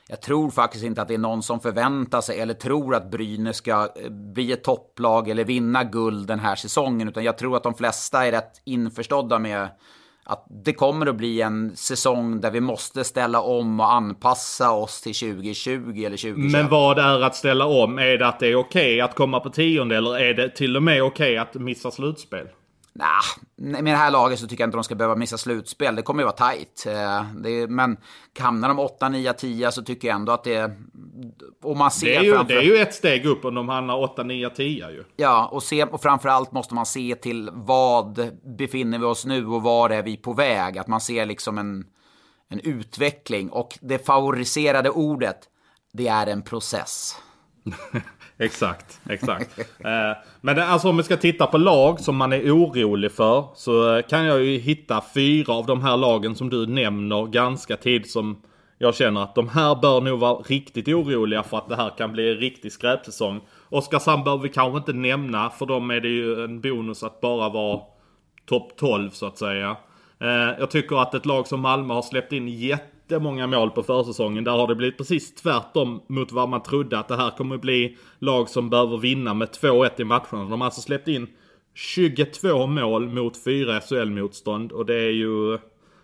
Jag 0.09 0.21
tror 0.21 0.49
faktiskt 0.49 0.83
inte 0.83 1.01
att 1.01 1.07
det 1.07 1.13
är 1.13 1.17
någon 1.17 1.43
som 1.43 1.59
förväntar 1.59 2.21
sig 2.21 2.39
eller 2.39 2.53
tror 2.53 2.95
att 2.95 3.11
Brynäs 3.11 3.57
ska 3.57 3.89
eh, 3.95 4.09
bli 4.09 4.51
ett 4.51 4.63
topplag 4.63 5.29
eller 5.29 5.43
vinna 5.43 5.83
guld 5.83 6.27
den 6.27 6.39
här 6.39 6.55
säsongen. 6.55 7.07
Utan 7.07 7.23
jag 7.23 7.37
tror 7.37 7.57
att 7.57 7.63
de 7.63 7.73
flesta 7.73 8.27
är 8.27 8.31
rätt 8.31 8.61
införstådda 8.63 9.39
med 9.39 9.69
att 10.29 10.45
det 10.49 10.73
kommer 10.73 11.05
att 11.05 11.15
bli 11.15 11.41
en 11.41 11.75
säsong 11.75 12.41
där 12.41 12.51
vi 12.51 12.61
måste 12.61 13.03
ställa 13.03 13.41
om 13.41 13.79
och 13.79 13.93
anpassa 13.93 14.71
oss 14.71 15.01
till 15.01 15.15
2020 15.15 15.69
eller 16.05 16.17
2021. 16.17 16.51
Men 16.51 16.69
vad 16.69 16.99
är 16.99 17.21
att 17.21 17.35
ställa 17.35 17.65
om? 17.65 17.99
Är 17.99 18.17
det 18.17 18.27
att 18.27 18.39
det 18.39 18.47
är 18.47 18.55
okej 18.55 18.93
okay 18.93 19.01
att 19.01 19.15
komma 19.15 19.39
på 19.39 19.49
tionde 19.49 19.97
eller 19.97 20.19
är 20.19 20.33
det 20.33 20.49
till 20.49 20.75
och 20.75 20.83
med 20.83 21.03
okej 21.03 21.31
okay 21.31 21.37
att 21.37 21.53
missa 21.53 21.91
slutspel? 21.91 22.47
Nah, 22.97 23.23
med 23.55 23.93
det 23.93 23.97
här 23.97 24.12
laget 24.12 24.39
så 24.39 24.47
tycker 24.47 24.63
jag 24.63 24.67
inte 24.67 24.77
de 24.77 24.83
ska 24.83 24.95
behöva 24.95 25.15
missa 25.15 25.38
slutspel. 25.38 25.95
Det 25.95 26.01
kommer 26.01 26.21
ju 26.21 26.25
vara 26.25 26.36
tajt. 26.36 26.86
Eh, 26.88 27.67
men 27.69 27.97
hamnar 28.39 28.67
de 28.67 28.79
8, 28.79 29.10
9, 29.10 29.33
10 29.33 29.71
så 29.71 29.81
tycker 29.81 30.07
jag 30.07 30.15
ändå 30.15 30.31
att 30.31 30.43
det... 30.43 30.71
Och 31.63 31.77
man 31.77 31.91
ser 31.91 32.07
det, 32.07 32.15
är 32.15 32.23
ju, 32.23 32.33
framför... 32.33 32.53
det 32.53 32.60
är 32.60 32.63
ju 32.63 32.77
ett 32.77 32.93
steg 32.93 33.25
upp 33.25 33.45
om 33.45 33.55
de 33.55 33.69
hamnar 33.69 33.97
8, 33.97 34.23
9, 34.23 34.49
10 34.49 34.89
ju. 34.89 35.03
Ja, 35.15 35.49
och, 35.51 35.63
se, 35.63 35.83
och 35.83 36.01
framförallt 36.01 36.51
måste 36.51 36.73
man 36.73 36.86
se 36.86 37.15
till 37.15 37.49
vad 37.53 38.38
befinner 38.57 38.99
vi 38.99 39.05
oss 39.05 39.25
nu 39.25 39.47
och 39.47 39.62
var 39.62 39.89
är 39.89 40.03
vi 40.03 40.17
på 40.17 40.33
väg. 40.33 40.77
Att 40.77 40.88
man 40.88 41.01
ser 41.01 41.25
liksom 41.25 41.57
en, 41.57 41.86
en 42.49 42.60
utveckling. 42.60 43.49
Och 43.49 43.77
det 43.81 44.05
favoriserade 44.05 44.89
ordet, 44.89 45.39
det 45.93 46.07
är 46.07 46.27
en 46.27 46.41
process. 46.41 47.15
exakt, 48.39 49.00
exakt. 49.10 49.60
eh, 49.60 50.17
men 50.41 50.60
alltså 50.60 50.89
om 50.89 50.97
vi 50.97 51.04
ska 51.04 51.17
titta 51.17 51.47
på 51.47 51.58
lag 51.58 52.00
som 52.00 52.15
man 52.17 52.34
är 52.34 52.52
orolig 52.52 53.12
för. 53.12 53.45
Så 53.56 53.95
eh, 53.95 54.02
kan 54.02 54.26
jag 54.26 54.43
ju 54.43 54.58
hitta 54.58 55.04
fyra 55.13 55.54
av 55.54 55.65
de 55.65 55.82
här 55.84 55.97
lagen 55.97 56.36
som 56.36 56.50
du 56.50 56.67
nämner 56.67 57.26
ganska 57.26 57.78
tidigt 57.78 58.12
som 58.12 58.41
jag 58.78 58.95
känner 58.95 59.23
att 59.23 59.36
de 59.36 59.50
här 59.50 59.76
bör 59.76 60.02
nog 60.02 60.19
vara 60.19 60.39
riktigt 60.39 60.88
oroliga 60.88 61.43
för 61.43 61.58
att 61.58 61.69
det 61.69 61.76
här 61.76 61.89
kan 61.97 62.12
bli 62.12 62.32
en 62.32 62.38
riktig 62.38 62.71
skräpsäsong. 62.71 63.41
Oskarshamn 63.69 64.23
behöver 64.23 64.43
vi 64.43 64.50
kanske 64.50 64.78
inte 64.78 64.93
nämna 64.93 65.50
för 65.50 65.65
dem 65.65 65.91
är 65.91 66.00
det 66.00 66.08
ju 66.08 66.43
en 66.43 66.62
bonus 66.62 67.04
att 67.04 67.21
bara 67.21 67.50
vara 67.50 67.82
topp 68.45 68.71
12 68.78 69.10
så 69.10 69.26
att 69.26 69.38
säga. 69.38 69.78
Eh, 70.21 70.60
jag 70.60 70.71
tycker 70.71 71.02
att 71.02 71.13
ett 71.13 71.26
lag 71.26 71.47
som 71.47 71.62
Malmö 71.62 71.93
har 71.93 72.02
släppt 72.02 72.34
in 72.34 72.47
jätte 72.47 72.96
jättemånga 73.07 73.47
mål 73.47 73.71
på 73.71 73.83
försäsongen. 73.83 74.43
Där 74.43 74.51
har 74.51 74.67
det 74.67 74.75
blivit 74.75 74.97
precis 74.97 75.35
tvärtom 75.35 76.01
mot 76.07 76.31
vad 76.31 76.49
man 76.49 76.63
trodde 76.63 76.99
att 76.99 77.07
det 77.07 77.15
här 77.15 77.29
kommer 77.37 77.57
bli 77.57 77.97
lag 78.19 78.49
som 78.49 78.69
behöver 78.69 78.97
vinna 78.97 79.33
med 79.33 79.47
2-1 79.47 80.01
i 80.01 80.03
matcherna. 80.03 80.49
De 80.49 80.61
har 80.61 80.65
alltså 80.65 80.81
släppt 80.81 81.07
in 81.07 81.27
22 81.73 82.67
mål 82.67 83.07
mot 83.07 83.43
4 83.43 83.79
SHL-motstånd 83.79 84.71
och 84.71 84.85
det 84.85 84.95
är 84.95 85.11
ju 85.11 85.57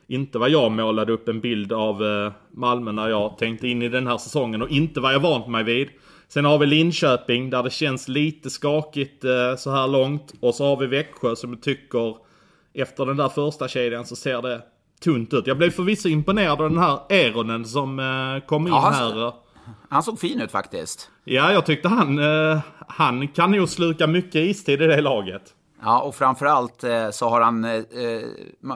inte 0.07 0.37
vad 0.39 0.49
jag 0.49 0.71
målade 0.71 1.13
upp 1.13 1.27
en 1.27 1.39
bild 1.39 1.73
av 1.73 2.03
eh, 2.03 2.31
Malmö 2.51 2.91
när 2.91 3.09
jag 3.09 3.37
tänkte 3.37 3.67
in 3.67 3.81
i 3.81 3.89
den 3.89 4.07
här 4.07 4.17
säsongen 4.17 4.61
och 4.61 4.69
inte 4.69 4.99
vad 4.99 5.13
jag 5.13 5.19
vant 5.19 5.47
mig 5.47 5.63
vid. 5.63 5.89
Sen 6.27 6.45
har 6.45 6.57
vi 6.57 6.65
Linköping 6.65 7.49
där 7.49 7.63
det 7.63 7.73
känns 7.73 8.07
lite 8.07 8.49
skakigt 8.49 9.23
eh, 9.23 9.55
så 9.57 9.71
här 9.71 9.87
långt. 9.87 10.33
Och 10.39 10.55
så 10.55 10.65
har 10.65 10.77
vi 10.77 10.87
Växjö 10.87 11.35
som 11.35 11.49
jag 11.49 11.61
tycker 11.61 12.17
efter 12.73 13.05
den 13.05 13.17
där 13.17 13.29
första 13.29 13.67
kedjan 13.67 14.05
så 14.05 14.15
ser 14.15 14.41
det 14.41 14.61
tunt 15.03 15.33
ut. 15.33 15.47
Jag 15.47 15.57
blev 15.57 15.69
förvisso 15.69 16.09
imponerad 16.09 16.61
av 16.61 16.69
den 16.69 16.79
här 16.79 16.99
Eronen 17.09 17.65
som 17.65 17.99
eh, 17.99 18.47
kom 18.47 18.67
in 18.67 18.73
ja, 18.73 18.89
här. 18.89 19.33
Han 19.89 20.03
såg 20.03 20.19
fin 20.19 20.41
ut 20.41 20.51
faktiskt. 20.51 21.09
Ja, 21.23 21.51
jag 21.51 21.65
tyckte 21.65 21.87
han, 21.87 22.19
eh, 22.19 22.59
han 22.87 23.27
kan 23.27 23.51
nog 23.51 23.69
sluka 23.69 24.07
mycket 24.07 24.35
istid 24.35 24.81
i 24.81 24.87
det 24.87 25.01
laget. 25.01 25.41
Ja, 25.85 26.01
och 26.01 26.15
framförallt 26.15 26.83
eh, 26.83 27.09
så 27.09 27.29
har 27.29 27.41
han... 27.41 27.63
Eh, 27.63 27.71
eh 27.71 28.21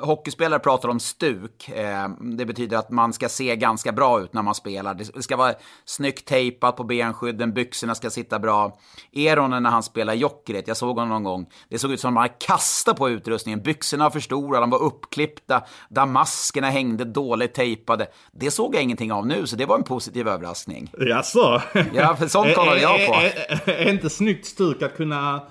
hockeyspelare 0.02 0.60
pratar 0.60 0.90
om 0.90 1.00
stuk. 1.00 1.70
Eh, 1.70 2.10
det 2.20 2.46
betyder 2.46 2.78
att 2.78 2.92
man 2.92 3.14
ska 3.14 3.30
se 3.30 3.56
ganska 3.56 3.92
bra 3.92 4.22
ut 4.22 4.34
när 4.34 4.42
man 4.42 4.56
spelar. 4.56 4.94
Det 4.94 5.24
ska 5.24 5.38
vara 5.38 5.54
snyggt 5.86 6.28
tejpat 6.28 6.76
på 6.76 6.84
benskydden, 6.84 7.54
byxorna 7.54 7.96
ska 7.96 8.10
sitta 8.10 8.40
bra. 8.40 8.78
Eronen 9.14 9.64
när 9.64 9.70
han 9.70 9.84
spelar 9.84 10.14
Jokerit, 10.14 10.68
jag 10.68 10.78
såg 10.78 11.00
honom 11.00 11.10
någon 11.10 11.24
gång, 11.24 11.50
det 11.70 11.80
såg 11.80 11.92
ut 11.92 12.00
som 12.00 12.08
att 12.08 12.14
man 12.14 12.30
kastade 12.40 12.98
på 12.98 13.10
utrustningen. 13.10 13.62
Byxorna 13.62 14.04
var 14.04 14.12
för 14.12 14.20
stora, 14.20 14.60
de 14.60 14.70
var 14.70 14.84
uppklippta, 14.84 15.64
damaskerna 15.90 16.70
hängde 16.70 17.06
dåligt 17.06 17.54
tejpade. 17.54 18.08
Det 18.32 18.52
såg 18.52 18.76
jag 18.76 18.84
ingenting 18.84 19.12
av 19.12 19.28
nu, 19.28 19.48
så 19.48 19.56
det 19.56 19.66
var 19.66 19.76
en 19.78 19.84
positiv 19.84 20.28
överraskning. 20.28 20.92
Jaså? 20.98 21.62
Ja, 21.94 22.16
för 22.16 22.28
sånt 22.28 22.54
kollade 22.56 22.82
jag 22.82 23.08
på. 23.08 23.14
Är 23.72 23.90
inte 23.90 24.10
snyggt 24.10 24.46
stuk 24.46 24.82
att 24.82 24.98
kunna 24.98 25.42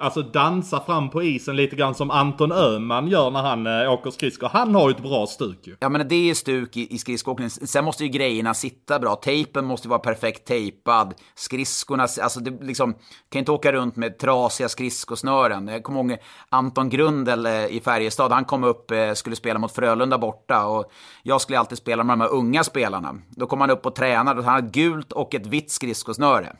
alltså 0.00 0.22
dansa 0.22 0.80
fram 0.80 1.10
på 1.10 1.22
isen 1.22 1.56
lite 1.56 1.76
grann 1.76 1.94
som 1.94 2.10
Anton 2.10 2.52
Öhman 2.52 3.08
gör 3.08 3.30
när 3.30 3.42
han 3.42 3.66
äh, 3.66 3.92
åker 3.92 4.10
skridskor. 4.10 4.48
Han 4.48 4.74
har 4.74 4.88
ju 4.88 4.94
ett 4.94 5.02
bra 5.02 5.26
stuk 5.26 5.58
ju. 5.62 5.76
Ja 5.80 5.88
men 5.88 6.08
det 6.08 6.30
är 6.30 6.34
stuk 6.34 6.76
i, 6.76 6.94
i 6.94 6.98
skridskoåkning. 6.98 7.50
Sen 7.50 7.84
måste 7.84 8.04
ju 8.04 8.10
grejerna 8.10 8.54
sitta 8.54 8.98
bra. 8.98 9.14
Tejpen 9.14 9.64
måste 9.64 9.86
ju 9.86 9.90
vara 9.90 9.98
perfekt 9.98 10.46
tejpad. 10.46 11.14
Skridskorna, 11.34 12.02
alltså 12.02 12.40
det 12.40 12.64
liksom, 12.64 12.94
kan 13.28 13.38
inte 13.38 13.52
åka 13.52 13.72
runt 13.72 13.96
med 13.96 14.18
trasiga 14.18 14.68
skridskosnören. 14.68 15.68
Jag 15.68 15.82
kommer 15.82 16.00
ihåg 16.00 16.18
Anton 16.48 16.88
Grundel 16.88 17.46
eh, 17.46 17.66
i 17.66 17.80
Färjestad. 17.84 18.32
Han 18.32 18.44
kom 18.44 18.64
upp, 18.64 18.90
eh, 18.90 19.12
skulle 19.12 19.36
spela 19.36 19.58
mot 19.58 19.72
Frölunda 19.72 20.18
borta 20.18 20.66
och 20.66 20.92
jag 21.22 21.40
skulle 21.40 21.58
alltid 21.58 21.78
spela 21.78 22.04
med 22.04 22.18
de 22.18 22.20
här 22.20 22.32
unga 22.32 22.64
spelarna. 22.64 23.14
Då 23.28 23.46
kom 23.46 23.60
han 23.60 23.70
upp 23.70 23.86
och 23.86 23.94
tränade 23.94 24.38
och 24.38 24.44
han 24.44 24.54
hade 24.54 24.70
gult 24.70 25.12
och 25.12 25.34
ett 25.34 25.46
vitt 25.46 25.70
skridskosnöre. 25.70 26.56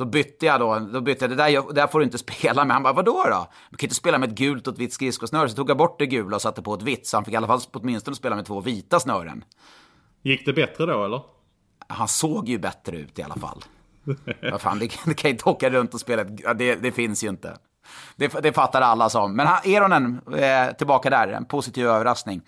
Då 0.00 0.06
bytte 0.06 0.46
jag 0.46 0.60
då, 0.60 0.78
då 0.78 1.00
bytte 1.00 1.24
jag, 1.24 1.30
det 1.30 1.36
där, 1.36 1.66
det 1.66 1.72
där 1.72 1.86
får 1.86 1.98
du 1.98 2.04
inte 2.04 2.18
spela 2.28 2.64
med. 2.64 2.74
Han 2.74 2.82
bara, 2.82 2.92
vadå 2.92 3.24
då? 3.30 3.48
Du 3.70 3.76
kan 3.76 3.86
inte 3.86 3.94
spela 3.94 4.18
med 4.18 4.28
ett 4.28 4.38
gult 4.38 4.66
och 4.66 4.72
ett 4.72 4.78
vitt 4.78 4.92
skridskosnöre. 4.92 5.48
Så 5.48 5.56
tog 5.56 5.70
jag 5.70 5.76
bort 5.76 5.98
det 5.98 6.06
gula 6.06 6.36
och 6.36 6.42
satte 6.42 6.62
på 6.62 6.74
ett 6.74 6.82
vitt. 6.82 7.06
Så 7.06 7.16
han 7.16 7.24
fick 7.24 7.34
i 7.34 7.36
alla 7.36 7.46
fall 7.46 7.60
åtminstone 7.72 8.16
spela 8.16 8.36
med 8.36 8.46
två 8.46 8.60
vita 8.60 9.00
snören. 9.00 9.44
Gick 10.22 10.46
det 10.46 10.52
bättre 10.52 10.86
då 10.86 11.04
eller? 11.04 11.22
Han 11.86 12.08
såg 12.08 12.48
ju 12.48 12.58
bättre 12.58 12.96
ut 12.96 13.18
i 13.18 13.22
alla 13.22 13.34
fall. 13.34 13.64
Vad 14.50 14.60
fan, 14.60 14.78
det, 14.78 14.90
det 15.04 15.14
kan 15.14 15.30
inte 15.30 15.48
åka 15.48 15.70
runt 15.70 15.94
och 15.94 16.00
spela, 16.00 16.24
det, 16.54 16.74
det 16.74 16.92
finns 16.92 17.24
ju 17.24 17.28
inte. 17.28 17.56
Det, 18.16 18.42
det 18.42 18.52
fattar 18.52 18.80
alla 18.80 19.08
som. 19.08 19.36
Men 19.36 19.46
Eronen, 19.64 20.20
eh, 20.36 20.76
tillbaka 20.76 21.10
där, 21.10 21.28
en 21.28 21.44
positiv 21.44 21.86
överraskning. 21.86 22.42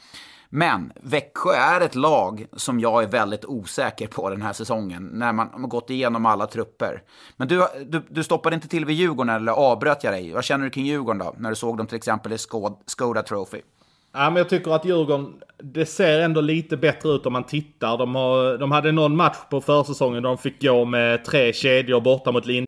Men 0.54 0.92
Växjö 1.02 1.52
är 1.52 1.80
ett 1.80 1.94
lag 1.94 2.46
som 2.56 2.80
jag 2.80 3.02
är 3.02 3.06
väldigt 3.06 3.44
osäker 3.44 4.06
på 4.06 4.30
den 4.30 4.42
här 4.42 4.52
säsongen, 4.52 5.10
när 5.12 5.32
man 5.32 5.48
har 5.52 5.68
gått 5.68 5.90
igenom 5.90 6.26
alla 6.26 6.46
trupper. 6.46 7.02
Men 7.36 7.48
du, 7.48 7.66
du, 7.86 8.02
du 8.08 8.24
stoppade 8.24 8.54
inte 8.54 8.68
till 8.68 8.84
vid 8.84 8.96
Djurgården, 8.96 9.36
eller 9.36 9.52
avbröt 9.52 10.04
jag 10.04 10.12
dig? 10.12 10.32
Vad 10.32 10.44
känner 10.44 10.64
du 10.64 10.70
kring 10.70 10.86
Djurgården 10.86 11.18
då, 11.18 11.34
när 11.38 11.50
du 11.50 11.56
såg 11.56 11.76
dem 11.76 11.86
till 11.86 11.96
exempel 11.96 12.32
i 12.32 12.38
Skoda 12.86 13.22
Trophy? 13.22 13.60
Ja, 14.12 14.30
men 14.30 14.36
jag 14.36 14.48
tycker 14.48 14.70
att 14.70 14.84
Djurgården, 14.84 15.32
det 15.62 15.86
ser 15.86 16.20
ändå 16.20 16.40
lite 16.40 16.76
bättre 16.76 17.08
ut 17.08 17.26
om 17.26 17.32
man 17.32 17.44
tittar. 17.44 17.98
De, 17.98 18.14
har, 18.14 18.58
de 18.58 18.70
hade 18.70 18.92
någon 18.92 19.16
match 19.16 19.38
på 19.50 19.60
försäsongen 19.60 20.22
där 20.22 20.28
de 20.28 20.38
fick 20.38 20.62
gå 20.62 20.84
med 20.84 21.24
tre 21.24 21.52
kedjor 21.52 22.00
borta 22.00 22.32
mot 22.32 22.46
Lind. 22.46 22.66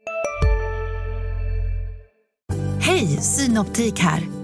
Hej, 2.80 3.06
Synoptik 3.06 3.98
här. 3.98 4.43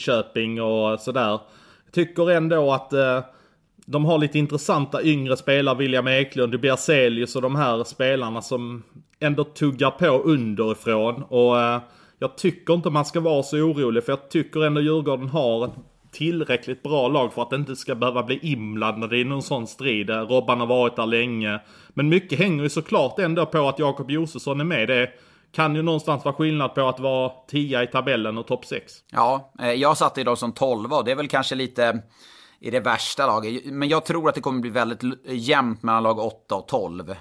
Köping 0.00 0.62
och 0.62 1.00
sådär. 1.00 1.40
Tycker 1.92 2.30
ändå 2.30 2.72
att 2.72 2.92
eh, 2.92 3.20
de 3.86 4.04
har 4.04 4.18
lite 4.18 4.38
intressanta 4.38 5.02
yngre 5.02 5.36
spelare, 5.36 5.76
William 5.76 6.08
Eklund, 6.08 6.60
Berzelius 6.60 7.36
och 7.36 7.42
de 7.42 7.56
här 7.56 7.84
spelarna 7.84 8.42
som 8.42 8.82
ändå 9.20 9.44
tuggar 9.44 9.90
på 9.90 10.06
underifrån. 10.06 11.22
Och 11.22 11.60
eh, 11.60 11.80
jag 12.18 12.36
tycker 12.36 12.74
inte 12.74 12.90
man 12.90 13.04
ska 13.04 13.20
vara 13.20 13.42
så 13.42 13.56
orolig 13.56 14.04
för 14.04 14.12
jag 14.12 14.30
tycker 14.30 14.64
ändå 14.64 14.80
Djurgården 14.80 15.28
har 15.28 15.64
ett 15.64 15.74
tillräckligt 16.12 16.82
bra 16.82 17.08
lag 17.08 17.32
för 17.32 17.42
att 17.42 17.50
det 17.50 17.56
inte 17.56 17.76
ska 17.76 17.94
behöva 17.94 18.22
bli 18.22 18.38
inblandade 18.42 19.18
i 19.18 19.24
någon 19.24 19.42
sån 19.42 19.66
strid. 19.66 20.10
Robban 20.10 20.60
har 20.60 20.66
varit 20.66 20.96
där 20.96 21.06
länge. 21.06 21.60
Men 21.88 22.08
mycket 22.08 22.38
hänger 22.38 22.62
ju 22.62 22.68
såklart 22.68 23.18
ändå 23.18 23.46
på 23.46 23.68
att 23.68 23.78
Jakob 23.78 24.10
Josefsson 24.10 24.60
är 24.60 24.64
med. 24.64 24.88
Det 24.88 25.08
kan 25.52 25.74
ju 25.74 25.82
någonstans 25.82 26.24
vara 26.24 26.34
skillnad 26.34 26.74
på 26.74 26.88
att 26.88 27.00
vara 27.00 27.32
10 27.48 27.82
i 27.82 27.86
tabellen 27.86 28.38
och 28.38 28.46
topp 28.46 28.64
6. 28.64 28.92
Ja, 29.10 29.52
eh, 29.58 29.72
jag 29.72 29.96
satte 29.96 30.20
ju 30.20 30.24
dem 30.24 30.36
som 30.36 30.52
12 30.52 30.92
och 30.92 31.04
det 31.04 31.10
är 31.10 31.16
väl 31.16 31.28
kanske 31.28 31.54
lite 31.54 32.02
i 32.60 32.70
det 32.70 32.80
värsta 32.80 33.26
laget. 33.26 33.64
Men 33.64 33.88
jag 33.88 34.04
tror 34.04 34.28
att 34.28 34.34
det 34.34 34.40
kommer 34.40 34.60
bli 34.60 34.70
väldigt 34.70 35.02
jämnt 35.24 35.82
mellan 35.82 36.02
lag 36.02 36.18
8 36.18 36.54
och 36.54 36.68
12. 36.68 37.10
Eh, 37.10 37.16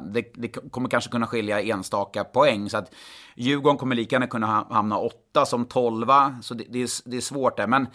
det, 0.00 0.32
det, 0.34 0.48
kommer 0.48 0.88
kanske 0.88 1.10
kunna 1.10 1.26
skilja 1.26 1.60
enstaka 1.60 2.24
poäng. 2.24 2.70
Så 2.70 2.76
att 2.76 2.94
Djurgården 3.36 3.78
kommer 3.78 3.96
lika 3.96 4.16
gärna 4.16 4.26
kunna 4.26 4.66
hamna 4.70 4.98
8 4.98 5.46
som 5.46 5.64
12. 5.64 6.06
Så 6.42 6.54
det, 6.54 6.64
det, 6.68 6.82
är, 6.82 7.10
det 7.10 7.16
är 7.16 7.20
svårt 7.20 7.56
där. 7.56 7.66
Men 7.66 7.86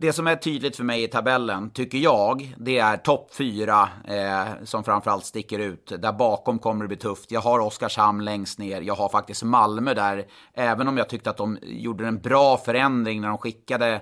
det 0.00 0.12
som 0.12 0.26
är 0.26 0.36
tydligt 0.36 0.76
för 0.76 0.84
mig 0.84 1.02
i 1.02 1.08
tabellen, 1.08 1.70
tycker 1.70 1.98
jag, 1.98 2.54
det 2.58 2.78
är 2.78 2.96
topp 2.96 3.34
fyra 3.34 3.88
eh, 4.08 4.64
som 4.64 4.84
framförallt 4.84 5.24
sticker 5.24 5.58
ut. 5.58 5.92
Där 5.98 6.12
bakom 6.12 6.58
kommer 6.58 6.84
det 6.84 6.88
bli 6.88 6.96
tufft. 6.96 7.30
Jag 7.30 7.40
har 7.40 7.58
Oskarshamn 7.60 8.24
längst 8.24 8.58
ner. 8.58 8.80
Jag 8.80 8.94
har 8.94 9.08
faktiskt 9.08 9.42
Malmö 9.42 9.94
där. 9.94 10.24
Även 10.54 10.88
om 10.88 10.96
jag 10.98 11.08
tyckte 11.08 11.30
att 11.30 11.36
de 11.36 11.58
gjorde 11.62 12.06
en 12.06 12.20
bra 12.20 12.56
förändring 12.56 13.20
när 13.20 13.28
de 13.28 13.38
skickade 13.38 14.00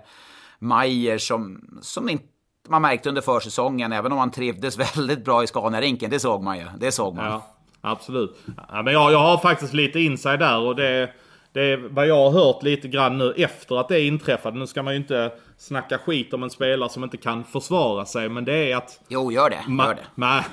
Majer 0.58 1.18
som, 1.18 1.60
som 1.82 2.08
inte 2.08 2.24
man 2.68 2.82
märkte 2.82 3.08
under 3.08 3.22
försäsongen, 3.22 3.92
även 3.92 4.12
om 4.12 4.18
han 4.18 4.30
trivdes 4.30 4.78
väldigt 4.96 5.24
bra 5.24 5.42
i 5.42 5.46
Scaniarinken. 5.46 6.10
Det 6.10 6.20
såg 6.20 6.42
man 6.42 6.58
ju. 6.58 6.64
Det 6.78 6.92
såg 6.92 7.14
man. 7.14 7.24
Ja, 7.24 7.46
absolut. 7.80 8.38
Ja, 8.68 8.82
men 8.82 8.92
jag, 8.92 9.12
jag 9.12 9.18
har 9.18 9.38
faktiskt 9.38 9.74
lite 9.74 10.00
inside 10.00 10.38
där 10.38 10.58
och 10.58 10.76
det 10.76 11.10
det 11.52 11.60
är 11.60 11.76
vad 11.76 12.06
jag 12.06 12.30
har 12.30 12.30
hört 12.30 12.62
lite 12.62 12.88
grann 12.88 13.18
nu 13.18 13.32
efter 13.36 13.80
att 13.80 13.88
det 13.88 14.00
inträffade. 14.00 14.58
Nu 14.58 14.66
ska 14.66 14.82
man 14.82 14.92
ju 14.92 15.00
inte 15.00 15.32
snacka 15.56 15.98
skit 15.98 16.34
om 16.34 16.42
en 16.42 16.50
spelare 16.50 16.88
som 16.88 17.04
inte 17.04 17.16
kan 17.16 17.44
försvara 17.44 18.04
sig. 18.04 18.28
Men 18.28 18.44
det 18.44 18.72
är 18.72 18.76
att... 18.76 19.00
Jo, 19.08 19.32
gör 19.32 19.50
det. 19.50 19.84
Gör 19.84 19.94
det. 19.94 20.02
Ma, 20.14 20.44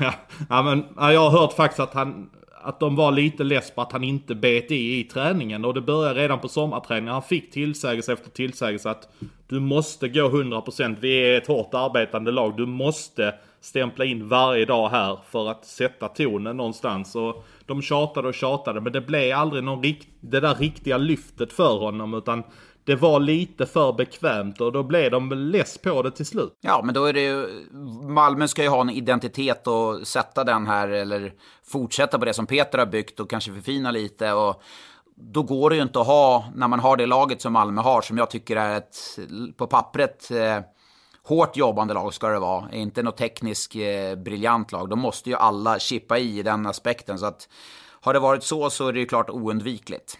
ja, 0.50 0.62
men, 0.62 0.86
jag 1.14 1.30
har 1.30 1.40
hört 1.40 1.54
faktiskt 1.54 1.80
att 1.80 1.94
han... 1.94 2.30
Att 2.68 2.80
de 2.80 2.96
var 2.96 3.12
lite 3.12 3.44
less 3.44 3.72
på 3.72 3.82
att 3.82 3.92
han 3.92 4.04
inte 4.04 4.36
bet 4.36 4.72
i 4.72 5.00
i 5.00 5.04
träningen. 5.04 5.66
Och 5.66 5.74
det 5.74 5.82
började 5.82 6.20
redan 6.20 6.40
på 6.40 6.48
sommarträningen. 6.48 7.14
Han 7.14 7.24
fick 7.24 7.52
tillsägelse 7.52 8.14
efter 8.14 8.30
tillsägelse 8.30 8.90
att 8.90 9.10
du 9.48 9.60
måste 9.60 10.10
gå 10.10 10.30
100%. 10.30 10.98
Vi 11.00 11.18
är 11.18 11.38
ett 11.38 11.48
hårt 11.48 11.74
arbetande 11.74 12.32
lag. 12.32 12.58
Du 12.58 12.66
måste 12.66 13.36
stämpla 13.66 14.06
in 14.06 14.28
varje 14.28 14.66
dag 14.66 14.90
här 14.90 15.20
för 15.30 15.50
att 15.50 15.66
sätta 15.66 16.08
tonen 16.08 16.58
någonstans. 16.58 17.16
Och 17.16 17.46
de 17.66 17.82
tjatade 17.82 18.28
och 18.28 18.34
tjatade 18.34 18.82
men 18.82 18.94
det 18.94 19.02
blev 19.02 19.38
aldrig 19.38 19.64
någon 19.64 19.84
rikt, 19.84 20.08
det 20.22 20.40
där 20.40 20.56
riktiga 20.56 20.98
lyftet 20.98 21.54
för 21.54 21.80
honom 21.80 22.14
utan 22.14 22.44
det 22.84 22.96
var 22.96 23.20
lite 23.20 23.66
för 23.66 23.94
bekvämt 23.94 24.62
och 24.62 24.72
då 24.72 24.84
blev 24.84 25.12
de 25.12 25.32
less 25.32 25.78
på 25.78 26.02
det 26.02 26.12
till 26.12 26.26
slut. 26.26 26.54
Ja, 26.62 26.82
men 26.84 26.94
då 26.94 27.06
är 27.06 27.14
det 27.14 27.22
ju... 27.22 27.68
Malmö 28.10 28.48
ska 28.48 28.64
ju 28.64 28.70
ha 28.70 28.82
en 28.82 28.90
identitet 28.90 29.68
och 29.68 30.08
sätta 30.08 30.44
den 30.44 30.68
här, 30.68 30.88
eller 30.88 31.34
fortsätta 31.64 32.20
på 32.20 32.26
det 32.26 32.34
som 32.34 32.48
Peter 32.48 32.78
har 32.78 32.86
byggt 32.86 33.20
och 33.20 33.30
kanske 33.30 33.54
förfina 33.54 33.92
lite. 33.92 34.34
Och 34.34 34.64
då 35.16 35.44
går 35.44 35.70
det 35.70 35.76
ju 35.76 35.82
inte 35.82 36.00
att 36.00 36.08
ha, 36.08 36.46
när 36.56 36.68
man 36.68 36.80
har 36.80 36.98
det 36.98 37.06
laget 37.06 37.42
som 37.42 37.54
Malmö 37.54 37.82
har, 37.82 38.02
som 38.02 38.18
jag 38.18 38.30
tycker 38.30 38.56
är 38.56 38.78
ett, 38.78 38.98
på 39.58 39.68
pappret, 39.68 40.32
eh, 40.32 40.60
hårt 41.26 41.58
jobbande 41.58 41.94
lag 41.94 42.14
ska 42.14 42.28
det 42.28 42.40
vara. 42.40 42.72
Inte 42.72 43.04
något 43.04 43.18
tekniskt 43.18 43.76
eh, 43.76 44.16
briljant 44.18 44.72
lag. 44.72 44.90
Då 44.90 44.96
måste 44.96 45.30
ju 45.30 45.36
alla 45.36 45.80
chippa 45.80 46.18
i 46.18 46.44
den 46.44 46.66
aspekten. 46.66 47.20
Så 47.20 47.26
att 47.26 47.50
har 48.02 48.14
det 48.14 48.20
varit 48.20 48.44
så 48.44 48.70
så 48.70 48.88
är 48.88 48.94
det 48.94 49.00
ju 49.00 49.06
klart 49.06 49.30
oundvikligt. 49.30 50.18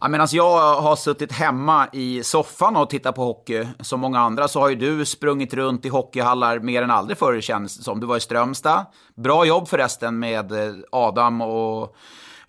Ja, 0.00 0.08
Medan 0.08 0.28
jag 0.30 0.80
har 0.80 0.96
suttit 0.96 1.32
hemma 1.32 1.88
i 1.92 2.22
soffan 2.22 2.76
och 2.76 2.90
tittat 2.90 3.14
på 3.14 3.24
hockey, 3.24 3.66
som 3.80 4.00
många 4.00 4.20
andra, 4.20 4.48
så 4.48 4.60
har 4.60 4.68
ju 4.68 4.76
du 4.76 5.04
sprungit 5.04 5.54
runt 5.54 5.84
i 5.84 5.88
hockeyhallar 5.88 6.58
mer 6.58 6.82
än 6.82 6.90
aldrig 6.90 7.18
förr 7.18 7.40
känns 7.40 7.76
det 7.76 7.82
som. 7.82 8.00
Du 8.00 8.06
var 8.06 8.16
i 8.16 8.20
Strömstad. 8.20 8.86
Bra 9.16 9.44
jobb 9.44 9.68
förresten 9.68 10.18
med 10.18 10.52
eh, 10.52 10.74
Adam 10.92 11.40
och 11.40 11.96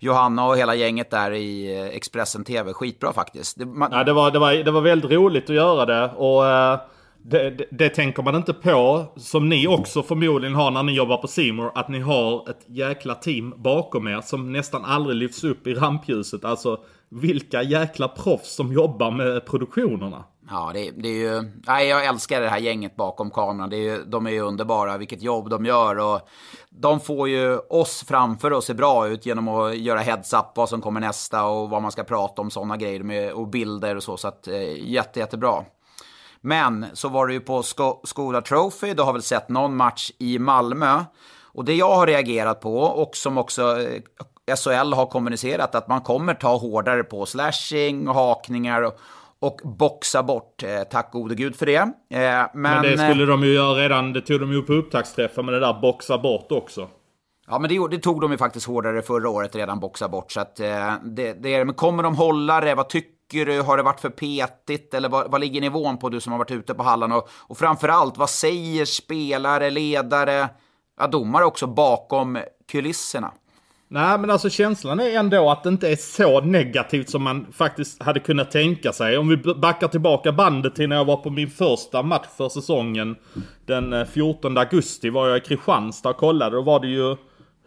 Johanna 0.02 0.46
och 0.46 0.56
hela 0.56 0.74
gänget 0.74 1.10
där 1.10 1.32
i 1.32 1.80
eh, 1.80 1.96
Expressen 1.96 2.44
TV. 2.44 2.72
Skitbra 2.72 3.12
faktiskt. 3.12 3.58
Det, 3.58 3.66
man... 3.66 3.88
ja, 3.92 4.04
det, 4.04 4.12
var, 4.12 4.30
det, 4.30 4.38
var, 4.38 4.52
det 4.52 4.70
var 4.70 4.80
väldigt 4.80 5.10
roligt 5.10 5.50
att 5.50 5.56
göra 5.56 5.86
det. 5.86 6.10
Och, 6.16 6.42
uh... 6.42 6.80
det, 7.22 7.50
det, 7.50 7.66
det, 7.70 7.88
tänker 7.88 8.22
man 8.22 8.34
inte 8.34 8.52
på, 8.52 9.04
som 9.16 9.48
ni 9.48 9.66
också 9.66 10.02
förmodligen 10.02 10.54
har 10.54 10.70
när 10.70 10.82
ni 10.82 10.92
jobbar 10.92 11.16
på 11.16 11.28
Simor 11.28 11.72
att 11.74 11.88
ni 11.88 12.00
har 12.00 12.50
ett 12.50 12.64
jäkla 12.66 13.14
team 13.14 13.54
bakom 13.56 14.08
er 14.08 14.20
som 14.20 14.52
nästan 14.52 14.84
aldrig 14.84 15.16
lyfts 15.16 15.44
upp 15.44 15.66
i 15.66 15.74
rampljuset. 15.74 16.44
Alltså 16.44 16.78
vilka 17.08 17.62
jäkla 17.62 18.08
proffs 18.08 18.54
som 18.54 18.72
jobbar 18.72 19.10
med 19.10 19.46
produktionerna. 19.46 20.24
Ja, 20.52 20.70
det, 20.74 20.90
det, 20.90 21.08
är 21.08 21.12
ju... 21.12 21.50
Nej, 21.66 21.88
jag 21.88 22.04
älskar 22.04 22.40
det 22.40 22.48
här 22.48 22.58
gänget 22.58 22.96
bakom 22.96 23.30
kameran. 23.30 23.70
Det 23.70 23.76
är 23.76 23.80
ju, 23.80 24.04
de 24.04 24.26
är 24.26 24.30
ju 24.30 24.40
underbara, 24.40 24.98
vilket 24.98 25.22
jobb 25.22 25.50
de 25.50 25.66
gör. 25.66 25.98
Och 25.98 26.20
de 26.70 27.00
får 27.00 27.28
ju 27.28 27.58
oss 27.58 28.04
framför 28.08 28.52
oss 28.52 28.64
se 28.64 28.74
bra 28.74 29.08
ut 29.08 29.26
genom 29.26 29.48
att 29.48 29.76
göra 29.76 30.00
heads-up 30.00 30.46
vad 30.54 30.68
som 30.68 30.80
kommer 30.80 31.00
nästa 31.00 31.44
och 31.44 31.70
vad 31.70 31.82
man 31.82 31.92
ska 31.92 32.04
prata 32.04 32.42
om, 32.42 32.50
sådana 32.50 32.76
grejer. 32.76 33.02
Med, 33.02 33.32
och 33.32 33.48
bilder 33.48 33.96
och 33.96 34.02
så. 34.02 34.16
Så 34.16 34.28
att, 34.28 34.48
eh, 34.48 34.90
jätte, 34.90 35.20
jättebra. 35.20 35.64
Men 36.40 36.86
så 36.92 37.08
var 37.08 37.26
det 37.26 37.32
ju 37.32 37.40
på 37.40 37.62
Skola 38.04 38.40
Trophy, 38.40 38.94
du 38.94 39.02
har 39.02 39.12
väl 39.12 39.22
sett 39.22 39.48
någon 39.48 39.76
match 39.76 40.10
i 40.18 40.38
Malmö. 40.38 41.04
Och 41.42 41.64
det 41.64 41.74
jag 41.74 41.94
har 41.94 42.06
reagerat 42.06 42.60
på 42.60 42.78
och 42.78 43.16
som 43.16 43.38
också 43.38 43.80
eh, 43.80 44.02
SHL 44.56 44.92
har 44.92 45.06
kommunicerat 45.06 45.74
att 45.74 45.88
man 45.88 46.00
kommer 46.00 46.34
ta 46.34 46.56
hårdare 46.56 47.04
på 47.04 47.26
slashing, 47.26 48.06
hakningar 48.06 48.82
och, 48.82 48.98
och 49.42 49.60
boxa 49.64 50.22
bort. 50.22 50.62
Eh, 50.62 50.82
tack 50.82 51.12
gode 51.12 51.34
gud 51.34 51.56
för 51.56 51.66
det. 51.66 51.76
Eh, 51.76 51.88
men, 52.10 52.50
men, 52.54 52.82
det 52.82 52.98
skulle 52.98 53.26
de 53.26 53.44
ju 53.44 53.54
göra 53.54 53.74
redan, 53.74 54.12
det 54.12 54.20
tog 54.20 54.40
de 54.40 54.52
ju 54.52 54.62
på 54.62 54.72
upptaktsträffen 54.72 55.44
med 55.44 55.54
det 55.54 55.60
där 55.60 55.80
boxa 55.80 56.18
bort 56.18 56.52
också. 56.52 56.88
Ja, 57.46 57.58
men 57.58 57.70
det, 57.70 57.88
det, 57.90 57.98
tog 57.98 58.20
de 58.20 58.32
ju 58.32 58.38
faktiskt 58.38 58.66
hårdare 58.66 59.02
förra 59.02 59.28
året 59.28 59.56
redan, 59.56 59.80
boxa 59.80 60.08
bort. 60.08 60.32
Så 60.32 60.40
att, 60.40 60.60
eh, 60.60 60.94
det, 61.04 61.32
det, 61.32 61.64
men 61.64 61.74
kommer 61.74 62.02
de 62.02 62.16
hålla 62.16 62.60
det? 62.60 62.74
Vad 62.74 62.88
tycker 62.88 63.46
du? 63.46 63.60
Har 63.60 63.76
det 63.76 63.82
varit 63.82 64.00
för 64.00 64.10
petigt? 64.10 64.94
Eller 64.94 65.08
vad, 65.08 65.30
vad 65.30 65.40
ligger 65.40 65.60
nivån 65.60 65.98
på, 65.98 66.08
du 66.08 66.20
som 66.20 66.32
har 66.32 66.38
varit 66.38 66.50
ute 66.50 66.74
på 66.74 66.82
hallan? 66.82 67.12
Och, 67.12 67.28
och 67.32 67.58
framförallt, 67.58 68.18
vad 68.18 68.30
säger 68.30 68.84
spelare, 68.84 69.70
ledare, 69.70 70.48
ja, 70.98 71.06
domare 71.06 71.44
också 71.44 71.66
bakom 71.66 72.38
kulisserna? 72.72 73.32
Nej 73.92 74.18
men 74.18 74.30
alltså 74.30 74.50
känslan 74.50 75.00
är 75.00 75.18
ändå 75.18 75.50
att 75.50 75.62
det 75.62 75.68
inte 75.68 75.88
är 75.88 75.96
så 75.96 76.40
negativt 76.40 77.10
som 77.10 77.22
man 77.22 77.46
faktiskt 77.52 78.02
hade 78.02 78.20
kunnat 78.20 78.50
tänka 78.50 78.92
sig. 78.92 79.18
Om 79.18 79.28
vi 79.28 79.36
backar 79.36 79.88
tillbaka 79.88 80.32
bandet 80.32 80.74
till 80.74 80.88
när 80.88 80.96
jag 80.96 81.04
var 81.04 81.16
på 81.16 81.30
min 81.30 81.50
första 81.50 82.02
match 82.02 82.26
för 82.36 82.48
säsongen. 82.48 83.16
Den 83.66 83.92
eh, 83.92 84.04
14 84.04 84.58
augusti 84.58 85.10
var 85.10 85.28
jag 85.28 85.36
i 85.36 85.40
Kristianstad 85.40 86.10
och 86.10 86.16
kollade. 86.16 86.56
Då 86.56 86.62
var 86.62 86.80
det 86.80 86.88
ju 86.88 87.16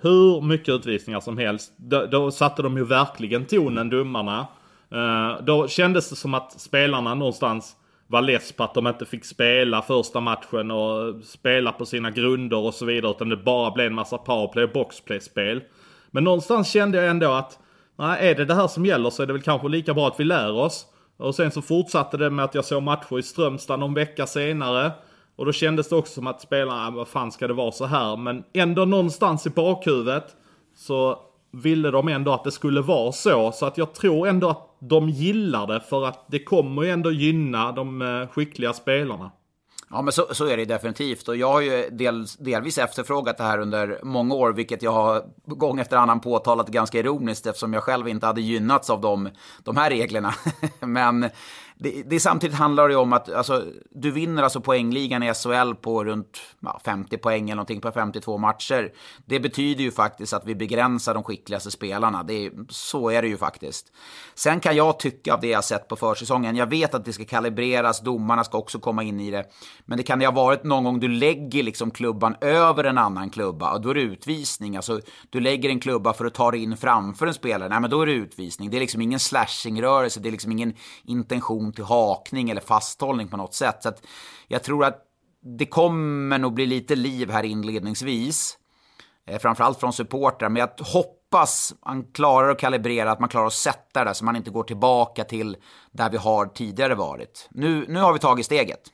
hur 0.01 0.41
mycket 0.41 0.69
utvisningar 0.69 1.19
som 1.19 1.37
helst. 1.37 1.73
Då, 1.77 2.05
då 2.05 2.31
satte 2.31 2.61
de 2.61 2.77
ju 2.77 2.85
verkligen 2.85 3.45
tonen, 3.45 3.89
domarna. 3.89 4.47
Uh, 4.93 4.99
eh, 4.99 5.43
då 5.43 5.67
kändes 5.67 6.09
det 6.09 6.15
som 6.15 6.33
att 6.33 6.59
spelarna 6.59 7.15
någonstans 7.15 7.75
var 8.07 8.21
less 8.21 8.51
på 8.51 8.63
att 8.63 8.73
de 8.73 8.87
inte 8.87 9.05
fick 9.05 9.25
spela 9.25 9.81
första 9.81 10.19
matchen 10.19 10.71
och 10.71 11.23
spela 11.23 11.71
på 11.71 11.85
sina 11.85 12.11
grunder 12.11 12.57
och 12.57 12.73
så 12.73 12.85
vidare. 12.85 13.11
Utan 13.11 13.29
det 13.29 13.37
bara 13.37 13.71
blev 13.71 13.87
en 13.87 13.95
massa 13.95 14.17
powerplay 14.17 14.63
och 14.63 14.71
boxplay-spel. 14.71 15.61
Men 16.15 16.23
någonstans 16.23 16.67
kände 16.67 16.97
jag 16.97 17.07
ändå 17.07 17.31
att, 17.31 17.59
nej, 17.95 18.29
är 18.29 18.35
det 18.35 18.45
det 18.45 18.55
här 18.55 18.67
som 18.67 18.85
gäller 18.85 19.09
så 19.09 19.23
är 19.23 19.27
det 19.27 19.33
väl 19.33 19.41
kanske 19.41 19.67
lika 19.67 19.93
bra 19.93 20.07
att 20.07 20.19
vi 20.19 20.23
lär 20.23 20.51
oss. 20.51 20.85
Och 21.17 21.35
sen 21.35 21.51
så 21.51 21.61
fortsatte 21.61 22.17
det 22.17 22.29
med 22.29 22.45
att 22.45 22.55
jag 22.55 22.65
såg 22.65 22.83
matcher 22.83 23.19
i 23.19 23.23
Strömstad 23.23 23.79
någon 23.79 23.93
vecka 23.93 24.27
senare. 24.27 24.91
Och 25.35 25.45
då 25.45 25.51
kändes 25.51 25.89
det 25.89 25.95
också 25.95 26.13
som 26.13 26.27
att 26.27 26.41
spelarna, 26.41 26.91
vad 26.91 27.07
fan 27.07 27.31
ska 27.31 27.47
det 27.47 27.53
vara 27.53 27.71
så 27.71 27.85
här? 27.85 28.17
Men 28.17 28.43
ändå 28.53 28.85
någonstans 28.85 29.47
i 29.47 29.49
bakhuvudet 29.49 30.35
så 30.75 31.19
ville 31.51 31.91
de 31.91 32.07
ändå 32.07 32.33
att 32.33 32.43
det 32.43 32.51
skulle 32.51 32.81
vara 32.81 33.11
så. 33.11 33.51
Så 33.51 33.65
att 33.65 33.77
jag 33.77 33.93
tror 33.93 34.27
ändå 34.27 34.49
att 34.49 34.77
de 34.79 35.09
gillar 35.09 35.67
det 35.67 35.79
för 35.79 36.05
att 36.05 36.25
det 36.27 36.39
kommer 36.39 36.83
ju 36.83 36.89
ändå 36.89 37.11
gynna 37.11 37.71
de 37.71 38.01
eh, 38.01 38.27
skickliga 38.27 38.73
spelarna. 38.73 39.31
Ja, 39.89 40.01
men 40.01 40.13
så, 40.13 40.27
så 40.33 40.47
är 40.47 40.57
det 40.57 40.65
definitivt. 40.65 41.27
Och 41.27 41.35
jag 41.35 41.51
har 41.51 41.61
ju 41.61 41.89
del, 41.89 42.25
delvis 42.39 42.77
efterfrågat 42.77 43.37
det 43.37 43.43
här 43.43 43.59
under 43.59 43.99
många 44.03 44.35
år, 44.35 44.53
vilket 44.53 44.81
jag 44.81 44.91
har 44.91 45.23
gång 45.45 45.79
efter 45.79 45.97
annan 45.97 46.19
påtalat 46.19 46.67
ganska 46.67 46.99
ironiskt 46.99 47.45
eftersom 47.45 47.73
jag 47.73 47.83
själv 47.83 48.07
inte 48.07 48.25
hade 48.25 48.41
gynnats 48.41 48.89
av 48.89 49.01
de, 49.01 49.29
de 49.63 49.77
här 49.77 49.89
reglerna. 49.89 50.33
men 50.79 51.29
det, 51.77 52.03
det 52.03 52.19
samtidigt 52.19 52.57
handlar 52.57 52.89
det 52.89 52.95
om 52.95 53.13
att 53.13 53.33
alltså, 53.33 53.63
du 53.91 54.11
vinner 54.11 54.43
alltså 54.43 54.61
poängligan 54.61 55.23
i 55.23 55.33
SHL 55.33 55.73
på 55.81 56.03
runt 56.03 56.41
ja, 56.59 56.81
50 56.85 57.17
poäng 57.17 57.43
eller 57.43 57.55
någonting 57.55 57.81
på 57.81 57.91
52 57.91 58.37
matcher. 58.37 58.93
Det 59.25 59.39
betyder 59.39 59.83
ju 59.83 59.91
faktiskt 59.91 60.33
att 60.33 60.45
vi 60.45 60.55
begränsar 60.55 61.13
de 61.13 61.23
skickligaste 61.23 61.71
spelarna. 61.71 62.23
Det 62.23 62.45
är, 62.45 62.51
så 62.69 63.09
är 63.09 63.21
det 63.21 63.27
ju 63.27 63.37
faktiskt. 63.37 63.91
Sen 64.35 64.59
kan 64.59 64.75
jag 64.75 64.99
tycka 64.99 65.33
av 65.33 65.41
det 65.41 65.47
jag 65.47 65.63
sett 65.63 65.87
på 65.87 65.95
försäsongen, 65.95 66.55
jag 66.55 66.69
vet 66.69 66.93
att 66.93 67.05
det 67.05 67.13
ska 67.13 67.25
kalibreras, 67.25 68.01
domarna 68.01 68.43
ska 68.43 68.57
också 68.57 68.79
komma 68.79 69.03
in 69.03 69.19
i 69.19 69.31
det. 69.31 69.45
Men 69.85 69.97
det 69.97 70.03
kan 70.03 70.21
ju 70.21 70.27
ha 70.27 70.33
varit 70.33 70.63
någon 70.63 70.83
gång 70.83 70.99
du 70.99 71.07
lägger 71.07 71.63
liksom 71.63 71.91
klubban 71.91 72.35
över 72.41 72.83
en 72.83 72.97
annan 72.97 73.29
klubba 73.29 73.73
och 73.73 73.81
då 73.81 73.89
är 73.89 73.93
det 73.93 74.01
utvisning. 74.01 74.75
Alltså, 74.75 74.99
du 75.29 75.39
lägger 75.39 75.69
en 75.69 75.79
klubba 75.79 76.13
för 76.13 76.25
att 76.25 76.33
ta 76.33 76.51
dig 76.51 76.63
in 76.63 76.77
framför 76.77 77.27
en 77.27 77.33
spelare, 77.33 77.69
nej 77.69 77.79
men 77.79 77.89
då 77.89 78.01
är 78.01 78.05
det 78.05 78.13
utvisning. 78.13 78.69
Det 78.69 78.77
är 78.77 78.81
liksom 78.81 79.01
ingen 79.01 79.19
slashingrörelse, 79.19 80.19
det 80.19 80.29
är 80.29 80.31
liksom 80.31 80.51
ingen 80.51 80.73
intention 81.03 81.64
relation 81.65 81.73
till 81.73 81.83
hakning 81.83 82.49
eller 82.49 82.61
fasthållning 82.61 83.27
på 83.27 83.37
något 83.37 83.53
sätt. 83.53 83.83
Så 83.83 83.89
att 83.89 84.03
jag 84.47 84.63
tror 84.63 84.85
att 84.85 85.01
det 85.57 85.65
kommer 85.65 86.39
nog 86.39 86.53
bli 86.53 86.65
lite 86.65 86.95
liv 86.95 87.31
här 87.31 87.43
inledningsvis. 87.43 88.57
Eh, 89.27 89.39
framförallt 89.39 89.79
från 89.79 89.93
supportrar. 89.93 90.49
Men 90.49 90.59
jag 90.59 90.85
hoppas 90.85 91.73
man 91.85 92.03
klarar 92.13 92.51
att 92.51 92.59
kalibrera, 92.59 93.11
att 93.11 93.19
man 93.19 93.29
klarar 93.29 93.47
att 93.47 93.53
sätta 93.53 93.99
det 93.99 94.09
där 94.09 94.13
så 94.13 94.25
man 94.25 94.35
inte 94.35 94.51
går 94.51 94.63
tillbaka 94.63 95.23
till 95.23 95.57
där 95.91 96.09
vi 96.09 96.17
har 96.17 96.45
tidigare 96.45 96.95
varit. 96.95 97.49
Nu, 97.51 97.85
nu 97.87 97.99
har 97.99 98.13
vi 98.13 98.19
tagit 98.19 98.45
steget. 98.45 98.91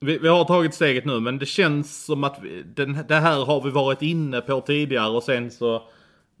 Vi, 0.00 0.18
vi 0.18 0.28
har 0.28 0.44
tagit 0.44 0.74
steget 0.74 1.04
nu, 1.04 1.20
men 1.20 1.38
det 1.38 1.46
känns 1.46 2.04
som 2.04 2.24
att 2.24 2.38
vi, 2.42 2.62
den, 2.62 3.04
det 3.08 3.20
här 3.20 3.44
har 3.44 3.60
vi 3.60 3.70
varit 3.70 4.02
inne 4.02 4.40
på 4.40 4.60
tidigare 4.60 5.10
och 5.10 5.22
sen 5.22 5.50
så 5.50 5.82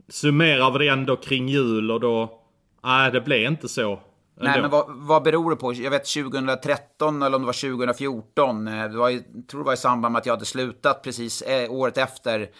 summerar 0.08 0.70
vi 0.70 0.78
det 0.78 0.92
ändå 0.92 1.16
kring 1.16 1.48
jul 1.48 1.90
och 1.90 2.00
då... 2.00 2.40
Nej, 2.84 3.10
det 3.10 3.20
blev 3.20 3.52
inte 3.52 3.68
så. 3.68 4.00
Nej, 4.40 4.60
men 4.60 4.70
vad, 4.70 4.84
vad 4.88 5.22
beror 5.22 5.50
det 5.50 5.56
på? 5.56 5.72
Jag 5.72 5.90
vet 5.90 6.06
2013 6.14 7.22
eller 7.22 7.36
om 7.36 7.42
det 7.42 7.46
var 7.46 7.78
2014. 7.78 8.68
Eh, 8.68 8.88
det 8.88 8.98
var, 8.98 9.10
jag 9.10 9.22
tror 9.50 9.60
det 9.60 9.66
var 9.66 9.72
i 9.72 9.76
samband 9.76 10.12
med 10.12 10.20
att 10.20 10.26
jag 10.26 10.32
hade 10.32 10.44
slutat 10.44 11.02
precis 11.02 11.42
eh, 11.42 11.70
året 11.72 11.98
efter. 11.98 12.50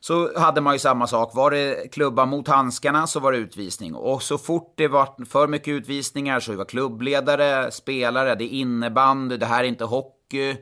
Så 0.00 0.38
hade 0.38 0.60
man 0.60 0.74
ju 0.74 0.78
samma 0.78 1.06
sak. 1.06 1.34
Var 1.34 1.50
det 1.50 1.92
klubba 1.92 2.26
mot 2.26 2.48
handskarna 2.48 3.06
så 3.06 3.20
var 3.20 3.32
det 3.32 3.38
utvisning. 3.38 3.94
Och 3.94 4.22
så 4.22 4.38
fort 4.38 4.74
det 4.76 4.88
var 4.88 5.24
för 5.24 5.48
mycket 5.48 5.68
utvisningar 5.68 6.40
så 6.40 6.56
var 6.56 6.64
klubbledare, 6.64 7.70
spelare, 7.70 8.34
det 8.34 8.44
är 8.44 8.48
innebandy, 8.48 9.36
det 9.36 9.46
här 9.46 9.64
är 9.64 9.68
inte 9.68 9.84
hockey. 9.84 10.56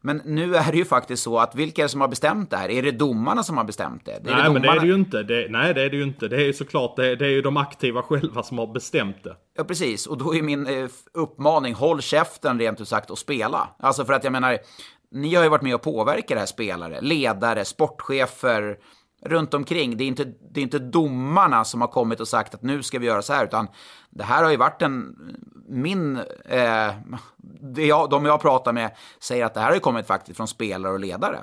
Men 0.00 0.22
nu 0.24 0.56
är 0.56 0.72
det 0.72 0.78
ju 0.78 0.84
faktiskt 0.84 1.22
så 1.22 1.38
att 1.38 1.54
vilka 1.54 1.82
är 1.82 1.84
det 1.84 1.88
som 1.88 2.00
har 2.00 2.08
bestämt 2.08 2.50
det 2.50 2.56
här? 2.56 2.70
Är 2.70 2.82
det 2.82 2.90
domarna 2.90 3.42
som 3.42 3.56
har 3.56 3.64
bestämt 3.64 4.04
det? 4.04 4.20
det 4.24 4.30
nej, 4.30 4.42
det 4.44 4.50
men 4.50 4.62
det 4.62 4.68
är 4.68 4.80
det 4.80 4.86
ju 4.86 4.94
inte. 4.94 5.22
Det, 5.22 5.46
nej, 5.50 5.74
det 5.74 5.82
är 5.82 5.90
det 5.90 5.96
ju 5.96 6.02
inte. 6.02 6.28
Det 6.28 6.36
är 6.36 6.46
ju 6.46 6.52
såklart 6.52 6.96
det, 6.96 7.16
det 7.16 7.26
är 7.26 7.30
ju 7.30 7.42
de 7.42 7.56
aktiva 7.56 8.02
själva 8.02 8.42
som 8.42 8.58
har 8.58 8.66
bestämt 8.66 9.24
det. 9.24 9.36
Ja, 9.56 9.64
precis. 9.64 10.06
Och 10.06 10.18
då 10.18 10.34
är 10.34 10.42
min 10.42 10.66
eh, 10.66 10.88
uppmaning, 11.14 11.74
håll 11.74 12.02
käften 12.02 12.58
rent 12.58 12.80
ut 12.80 12.88
sagt 12.88 13.10
och 13.10 13.18
spela. 13.18 13.68
Alltså 13.78 14.04
för 14.04 14.12
att 14.12 14.24
jag 14.24 14.32
menar, 14.32 14.58
ni 15.10 15.34
har 15.34 15.42
ju 15.42 15.48
varit 15.48 15.62
med 15.62 15.74
och 15.74 15.82
påverkat 15.82 16.28
det 16.28 16.38
här 16.38 16.46
spelare, 16.46 17.00
ledare, 17.00 17.64
sportchefer, 17.64 18.76
runt 19.24 19.54
omkring. 19.54 19.96
Det 19.96 20.04
är, 20.04 20.08
inte, 20.08 20.24
det 20.24 20.60
är 20.60 20.62
inte 20.62 20.78
domarna 20.78 21.64
som 21.64 21.80
har 21.80 21.88
kommit 21.88 22.20
och 22.20 22.28
sagt 22.28 22.54
att 22.54 22.62
nu 22.62 22.82
ska 22.82 22.98
vi 22.98 23.06
göra 23.06 23.22
så 23.22 23.32
här, 23.32 23.44
utan 23.44 23.68
det 24.10 24.24
här 24.24 24.44
har 24.44 24.50
ju 24.50 24.56
varit 24.56 24.82
en... 24.82 25.16
Min... 25.68 26.16
Eh, 26.44 26.92
det 27.60 27.86
jag, 27.86 28.10
de 28.10 28.24
jag 28.24 28.40
pratar 28.40 28.72
med 28.72 28.90
säger 29.20 29.44
att 29.44 29.54
det 29.54 29.60
här 29.60 29.66
har 29.66 29.74
ju 29.74 29.80
kommit 29.80 30.06
faktiskt 30.06 30.36
från 30.36 30.48
spelare 30.48 30.92
och 30.92 31.00
ledare. 31.00 31.38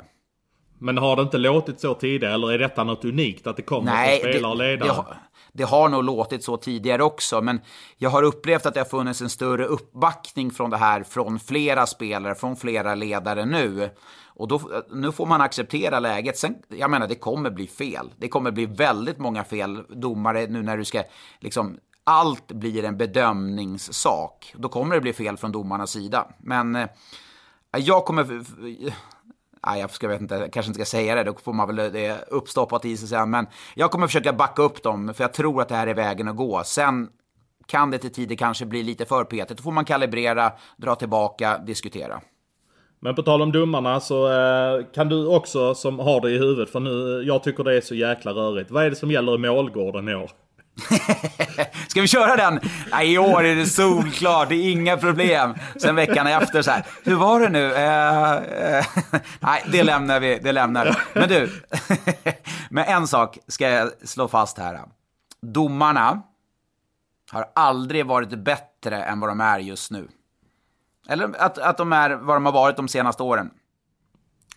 Men 0.79 0.97
har 0.97 1.15
det 1.15 1.21
inte 1.21 1.37
låtit 1.37 1.79
så 1.79 1.93
tidigare, 1.93 2.33
eller 2.33 2.51
är 2.51 2.59
detta 2.59 2.83
något 2.83 3.05
unikt 3.05 3.47
att 3.47 3.55
det 3.55 3.61
kommer 3.61 3.91
Nej, 3.91 4.21
från 4.21 4.31
spelare 4.31 4.51
och 4.51 4.57
ledare? 4.57 4.77
Det, 4.77 4.85
det, 4.85 4.93
har, 4.93 5.17
det 5.53 5.63
har 5.63 5.89
nog 5.89 6.03
låtit 6.03 6.43
så 6.43 6.57
tidigare 6.57 7.03
också, 7.03 7.41
men 7.41 7.61
jag 7.97 8.09
har 8.09 8.23
upplevt 8.23 8.65
att 8.65 8.73
det 8.73 8.79
har 8.79 8.85
funnits 8.85 9.21
en 9.21 9.29
större 9.29 9.65
uppbackning 9.65 10.51
från 10.51 10.69
det 10.69 10.77
här 10.77 11.03
från 11.03 11.39
flera 11.39 11.85
spelare, 11.85 12.35
från 12.35 12.55
flera 12.55 12.95
ledare 12.95 13.45
nu. 13.45 13.89
Och 14.35 14.47
då, 14.47 14.83
nu 14.91 15.11
får 15.11 15.25
man 15.25 15.41
acceptera 15.41 15.99
läget. 15.99 16.37
Sen, 16.37 16.55
jag 16.69 16.89
menar, 16.89 17.07
det 17.07 17.15
kommer 17.15 17.49
bli 17.49 17.67
fel. 17.67 18.13
Det 18.17 18.27
kommer 18.27 18.51
bli 18.51 18.65
väldigt 18.65 19.17
många 19.17 19.43
fel 19.43 19.83
domare 19.89 20.47
nu 20.47 20.63
när 20.63 20.77
du 20.77 20.85
ska 20.85 21.03
liksom 21.39 21.77
allt 22.03 22.47
blir 22.47 22.83
en 22.83 22.97
bedömningssak. 22.97 24.55
Då 24.57 24.69
kommer 24.69 24.95
det 24.95 25.01
bli 25.01 25.13
fel 25.13 25.37
från 25.37 25.51
domarnas 25.51 25.91
sida. 25.91 26.27
Men 26.37 26.75
eh, 26.75 26.87
jag 27.77 28.05
kommer... 28.05 28.43
Nej, 29.67 29.79
jag 29.79 29.91
ska 29.91 30.07
vet 30.07 30.21
inte, 30.21 30.49
kanske 30.53 30.69
inte 30.69 30.85
ska 30.85 30.97
säga 30.97 31.15
det, 31.15 31.23
då 31.23 31.33
får 31.43 31.53
man 31.53 31.67
väl 31.67 31.79
eh, 31.79 31.85
det 31.85 32.27
uppstoppat 32.27 32.85
i 32.85 32.97
sig 32.97 33.07
sen. 33.07 33.29
Men 33.29 33.47
jag 33.75 33.91
kommer 33.91 34.07
försöka 34.07 34.33
backa 34.33 34.61
upp 34.61 34.83
dem, 34.83 35.13
för 35.13 35.23
jag 35.23 35.33
tror 35.33 35.61
att 35.61 35.69
det 35.69 35.75
här 35.75 35.87
är 35.87 35.93
vägen 35.93 36.27
att 36.27 36.35
gå. 36.35 36.63
Sen 36.65 37.09
kan 37.65 37.91
det 37.91 37.97
till 37.97 38.13
tider 38.13 38.35
kanske 38.35 38.65
bli 38.65 38.83
lite 38.83 39.05
för 39.05 39.23
petigt. 39.23 39.57
Då 39.57 39.63
får 39.63 39.71
man 39.71 39.85
kalibrera, 39.85 40.51
dra 40.77 40.95
tillbaka, 40.95 41.57
diskutera. 41.57 42.21
Men 43.05 43.15
på 43.15 43.23
tal 43.23 43.41
om 43.41 43.51
domarna 43.51 43.99
så 43.99 44.31
eh, 44.31 44.85
kan 44.95 45.09
du 45.09 45.27
också 45.27 45.75
som 45.75 45.99
har 45.99 46.21
det 46.21 46.31
i 46.31 46.37
huvudet, 46.37 46.69
för 46.69 46.79
nu, 46.79 47.23
jag 47.27 47.43
tycker 47.43 47.63
det 47.63 47.77
är 47.77 47.81
så 47.81 47.95
jäkla 47.95 48.31
rörigt. 48.31 48.71
Vad 48.71 48.85
är 48.85 48.89
det 48.89 48.95
som 48.95 49.11
gäller 49.11 49.35
i 49.35 49.37
målgården 49.37 50.09
i 50.09 50.15
år? 50.15 50.31
Ska 51.87 52.01
vi 52.01 52.07
köra 52.07 52.35
den? 52.35 52.59
Nej, 52.91 53.13
i 53.13 53.17
år 53.17 53.43
är 53.43 53.55
det 53.55 53.65
solklart, 53.65 54.49
det 54.49 54.55
är 54.55 54.71
inga 54.71 54.97
problem. 54.97 55.53
Sen 55.81 55.95
veckan 55.95 56.27
efter 56.27 56.61
så 56.61 56.71
här, 56.71 56.85
hur 57.03 57.15
var 57.15 57.39
det 57.39 57.49
nu? 57.49 57.73
Eh, 57.73 58.33
eh, 58.33 58.85
nej, 59.39 59.63
det 59.71 59.83
lämnar 59.83 60.19
vi, 60.19 60.39
det 60.43 60.51
lämnar 60.51 60.85
vi. 60.85 61.19
Men 61.19 61.29
du, 61.29 61.49
men 62.69 62.85
en 62.85 63.07
sak 63.07 63.37
ska 63.47 63.69
jag 63.69 63.91
slå 64.03 64.27
fast 64.27 64.57
här. 64.57 64.79
Domarna 65.41 66.21
har 67.31 67.45
aldrig 67.55 68.05
varit 68.05 68.29
bättre 68.29 69.03
än 69.03 69.19
vad 69.19 69.29
de 69.29 69.41
är 69.41 69.59
just 69.59 69.91
nu. 69.91 70.07
Eller 71.09 71.41
att, 71.41 71.57
att 71.57 71.77
de 71.77 71.93
är 71.93 72.09
vad 72.09 72.35
de 72.35 72.45
har 72.45 72.53
varit 72.53 72.77
de 72.77 72.87
senaste 72.87 73.23
åren. 73.23 73.49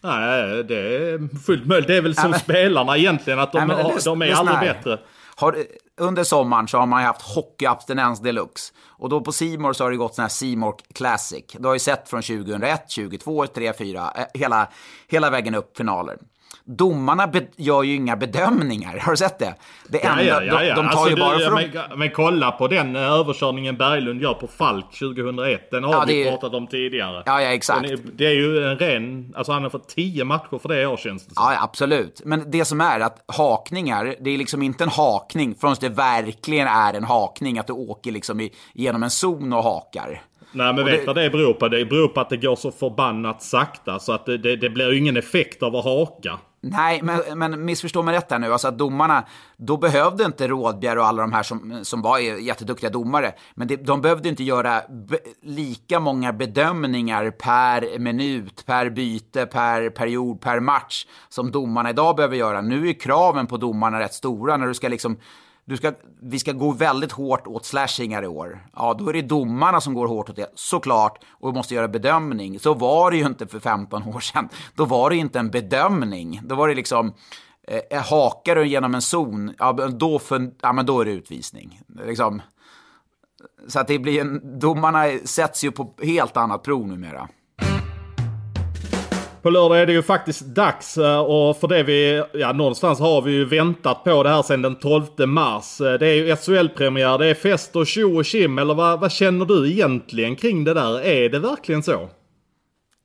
Nej, 0.01 0.65
det 0.65 0.77
är 0.77 1.39
fullt 1.39 1.67
möjligt. 1.67 1.89
Det 1.89 1.97
är 1.97 2.03
väl 2.03 2.15
som 2.15 2.31
men, 2.31 2.41
spelarna 2.41 2.97
egentligen, 2.97 3.39
att 3.39 3.53
de, 3.53 3.67
nej, 3.67 3.83
har, 3.83 4.05
de 4.05 4.23
är 4.23 4.33
aldrig 4.33 4.59
bättre. 4.61 4.99
Har, 5.37 5.57
under 5.97 6.25
sommaren 6.25 6.69
så 6.69 6.79
har 6.79 6.87
man 6.87 7.03
ju 7.03 7.07
haft 7.07 7.23
hockeyabstinens 7.23 8.21
deluxe. 8.21 8.73
Och 8.87 9.09
då 9.09 9.21
på 9.21 9.33
Simor 9.33 9.73
så 9.73 9.85
har 9.85 9.91
det 9.91 9.97
gått 9.97 10.15
sån 10.15 10.23
här 10.23 10.29
Simor 10.29 10.75
Classic. 10.95 11.45
Du 11.59 11.67
har 11.67 11.75
ju 11.75 11.79
sett 11.79 12.09
från 12.09 12.23
2001, 12.23 12.89
2002, 12.89 13.47
3, 13.47 13.73
4, 13.73 14.13
hela, 14.35 14.69
hela 15.09 15.31
vägen 15.31 15.55
upp 15.55 15.77
finaler 15.77 16.17
domarna 16.69 17.33
gör 17.57 17.83
ju 17.83 17.95
inga 17.95 18.17
bedömningar. 18.17 18.99
Har 18.99 19.13
du 19.13 19.17
sett 19.17 19.39
det? 19.39 19.55
Det 19.89 20.07
enda, 20.07 20.23
ja, 20.23 20.43
ja, 20.43 20.65
ja. 20.65 20.75
De, 20.75 20.83
de 20.83 20.93
tar 20.93 20.99
alltså, 20.99 21.11
ju 21.11 21.17
bara 21.17 21.39
du, 21.39 21.45
från... 21.45 21.55
Men, 21.55 21.99
men, 21.99 22.11
kolla 22.11 22.51
på 22.51 22.69
den 22.69 22.97
eh, 22.97 23.03
överkörningen 23.03 23.77
Berglund 23.77 24.23
gör 24.23 24.35
på 24.35 24.47
Falk 24.47 24.99
2001. 24.99 25.71
Den 25.71 25.85
har 25.85 26.07
vi 26.07 26.31
pratat 26.31 26.55
om 26.55 26.67
tidigare. 26.67 27.23
Ja, 27.27 27.43
ja, 27.43 27.49
exakt. 27.49 27.89
Den 27.89 28.13
det 28.15 28.27
är 28.27 28.35
ju 28.35 28.65
en 28.65 28.79
ren... 28.79 29.35
Alltså 29.37 29.53
han 29.53 29.63
har 29.63 29.71
fått 29.71 29.89
10 29.89 30.25
matcher 30.25 30.59
för 30.63 30.69
det 30.69 30.87
år 30.87 30.97
känns 30.97 31.27
det 31.27 31.35
som. 31.35 31.45
Ja, 31.53 31.63
absolut. 31.63 32.23
Men 32.25 32.51
det 32.51 32.65
som 32.65 32.81
är 32.81 33.01
att 33.01 33.25
hakningar, 33.27 34.15
det 34.21 34.31
är 34.31 34.39
liksom 34.39 34.63
inte 34.63 34.85
en 34.85 34.91
hakning 34.91 35.55
förrän 35.55 35.77
det 35.81 35.89
verkligen 35.89 36.69
är 36.69 36.95
en 36.95 37.05
hakning. 37.05 37.59
Att 37.59 37.67
du 37.67 37.73
åker 37.73 38.13
liksom 38.13 38.41
i, 38.41 38.53
genom 38.75 39.03
en 39.03 39.11
zon 39.11 39.53
och 39.53 39.63
hakar. 39.63 40.23
Nej 40.53 40.73
men 40.73 40.79
Och 40.79 40.89
vet 40.89 41.01
det- 41.01 41.07
vad 41.07 41.17
det 41.17 41.31
beror 41.31 41.53
på? 41.53 41.69
Det 41.69 41.85
beror 41.85 42.09
på 42.09 42.21
att 42.21 42.31
det 42.31 42.37
går 42.37 42.57
så 42.57 42.71
förbannat 42.71 43.43
sakta 43.43 43.99
så 43.99 44.13
att 44.13 44.27
det, 44.27 44.39
det, 44.39 44.57
det 44.57 44.71
blir 44.71 44.93
ju 44.93 44.99
ingen 44.99 45.17
effekt 45.17 45.63
av 45.63 45.77
att 45.77 45.85
haka. 45.85 46.39
Nej, 46.61 47.03
men, 47.03 47.39
men 47.39 47.65
missförstå 47.65 48.03
mig 48.03 48.15
rätt 48.15 48.31
här 48.31 48.39
nu. 48.39 48.53
Alltså 48.53 48.69
att 48.69 48.79
domarna, 48.79 49.25
då 49.57 49.77
behövde 49.77 50.25
inte 50.25 50.49
Rådbjer 50.49 50.99
och 50.99 51.07
alla 51.07 51.23
de 51.23 51.33
här 51.33 51.43
som, 51.43 51.85
som 51.85 52.03
var 52.03 52.19
jätteduktiga 52.19 52.91
domare, 52.91 53.33
men 53.55 53.69
det, 53.69 53.77
de 53.77 54.03
behövde 54.03 54.29
inte 54.29 54.45
göra 54.45 54.83
be, 54.89 55.19
lika 55.43 56.01
många 56.01 56.33
bedömningar 56.33 57.31
per 57.31 57.99
minut, 57.99 58.67
per 58.67 58.91
byte, 58.91 59.47
per 59.47 59.91
period, 59.91 60.41
per 60.41 60.61
match 60.61 61.07
som 61.29 61.51
domarna 61.51 61.91
idag 61.91 62.17
behöver 62.17 62.37
göra. 62.37 62.61
Nu 62.61 62.89
är 62.89 62.93
kraven 62.93 63.47
på 63.47 63.57
domarna 63.57 64.01
rätt 64.01 64.15
stora 64.15 64.57
när 64.57 64.67
du 64.67 64.75
ska 64.75 64.89
liksom 64.89 65.17
du 65.69 65.77
ska, 65.77 65.93
vi 66.21 66.39
ska 66.39 66.53
gå 66.53 66.71
väldigt 66.71 67.13
hårt 67.13 67.47
åt 67.47 67.65
slashingar 67.65 68.23
i 68.23 68.27
år. 68.27 68.67
Ja, 68.77 68.95
då 68.95 69.09
är 69.09 69.13
det 69.13 69.23
domarna 69.23 69.81
som 69.81 69.95
går 69.95 70.07
hårt 70.07 70.31
åt 70.31 70.37
det, 70.37 70.53
såklart, 70.55 71.25
och 71.31 71.55
måste 71.55 71.75
göra 71.75 71.89
bedömning. 71.89 72.59
Så 72.59 72.75
var 72.75 73.11
det 73.11 73.17
ju 73.17 73.27
inte 73.27 73.47
för 73.47 73.61
15 73.61 74.03
år 74.03 74.21
sedan. 74.21 74.49
Då 74.75 74.85
var 74.85 75.11
det 75.11 75.17
inte 75.17 75.39
en 75.39 75.51
bedömning. 75.51 76.41
Då 76.45 76.55
var 76.55 76.69
det 76.69 76.75
liksom, 76.75 77.13
eh, 77.69 77.81
eh, 77.91 78.03
hakar 78.05 78.57
du 78.57 78.67
genom 78.67 78.95
en 78.95 79.03
zon, 79.03 79.55
ja, 79.59 79.75
men 79.79 79.99
då, 79.99 80.19
för, 80.19 80.51
ja, 80.61 80.73
men 80.73 80.87
då 80.87 81.01
är 81.01 81.05
det 81.05 81.11
utvisning. 81.11 81.81
Liksom. 82.07 82.43
Så 83.69 83.81
att 83.81 83.87
det 83.87 83.99
blir 83.99 84.21
en, 84.21 84.59
domarna 84.59 85.19
sätts 85.25 85.65
ju 85.65 85.71
på 85.71 85.95
helt 86.03 86.37
annat 86.37 86.63
prov 86.63 86.89
numera. 86.89 87.29
På 89.49 89.53
lördag 89.53 89.81
är 89.81 89.87
det 89.87 89.93
ju 89.93 90.03
faktiskt 90.03 90.43
dags 90.43 90.99
eh, 90.99 91.21
och 91.21 91.57
för 91.57 91.69
det 91.69 91.83
vi, 91.83 92.25
ja 92.33 92.53
någonstans 92.53 93.01
har 93.01 93.23
vi 93.23 93.33
ju 93.33 93.45
väntat 93.45 94.05
på 94.05 94.23
det 94.23 94.29
här 94.29 94.43
sedan 94.43 94.63
den 94.63 94.75
12 94.75 95.05
mars. 95.27 95.81
Eh, 95.81 95.93
det 95.93 96.07
är 96.07 96.15
ju 96.15 96.37
SHL-premiär, 96.37 97.19
det 97.19 97.27
är 97.27 97.35
fest 97.35 97.77
och 97.77 97.87
tjo 97.87 98.19
och 98.19 98.25
kim 98.25 98.59
eller 98.59 98.75
vad, 98.75 99.01
vad 99.01 99.13
känner 99.13 99.45
du 99.45 99.71
egentligen 99.71 100.37
kring 100.37 100.65
det 100.65 100.75
där? 100.75 101.01
Är 101.01 101.29
det 101.29 101.39
verkligen 101.39 101.83
så? 101.83 102.09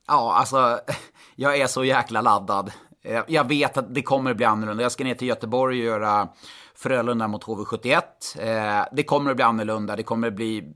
Ja, 0.07 0.35
alltså, 0.35 0.79
jag 1.35 1.57
är 1.57 1.67
så 1.67 1.83
jäkla 1.83 2.21
laddad. 2.21 2.71
Eh, 3.05 3.21
jag 3.27 3.47
vet 3.47 3.77
att 3.77 3.95
det 3.95 4.01
kommer 4.01 4.33
bli 4.33 4.45
annorlunda. 4.45 4.83
Jag 4.83 4.91
ska 4.91 5.03
ner 5.03 5.15
till 5.15 5.27
Göteborg 5.27 5.79
och 5.79 5.85
göra 5.85 6.27
Frölunda 6.75 7.27
mot 7.27 7.43
HV71. 7.43 8.01
Det 8.91 9.03
kommer 9.03 9.31
att 9.31 9.37
bli 9.37 9.43
annorlunda. 9.43 9.95
Det 9.95 10.03
kommer 10.03 10.27
att 10.27 10.35
bli 10.35 10.73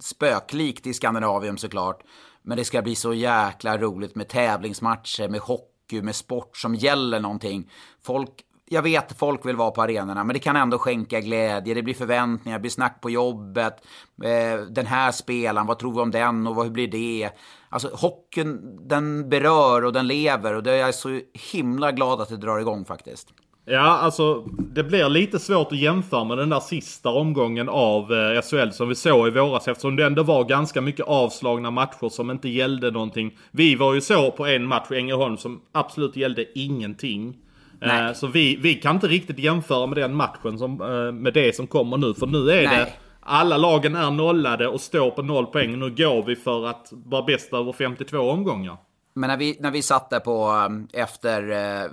spöklikt 0.00 0.86
i 0.86 0.94
Skandinavien 0.94 1.58
såklart. 1.58 2.02
Men 2.42 2.58
det 2.58 2.64
ska 2.64 2.82
bli 2.82 2.94
så 2.94 3.14
jäkla 3.14 3.78
roligt 3.78 4.14
med 4.14 4.28
tävlingsmatcher, 4.28 5.28
med 5.28 5.40
hockey, 5.40 6.02
med 6.02 6.14
sport 6.14 6.56
som 6.56 6.74
gäller 6.74 7.20
någonting. 7.20 7.70
Folk, 8.02 8.30
jag 8.68 8.82
vet 8.82 9.10
att 9.10 9.18
folk 9.18 9.46
vill 9.46 9.56
vara 9.56 9.70
på 9.70 9.82
arenorna, 9.82 10.24
men 10.24 10.34
det 10.34 10.40
kan 10.40 10.56
ändå 10.56 10.78
skänka 10.78 11.20
glädje. 11.20 11.74
Det 11.74 11.82
blir 11.82 11.94
förväntningar, 11.94 12.58
det 12.58 12.62
blir 12.62 12.70
snack 12.70 13.00
på 13.00 13.10
jobbet. 13.10 13.74
Eh, 14.22 14.60
den 14.70 14.86
här 14.86 15.12
spelaren, 15.12 15.66
vad 15.66 15.78
tror 15.78 15.92
vi 15.92 16.00
om 16.00 16.10
den 16.10 16.46
och 16.46 16.54
vad, 16.54 16.66
hur 16.66 16.72
blir 16.72 16.88
det? 16.88 17.30
Alltså 17.68 17.90
hockeyn, 17.92 18.78
den 18.88 19.28
berör 19.28 19.84
och 19.84 19.92
den 19.92 20.06
lever 20.06 20.54
och 20.54 20.62
det 20.62 20.72
är 20.72 20.76
jag 20.76 20.94
så 20.94 21.20
himla 21.52 21.92
glad 21.92 22.20
att 22.20 22.28
det 22.28 22.36
drar 22.36 22.58
igång 22.58 22.84
faktiskt. 22.84 23.28
Ja, 23.66 23.80
alltså 23.80 24.44
det 24.58 24.84
blir 24.84 25.08
lite 25.08 25.38
svårt 25.38 25.72
att 25.72 25.78
jämföra 25.78 26.24
med 26.24 26.38
den 26.38 26.48
där 26.48 26.60
sista 26.60 27.10
omgången 27.10 27.68
av 27.68 28.12
eh, 28.12 28.42
SHL 28.42 28.70
som 28.70 28.88
vi 28.88 28.94
såg 28.94 29.28
i 29.28 29.30
våras 29.30 29.68
eftersom 29.68 29.96
det 29.96 30.06
ändå 30.06 30.22
var 30.22 30.44
ganska 30.44 30.80
mycket 30.80 31.06
avslagna 31.06 31.70
matcher 31.70 32.08
som 32.08 32.30
inte 32.30 32.48
gällde 32.48 32.90
någonting. 32.90 33.36
Vi 33.50 33.74
var 33.74 33.94
ju 33.94 34.00
så 34.00 34.30
på 34.30 34.46
en 34.46 34.66
match 34.66 34.90
i 34.90 34.96
Ängelholm 34.96 35.36
som 35.36 35.60
absolut 35.72 36.16
gällde 36.16 36.58
ingenting. 36.58 37.36
Eh, 37.80 38.12
så 38.12 38.26
vi, 38.26 38.56
vi 38.56 38.74
kan 38.74 38.94
inte 38.94 39.06
riktigt 39.06 39.38
jämföra 39.38 39.86
med 39.86 39.98
den 39.98 40.14
matchen 40.14 40.58
som, 40.58 40.80
eh, 40.80 41.12
med 41.12 41.34
det 41.34 41.56
som 41.56 41.66
kommer 41.66 41.96
nu. 41.96 42.14
För 42.14 42.26
nu 42.26 42.50
är 42.50 42.62
det 42.62 42.68
Nej. 42.68 42.98
alla 43.20 43.56
lagen 43.56 43.96
är 43.96 44.10
nollade 44.10 44.68
och 44.68 44.80
står 44.80 45.10
på 45.10 45.22
noll 45.22 45.46
poäng. 45.46 45.78
Nu 45.78 45.90
går 45.90 46.22
vi 46.22 46.36
för 46.36 46.66
att 46.66 46.92
vara 46.92 47.22
bäst 47.22 47.52
över 47.52 47.72
52 47.72 48.18
omgångar. 48.18 48.76
Men 49.14 49.28
när 49.28 49.36
vi, 49.36 49.56
när 49.60 49.70
vi 49.70 49.82
satt 49.82 50.10
där 50.10 50.20
på, 50.20 50.48
um, 50.50 50.88
efter 50.92 51.50
eh, 51.50 51.90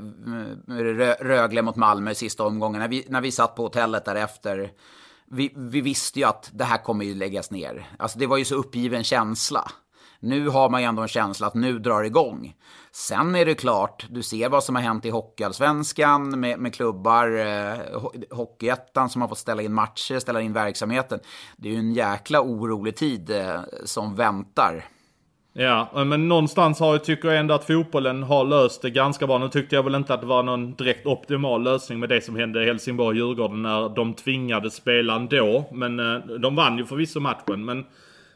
Rögle 1.19 1.61
mot 1.61 1.75
Malmö 1.75 2.11
i 2.11 2.15
sista 2.15 2.43
omgången, 2.43 2.81
när 2.81 2.87
vi, 2.87 3.05
när 3.09 3.21
vi 3.21 3.31
satt 3.31 3.55
på 3.55 3.63
hotellet 3.63 4.05
därefter, 4.05 4.71
vi, 5.31 5.53
vi 5.55 5.81
visste 5.81 6.19
ju 6.19 6.25
att 6.25 6.49
det 6.53 6.63
här 6.63 6.77
kommer 6.77 7.05
ju 7.05 7.13
läggas 7.13 7.51
ner. 7.51 7.89
Alltså 7.99 8.19
det 8.19 8.27
var 8.27 8.37
ju 8.37 8.45
så 8.45 8.55
uppgiven 8.55 9.03
känsla. 9.03 9.71
Nu 10.19 10.47
har 10.49 10.69
man 10.69 10.81
ju 10.81 10.87
ändå 10.87 11.01
en 11.01 11.07
känsla 11.07 11.47
att 11.47 11.53
nu 11.53 11.79
drar 11.79 12.01
det 12.01 12.07
igång. 12.07 12.55
Sen 12.91 13.35
är 13.35 13.45
det 13.45 13.55
klart, 13.55 14.05
du 14.09 14.23
ser 14.23 14.49
vad 14.49 14.63
som 14.63 14.75
har 14.75 14.81
hänt 14.81 15.05
i 15.05 15.09
Hockeyallsvenskan 15.09 16.39
med, 16.39 16.59
med 16.59 16.73
klubbar, 16.73 17.37
eh, 17.37 17.79
Hockeyettan 18.31 19.09
som 19.09 19.21
har 19.21 19.29
fått 19.29 19.37
ställa 19.37 19.61
in 19.61 19.73
matcher, 19.73 20.19
ställa 20.19 20.41
in 20.41 20.53
verksamheten. 20.53 21.19
Det 21.57 21.69
är 21.69 21.73
ju 21.73 21.79
en 21.79 21.93
jäkla 21.93 22.41
orolig 22.41 22.95
tid 22.95 23.29
eh, 23.29 23.61
som 23.85 24.15
väntar. 24.15 24.85
Ja, 25.53 26.03
men 26.05 26.27
någonstans 26.27 26.79
har 26.79 26.91
jag, 26.91 27.03
tycker 27.03 27.27
jag 27.27 27.37
ändå 27.37 27.53
att 27.53 27.63
fotbollen 27.63 28.23
har 28.23 28.45
löst 28.45 28.81
det 28.81 28.89
ganska 28.89 29.27
bra. 29.27 29.37
Nu 29.37 29.49
tyckte 29.49 29.75
jag 29.75 29.83
väl 29.83 29.95
inte 29.95 30.13
att 30.13 30.21
det 30.21 30.27
var 30.27 30.43
någon 30.43 30.73
direkt 30.73 31.05
optimal 31.05 31.63
lösning 31.63 31.99
med 31.99 32.09
det 32.09 32.21
som 32.21 32.35
hände 32.35 32.63
i 32.63 32.65
Helsingborg-Djurgården 32.65 33.61
när 33.61 33.89
de 33.89 34.13
tvingades 34.13 34.75
spela 34.75 35.15
ändå. 35.15 35.65
Men 35.71 35.99
eh, 35.99 36.15
de 36.15 36.55
vann 36.55 36.77
ju 36.77 36.85
förvisso 36.85 37.19
matchen. 37.19 37.65
Men 37.65 37.85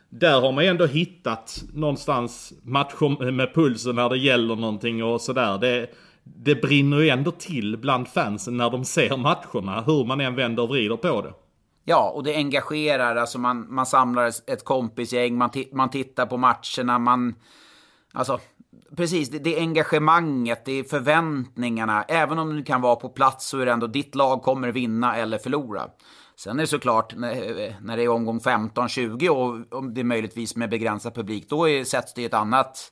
där 0.10 0.42
har 0.42 0.52
man 0.52 0.64
ju 0.64 0.70
ändå 0.70 0.86
hittat 0.86 1.64
någonstans 1.74 2.54
matcher 2.64 3.24
eh, 3.26 3.32
med 3.32 3.54
pulsen 3.54 3.96
när 3.96 4.10
det 4.10 4.18
gäller 4.18 4.56
någonting 4.56 5.04
och 5.04 5.22
sådär. 5.22 5.58
Det, 5.58 5.88
det 6.24 6.62
brinner 6.62 7.00
ju 7.00 7.10
ändå 7.10 7.32
till 7.32 7.78
bland 7.78 8.08
fansen 8.08 8.58
när 8.58 8.70
de 8.70 8.86
ser 8.86 9.18
matcherna, 9.18 9.82
hur 9.82 10.06
man 10.06 10.22
än 10.22 10.36
vänder 10.36 10.64
och 10.64 10.70
vrider 10.70 10.98
på 10.98 11.22
det. 11.22 11.34
Ja, 11.88 12.10
och 12.10 12.24
det 12.24 12.36
engagerar. 12.36 13.16
Alltså 13.16 13.40
man, 13.40 13.74
man 13.74 13.86
samlar 13.86 14.28
ett 14.48 14.66
kompisgäng, 14.66 15.38
man, 15.38 15.50
man 15.72 15.90
tittar 15.90 16.26
på 16.26 16.38
matcherna, 16.38 17.00
man... 17.00 17.36
Alltså, 18.14 18.40
precis, 18.98 19.30
det, 19.30 19.40
det 19.40 19.58
är 19.58 19.62
engagemanget, 19.62 20.66
det 20.66 20.72
är 20.72 20.84
förväntningarna. 20.84 22.04
Även 22.04 22.40
om 22.40 22.56
du 22.56 22.64
kan 22.64 22.82
vara 22.82 22.96
på 22.96 23.10
plats 23.10 23.48
så 23.48 23.60
är 23.60 23.66
det 23.66 23.72
ändå 23.72 23.88
ditt 23.88 24.16
lag 24.16 24.42
kommer 24.42 24.72
vinna 24.72 25.16
eller 25.16 25.38
förlora. 25.38 25.88
Sen 26.36 26.58
är 26.60 26.64
det 26.64 26.68
såklart, 26.68 27.16
när, 27.16 27.76
när 27.82 27.98
det 27.98 28.04
är 28.04 28.10
omgång 28.10 28.40
15-20 28.40 29.30
och 29.30 29.78
om 29.78 29.94
det 29.94 30.02
är 30.02 30.06
möjligtvis 30.06 30.56
med 30.56 30.70
begränsad 30.70 31.16
publik, 31.16 31.50
då 31.50 31.70
är, 31.70 31.84
sätts 31.84 32.14
det 32.14 32.22
i 32.22 32.26
ett 32.26 32.34
annat... 32.34 32.92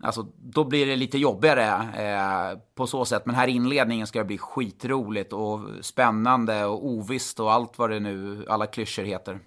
Alltså, 0.00 0.26
då 0.38 0.64
blir 0.64 0.86
det 0.86 0.96
lite 0.96 1.18
jobbigare 1.18 1.66
eh, 1.72 2.58
på 2.74 2.86
så 2.86 3.04
sätt. 3.04 3.26
Men 3.26 3.34
här 3.34 3.48
i 3.48 3.50
inledningen 3.50 4.06
ska 4.06 4.18
det 4.18 4.24
bli 4.24 4.38
skitroligt 4.38 5.32
och 5.32 5.60
spännande 5.80 6.64
och 6.64 6.86
ovisst 6.86 7.40
och 7.40 7.52
allt 7.52 7.78
vad 7.78 7.90
det 7.90 8.00
nu, 8.00 8.44
alla 8.48 8.66
klyschor 8.66 9.02
heter. 9.02 9.38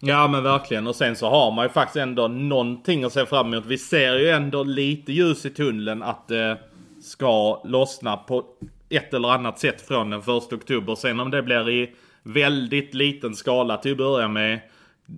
Ja 0.00 0.28
men 0.28 0.42
verkligen 0.42 0.86
och 0.86 0.96
sen 0.96 1.16
så 1.16 1.30
har 1.30 1.52
man 1.52 1.64
ju 1.64 1.68
faktiskt 1.68 1.96
ändå 1.96 2.28
någonting 2.28 3.04
att 3.04 3.12
se 3.12 3.26
fram 3.26 3.54
emot. 3.54 3.66
Vi 3.66 3.78
ser 3.78 4.18
ju 4.18 4.28
ändå 4.28 4.62
lite 4.62 5.12
ljus 5.12 5.46
i 5.46 5.50
tunneln 5.50 6.02
att 6.02 6.28
det 6.28 6.58
ska 7.02 7.62
lossna 7.64 8.16
på 8.16 8.44
ett 8.88 9.14
eller 9.14 9.28
annat 9.28 9.58
sätt 9.58 9.80
från 9.80 10.10
den 10.10 10.22
första 10.22 10.56
oktober. 10.56 10.94
Sen 10.94 11.20
om 11.20 11.30
det 11.30 11.42
blir 11.42 11.70
i 11.70 11.94
väldigt 12.22 12.94
liten 12.94 13.34
skala 13.34 13.76
till 13.76 13.92
att 13.92 13.98
börja 13.98 14.28
med. 14.28 14.60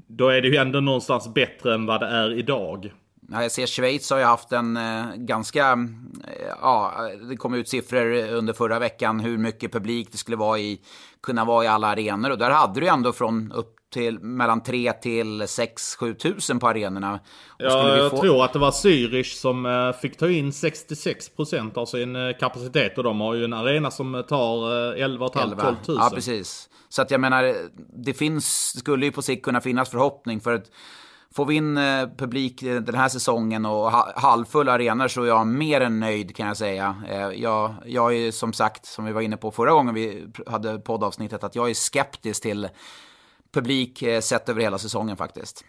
Då 0.06 0.28
är 0.28 0.42
det 0.42 0.48
ju 0.48 0.56
ändå 0.56 0.80
någonstans 0.80 1.34
bättre 1.34 1.74
än 1.74 1.86
vad 1.86 2.00
det 2.00 2.06
är 2.06 2.38
idag 2.38 2.92
jag 3.30 3.52
ser 3.52 3.66
Schweiz 3.66 4.10
har 4.10 4.18
ju 4.18 4.24
haft 4.24 4.52
en 4.52 4.76
eh, 4.76 5.14
ganska, 5.16 5.72
eh, 6.24 6.46
ja, 6.60 7.10
det 7.28 7.36
kom 7.36 7.54
ut 7.54 7.68
siffror 7.68 8.32
under 8.32 8.52
förra 8.52 8.78
veckan 8.78 9.20
hur 9.20 9.38
mycket 9.38 9.72
publik 9.72 10.08
det 10.12 10.18
skulle 10.18 10.36
vara 10.36 10.58
i, 10.58 10.80
kunna 11.22 11.44
vara 11.44 11.64
i 11.64 11.68
alla 11.68 11.86
arenor. 11.86 12.30
Och 12.30 12.38
där 12.38 12.50
hade 12.50 12.80
du 12.80 12.88
ändå 12.88 13.12
från 13.12 13.52
upp 13.52 13.72
till 13.92 14.18
mellan 14.18 14.62
3 14.62 14.92
till 14.92 15.48
6 15.48 15.96
7 15.96 16.14
tusen 16.14 16.58
på 16.58 16.68
arenorna. 16.68 17.20
ja, 17.58 17.96
jag 17.96 18.10
få... 18.10 18.20
tror 18.20 18.44
att 18.44 18.52
det 18.52 18.58
var 18.58 18.70
Zürich 18.70 19.40
som 19.40 19.66
eh, 19.66 19.92
fick 20.00 20.18
ta 20.18 20.30
in 20.30 20.52
66 20.52 21.28
procent 21.28 21.76
av 21.76 21.86
sin 21.86 22.34
kapacitet. 22.40 22.98
Och 22.98 23.04
de 23.04 23.20
har 23.20 23.34
ju 23.34 23.44
en 23.44 23.52
arena 23.52 23.90
som 23.90 24.24
tar 24.28 24.72
11 24.94 25.30
500 25.34 25.56
12 25.62 25.76
000. 25.88 25.98
Ja, 26.00 26.10
precis. 26.14 26.68
Så 26.88 27.02
att 27.02 27.10
jag 27.10 27.20
menar, 27.20 27.54
det 28.04 28.14
finns, 28.14 28.78
skulle 28.78 29.06
ju 29.06 29.12
på 29.12 29.22
sikt 29.22 29.44
kunna 29.44 29.60
finnas 29.60 29.90
förhoppning 29.90 30.40
för 30.40 30.54
att 30.54 30.70
Får 31.36 31.46
vi 31.46 31.54
in 31.54 31.76
eh, 31.76 32.08
publik 32.18 32.60
den 32.60 32.94
här 32.94 33.08
säsongen 33.08 33.66
och 33.66 33.90
halvfulla 34.16 34.72
arenor 34.72 35.08
så 35.08 35.22
är 35.22 35.26
jag 35.26 35.46
mer 35.46 35.80
än 35.80 36.00
nöjd 36.00 36.36
kan 36.36 36.46
jag 36.46 36.56
säga. 36.56 36.96
Eh, 37.08 37.42
jag, 37.42 37.74
jag 37.86 38.16
är 38.16 38.30
som 38.30 38.52
sagt, 38.52 38.86
som 38.86 39.04
vi 39.04 39.12
var 39.12 39.20
inne 39.20 39.36
på 39.36 39.50
förra 39.50 39.70
gången 39.70 39.94
vi 39.94 40.26
hade 40.46 40.78
poddavsnittet, 40.78 41.44
att 41.44 41.54
jag 41.54 41.70
är 41.70 41.74
skeptisk 41.74 42.42
till 42.42 42.68
publik 43.54 44.02
eh, 44.02 44.20
sett 44.20 44.48
över 44.48 44.60
hela 44.60 44.78
säsongen 44.78 45.16
faktiskt. 45.16 45.64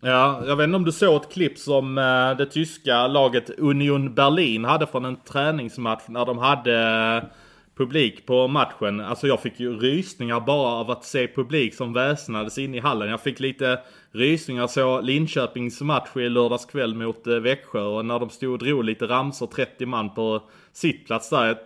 Ja, 0.00 0.42
jag 0.46 0.56
vet 0.56 0.64
inte 0.64 0.76
om 0.76 0.84
du 0.84 0.92
såg 0.92 1.22
ett 1.22 1.32
klipp 1.32 1.58
som 1.58 1.98
eh, 1.98 2.36
det 2.36 2.46
tyska 2.46 3.06
laget 3.06 3.50
Union 3.58 4.14
Berlin 4.14 4.64
hade 4.64 4.86
från 4.86 5.04
en 5.04 5.16
träningsmatch 5.16 6.02
när 6.06 6.26
de 6.26 6.38
hade 6.38 7.30
publik 7.76 8.26
på 8.26 8.48
matchen. 8.48 9.00
Alltså 9.00 9.26
jag 9.26 9.40
fick 9.40 9.60
ju 9.60 9.78
rysningar 9.78 10.40
bara 10.40 10.68
av 10.68 10.90
att 10.90 11.04
se 11.04 11.28
publik 11.28 11.74
som 11.74 11.92
väsnades 11.92 12.58
in 12.58 12.74
i 12.74 12.78
hallen. 12.78 13.10
Jag 13.10 13.20
fick 13.20 13.40
lite 13.40 13.80
rysningar 14.12 14.66
så 14.66 15.00
Linköpings 15.00 15.80
match 15.80 16.16
i 16.16 16.28
lördags 16.28 16.64
kväll 16.64 16.94
mot 16.94 17.26
eh, 17.26 17.34
Växjö 17.34 17.82
och 17.82 18.06
när 18.06 18.18
de 18.18 18.30
stod 18.30 18.52
och 18.52 18.58
drog 18.58 18.84
lite 18.84 19.06
ramsor 19.06 19.46
30 19.46 19.86
man 19.86 20.14
på 20.14 20.42
sittplats 20.72 21.30
där. 21.30 21.58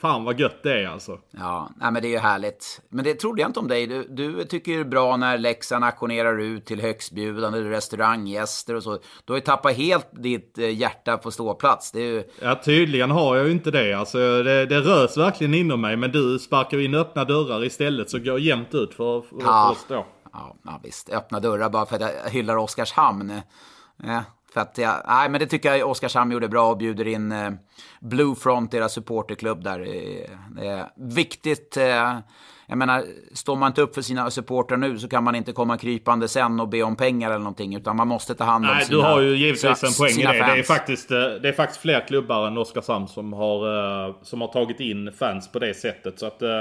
Fan 0.00 0.24
vad 0.24 0.40
gött 0.40 0.62
det 0.62 0.82
är 0.82 0.88
alltså. 0.88 1.18
Ja, 1.30 1.70
nej, 1.76 1.92
men 1.92 2.02
det 2.02 2.08
är 2.08 2.10
ju 2.10 2.18
härligt. 2.18 2.80
Men 2.88 3.04
det 3.04 3.14
trodde 3.14 3.40
jag 3.40 3.48
inte 3.48 3.60
om 3.60 3.68
dig. 3.68 3.86
Du, 3.86 4.06
du 4.08 4.44
tycker 4.44 4.80
är 4.80 4.84
bra 4.84 5.16
när 5.16 5.38
Leksand 5.38 5.84
auktionerar 5.84 6.40
ut 6.40 6.66
till 6.66 6.80
högstbjudande 6.80 7.58
restauranggäster 7.60 8.74
och 8.74 8.82
så. 8.82 8.98
Du 9.24 9.32
har 9.32 9.34
ju 9.34 9.40
tappat 9.40 9.76
helt 9.76 10.08
ditt 10.12 10.58
eh, 10.58 10.78
hjärta 10.78 11.16
på 11.16 11.30
ståplats. 11.30 11.92
Det 11.92 12.00
är 12.00 12.12
ju... 12.12 12.24
Ja, 12.42 12.60
tydligen 12.64 13.10
har 13.10 13.36
jag 13.36 13.46
ju 13.46 13.52
inte 13.52 13.70
det. 13.70 13.94
Alltså, 13.94 14.18
det, 14.18 14.66
det 14.66 14.80
rös 14.80 15.16
verkligen 15.16 15.54
inom 15.54 15.80
mig. 15.80 15.96
Men 15.96 16.12
du 16.12 16.38
sparkar 16.38 16.78
in 16.78 16.94
öppna 16.94 17.24
dörrar 17.24 17.64
istället 17.64 18.10
så 18.10 18.18
går 18.18 18.40
jämnt 18.40 18.74
ut 18.74 18.94
för, 18.94 19.20
för, 19.20 19.36
ja. 19.40 19.44
för 19.44 19.72
oss 19.72 19.86
då. 19.88 20.06
Ja, 20.32 20.56
ja, 20.64 20.80
visst. 20.84 21.10
Öppna 21.12 21.40
dörrar 21.40 21.70
bara 21.70 21.86
för 21.86 21.96
att 21.96 22.02
jag 22.24 22.30
hyllar 22.30 22.56
Oskarshamn. 22.56 23.40
Ja, 23.96 24.22
för 24.58 24.62
att 24.62 24.78
jag, 24.78 25.02
nej, 25.08 25.28
men 25.28 25.40
det 25.40 25.46
tycker 25.46 25.74
jag 25.74 25.90
Oskarshamn 25.90 26.32
gjorde 26.32 26.48
bra 26.48 26.70
och 26.70 26.76
bjuder 26.76 27.06
in 27.06 27.32
eh, 27.32 27.50
Blue 28.00 28.34
Front, 28.34 28.70
deras 28.70 28.92
supporterklubb 28.92 29.64
där. 29.64 29.78
Det 30.56 30.66
är 30.66 30.86
viktigt. 30.96 31.76
Eh, 31.76 32.18
jag 32.66 32.78
menar, 32.78 33.04
står 33.32 33.56
man 33.56 33.66
inte 33.66 33.82
upp 33.82 33.94
för 33.94 34.02
sina 34.02 34.30
supportrar 34.30 34.76
nu 34.76 34.98
så 34.98 35.08
kan 35.08 35.24
man 35.24 35.34
inte 35.34 35.52
komma 35.52 35.78
krypande 35.78 36.28
sen 36.28 36.60
och 36.60 36.68
be 36.68 36.82
om 36.82 36.96
pengar 36.96 37.28
eller 37.28 37.38
någonting. 37.38 37.76
Utan 37.76 37.96
man 37.96 38.08
måste 38.08 38.34
ta 38.34 38.44
hand 38.44 38.64
om 38.64 38.70
Nej, 38.74 38.84
sina 38.84 38.98
du 38.98 39.04
har 39.04 39.20
ju 39.20 39.36
givetvis 39.36 39.84
en 39.84 39.92
poäng 39.98 40.20
i 40.20 40.22
det. 40.22 40.32
Det 40.32 40.58
är, 40.58 40.62
faktiskt, 40.62 41.10
eh, 41.10 41.18
det 41.18 41.48
är 41.48 41.52
faktiskt 41.52 41.80
fler 41.80 42.06
klubbar 42.06 42.46
än 42.46 42.58
Oskarshamn 42.58 43.08
som 43.08 43.32
har, 43.32 44.06
eh, 44.08 44.14
som 44.22 44.40
har 44.40 44.48
tagit 44.48 44.80
in 44.80 45.12
fans 45.12 45.52
på 45.52 45.58
det 45.58 45.74
sättet. 45.74 46.18
Så 46.18 46.26
att 46.26 46.42
eh, 46.42 46.60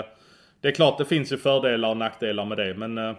det 0.61 0.67
är 0.67 0.71
klart, 0.71 0.97
det 0.97 1.05
finns 1.05 1.31
ju 1.31 1.37
fördelar 1.37 1.89
och 1.89 1.97
nackdelar 1.97 2.45
med 2.45 2.57
det. 2.57 2.73
Men 2.73 3.15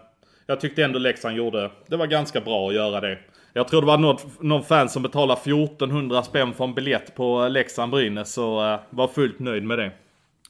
jag 0.46 0.60
tyckte 0.60 0.84
ändå 0.84 0.98
Leksand 0.98 1.36
gjorde, 1.36 1.70
det 1.86 1.96
var 1.96 2.06
ganska 2.06 2.40
bra 2.40 2.68
att 2.68 2.74
göra 2.74 3.00
det. 3.00 3.18
Jag 3.58 3.68
tror 3.68 3.80
det 3.80 3.86
var 3.86 3.98
någon, 3.98 4.16
någon 4.40 4.64
fan 4.64 4.88
som 4.88 5.02
betalade 5.02 5.40
1400 5.40 6.22
spänn 6.22 6.54
för 6.54 6.64
en 6.64 6.74
biljett 6.74 7.14
på 7.14 7.48
Leksand-Brynäs 7.48 8.38
och 8.38 8.66
eh, 8.66 8.74
uh, 8.74 8.80
var 8.90 9.08
fullt 9.08 9.38
nöjd 9.38 9.64
med 9.64 9.78
det. 9.78 9.92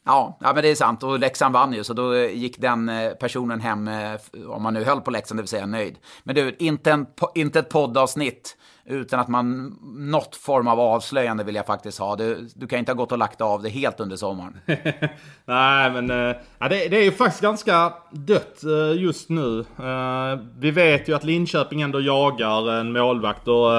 Ja, 0.05 0.37
ja, 0.41 0.53
men 0.53 0.63
det 0.63 0.69
är 0.69 0.75
sant. 0.75 1.03
Och 1.03 1.19
Leksand 1.19 1.53
vann 1.53 1.73
ju, 1.73 1.83
så 1.83 1.93
då 1.93 2.15
gick 2.15 2.57
den 2.57 2.89
eh, 2.89 3.11
personen 3.11 3.59
hem, 3.59 3.87
eh, 3.87 4.19
om 4.47 4.63
man 4.63 4.73
nu 4.73 4.83
höll 4.83 5.01
på 5.01 5.11
Leksand, 5.11 5.37
det 5.37 5.41
vill 5.41 5.47
säga 5.47 5.65
nöjd. 5.65 5.95
Men 6.23 6.35
du, 6.35 6.55
inte, 6.59 6.91
en, 6.91 7.05
inte 7.35 7.59
ett 7.59 7.69
poddavsnitt 7.69 8.57
utan 8.89 9.19
att 9.19 9.27
man, 9.27 9.77
något 10.11 10.35
form 10.35 10.67
av 10.67 10.79
avslöjande 10.79 11.43
vill 11.43 11.55
jag 11.55 11.65
faktiskt 11.65 11.99
ha. 11.99 12.15
Du, 12.15 12.47
du 12.55 12.67
kan 12.67 12.79
inte 12.79 12.91
ha 12.91 12.97
gått 12.97 13.11
och 13.11 13.17
lagt 13.17 13.41
av 13.41 13.61
det 13.61 13.69
helt 13.69 13.99
under 13.99 14.15
sommaren. 14.15 14.59
Nej, 15.45 15.91
men 15.91 16.09
äh, 16.09 16.35
det, 16.59 16.87
det, 16.87 16.97
är 16.97 17.03
ju 17.03 17.11
faktiskt 17.11 17.41
ganska 17.41 17.93
dött 18.11 18.63
äh, 18.63 19.01
just 19.01 19.29
nu. 19.29 19.59
Äh, 19.59 20.39
vi 20.59 20.71
vet 20.71 21.09
ju 21.09 21.15
att 21.15 21.23
Linköping 21.23 21.81
ändå 21.81 22.01
jagar 22.01 22.71
en 22.71 22.91
målvakt 22.91 23.47
och 23.47 23.71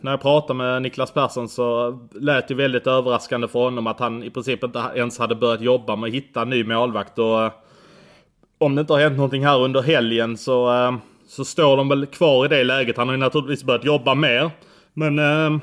när 0.00 0.10
jag 0.10 0.20
pratade 0.20 0.54
med 0.54 0.82
Niklas 0.82 1.10
Persson 1.10 1.48
så 1.48 1.98
lät 2.12 2.48
det 2.48 2.54
väldigt 2.54 2.86
överraskande 2.86 3.48
för 3.48 3.58
honom 3.58 3.86
att 3.86 4.00
han 4.00 4.22
i 4.22 4.30
princip 4.30 4.64
inte 4.64 4.84
ens 4.94 5.18
hade 5.18 5.34
börjat 5.34 5.60
jobba 5.60 5.96
med 5.96 6.08
att 6.08 6.14
hitta 6.14 6.42
en 6.42 6.50
ny 6.50 6.64
målvakt. 6.64 7.18
Och 7.18 7.50
om 8.58 8.74
det 8.74 8.80
inte 8.80 8.92
har 8.92 9.00
hänt 9.00 9.16
någonting 9.16 9.46
här 9.46 9.60
under 9.60 9.82
helgen 9.82 10.36
så 10.36 10.68
så 11.28 11.44
står 11.44 11.76
de 11.76 11.88
väl 11.88 12.06
kvar 12.06 12.44
i 12.44 12.48
det 12.48 12.64
läget. 12.64 12.96
Han 12.96 13.08
har 13.08 13.14
ju 13.14 13.20
naturligtvis 13.20 13.64
börjat 13.64 13.84
jobba 13.84 14.14
mer. 14.14 14.50
Men 14.94 15.18
eh, 15.18 15.60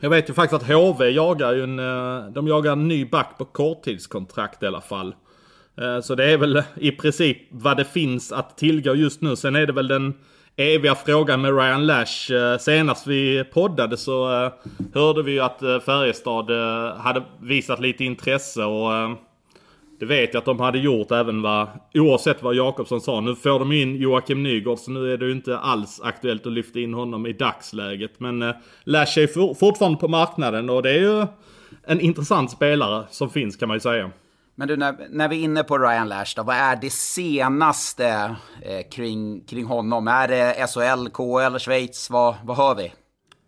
jag 0.00 0.10
vet 0.10 0.30
ju 0.30 0.34
faktiskt 0.34 0.62
att 0.62 0.68
HV 0.68 1.10
jagar 1.10 1.52
ju 1.52 1.64
en, 1.64 1.78
eh, 1.78 2.30
de 2.32 2.48
jagar 2.48 2.72
en 2.72 2.88
ny 2.88 3.04
back 3.04 3.38
på 3.38 3.44
korttidskontrakt 3.44 4.62
i 4.62 4.66
alla 4.66 4.80
fall. 4.80 5.14
Eh, 5.80 6.00
så 6.00 6.14
det 6.14 6.32
är 6.32 6.38
väl 6.38 6.62
i 6.76 6.90
princip 6.90 7.38
vad 7.50 7.76
det 7.76 7.84
finns 7.84 8.32
att 8.32 8.58
tillgå 8.58 8.94
just 8.94 9.20
nu. 9.20 9.36
Sen 9.36 9.56
är 9.56 9.66
det 9.66 9.72
väl 9.72 9.88
den 9.88 10.14
eviga 10.56 10.94
frågan 10.94 11.40
med 11.40 11.56
Ryan 11.56 11.86
Lash. 11.86 12.32
Eh, 12.32 12.58
senast 12.58 13.06
vi 13.06 13.44
poddade 13.44 13.96
så 13.96 14.44
eh, 14.44 14.52
hörde 14.94 15.22
vi 15.22 15.32
ju 15.32 15.40
att 15.40 15.62
eh, 15.62 15.80
Färjestad 15.80 16.50
eh, 16.50 16.96
hade 16.96 17.22
visat 17.40 17.80
lite 17.80 18.04
intresse 18.04 18.64
och 18.64 18.94
ehm, 18.94 19.16
det 19.98 20.06
vet 20.06 20.34
jag 20.34 20.38
att 20.38 20.44
de 20.44 20.60
hade 20.60 20.78
gjort 20.78 21.10
även 21.10 21.42
vad, 21.42 21.68
oavsett 21.94 22.42
vad 22.42 22.54
Jakobsson 22.54 23.00
sa. 23.00 23.20
Nu 23.20 23.34
får 23.34 23.58
de 23.58 23.72
in 23.72 23.96
Joakim 23.96 24.42
Nygård 24.42 24.78
så 24.78 24.90
nu 24.90 25.12
är 25.12 25.16
det 25.16 25.26
ju 25.26 25.32
inte 25.32 25.58
alls 25.58 26.00
aktuellt 26.04 26.46
att 26.46 26.52
lyfta 26.52 26.78
in 26.78 26.94
honom 26.94 27.26
i 27.26 27.32
dagsläget. 27.32 28.20
Men 28.20 28.42
eh, 28.42 28.54
Lash 28.84 29.18
är 29.18 29.26
for, 29.26 29.54
fortfarande 29.54 29.98
på 29.98 30.08
marknaden 30.08 30.70
och 30.70 30.82
det 30.82 30.90
är 30.90 31.00
ju 31.00 31.26
en 31.86 32.00
intressant 32.00 32.50
spelare 32.50 33.04
som 33.10 33.30
finns 33.30 33.56
kan 33.56 33.68
man 33.68 33.76
ju 33.76 33.80
säga. 33.80 34.10
Men 34.54 34.68
du, 34.68 34.76
när, 34.76 35.06
när 35.10 35.28
vi 35.28 35.40
är 35.40 35.44
inne 35.44 35.64
på 35.64 35.78
Ryan 35.78 36.08
Lash 36.08 36.32
då, 36.36 36.42
vad 36.42 36.56
är 36.56 36.76
det 36.76 36.92
senaste 36.92 38.36
eh, 38.62 38.88
kring, 38.90 39.40
kring 39.40 39.64
honom? 39.64 40.08
Är 40.08 40.28
det 40.28 40.66
SHL, 40.68 41.08
KL, 41.08 41.58
Schweiz? 41.58 42.10
Vad, 42.10 42.34
vad 42.44 42.56
hör 42.56 42.74
vi? 42.74 42.92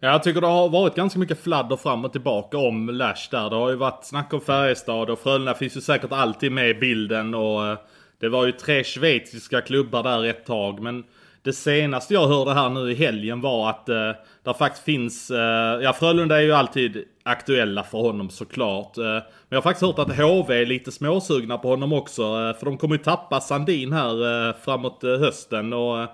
Jag 0.03 0.23
tycker 0.23 0.41
det 0.41 0.47
har 0.47 0.69
varit 0.69 0.95
ganska 0.95 1.19
mycket 1.19 1.43
fladder 1.43 1.77
fram 1.77 2.05
och 2.05 2.13
tillbaka 2.13 2.59
om 2.59 2.89
Lash 2.89 3.29
där. 3.31 3.51
Det 3.51 3.57
har 3.57 3.71
ju 3.71 3.77
varit 3.77 4.05
snack 4.05 4.33
om 4.33 4.41
Färjestad 4.41 5.11
och 5.11 5.19
Frölunda 5.19 5.55
finns 5.55 5.77
ju 5.77 5.81
säkert 5.81 6.13
alltid 6.13 6.53
med 6.53 6.71
i 6.71 6.75
bilden. 6.75 7.35
Och 7.35 7.67
eh, 7.67 7.79
det 8.21 8.29
var 8.29 8.47
ju 8.47 8.53
tre 8.53 8.85
schweiziska 8.85 9.61
klubbar 9.61 10.03
där 10.03 10.25
ett 10.25 10.47
tag. 10.47 10.81
Men 10.81 11.05
det 11.43 11.53
senaste 11.53 12.15
jag 12.15 12.29
hörde 12.29 12.55
här 12.55 12.69
nu 12.69 12.91
i 12.91 12.95
helgen 12.95 13.41
var 13.41 13.71
att 13.71 13.89
eh, 13.89 14.13
där 14.43 14.53
faktiskt 14.53 14.85
finns... 14.85 15.31
Eh, 15.31 15.81
ja, 15.83 15.93
Frölunda 15.93 16.37
är 16.37 16.43
ju 16.43 16.53
alltid 16.53 17.05
aktuella 17.23 17.83
för 17.83 17.99
honom 17.99 18.31
såklart. 18.31 18.99
Eh, 18.99 19.05
men 19.05 19.23
jag 19.49 19.57
har 19.57 19.63
faktiskt 19.63 19.87
hört 19.87 19.99
att 19.99 20.17
HV 20.17 20.63
är 20.63 20.67
lite 20.67 20.93
småsugna 20.93 21.59
på 21.59 21.69
honom 21.69 21.93
också. 21.93 22.23
Eh, 22.23 22.59
för 22.59 22.65
de 22.65 22.79
kommer 22.79 22.95
ju 22.95 23.03
tappa 23.03 23.41
Sandin 23.41 23.93
här 23.93 24.49
eh, 24.49 24.55
framåt 24.65 25.05
eh, 25.05 25.19
hösten. 25.19 25.73
Och 25.73 26.01
eh, 26.01 26.09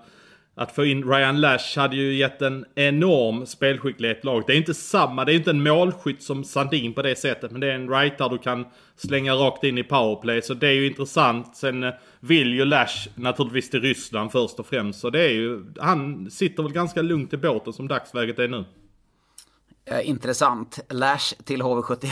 att 0.59 0.73
få 0.73 0.85
in 0.85 1.05
Ryan 1.05 1.41
Lash 1.41 1.79
hade 1.79 1.97
ju 1.97 2.15
gett 2.15 2.43
en 2.43 2.65
enorm 2.75 3.47
spelskicklighet 3.47 4.25
laget. 4.25 4.47
Det 4.47 4.53
är 4.53 4.57
inte 4.57 4.75
samma, 4.75 5.25
det 5.25 5.33
är 5.33 5.37
inte 5.37 5.51
en 5.51 5.63
målskytt 5.63 6.23
som 6.23 6.45
Sandin 6.45 6.95
på 6.95 7.03
det 7.03 7.17
sättet. 7.17 7.51
Men 7.51 7.61
det 7.61 7.67
är 7.67 7.75
en 7.75 7.89
writer 7.89 8.29
du 8.29 8.39
kan 8.39 8.67
slänga 8.97 9.35
rakt 9.35 9.65
in 9.65 9.79
i 9.79 9.83
powerplay. 9.83 10.43
Så 10.43 10.55
det 10.55 10.69
är 10.69 10.73
ju 10.73 10.87
intressant. 10.87 11.57
Sen 11.57 11.83
eh, 11.83 11.93
vill 12.21 12.55
ju 12.55 12.65
Lash 12.65 13.09
naturligtvis 13.15 13.71
till 13.71 13.81
Ryssland 13.81 14.33
först 14.33 14.59
och 14.59 14.67
främst. 14.67 15.01
Så 15.01 15.11
det 15.11 15.23
är 15.23 15.33
ju, 15.33 15.65
han 15.81 16.31
sitter 16.31 16.63
väl 16.63 16.73
ganska 16.73 17.03
lugnt 17.03 17.33
i 17.33 17.37
båten 17.37 17.73
som 17.73 17.89
dagsläget 17.89 18.39
är 18.39 18.49
nu. 18.49 18.65
Eh, 19.85 20.09
intressant. 20.09 20.81
Lash 20.89 21.35
till 21.45 21.63
HV71. 21.63 22.07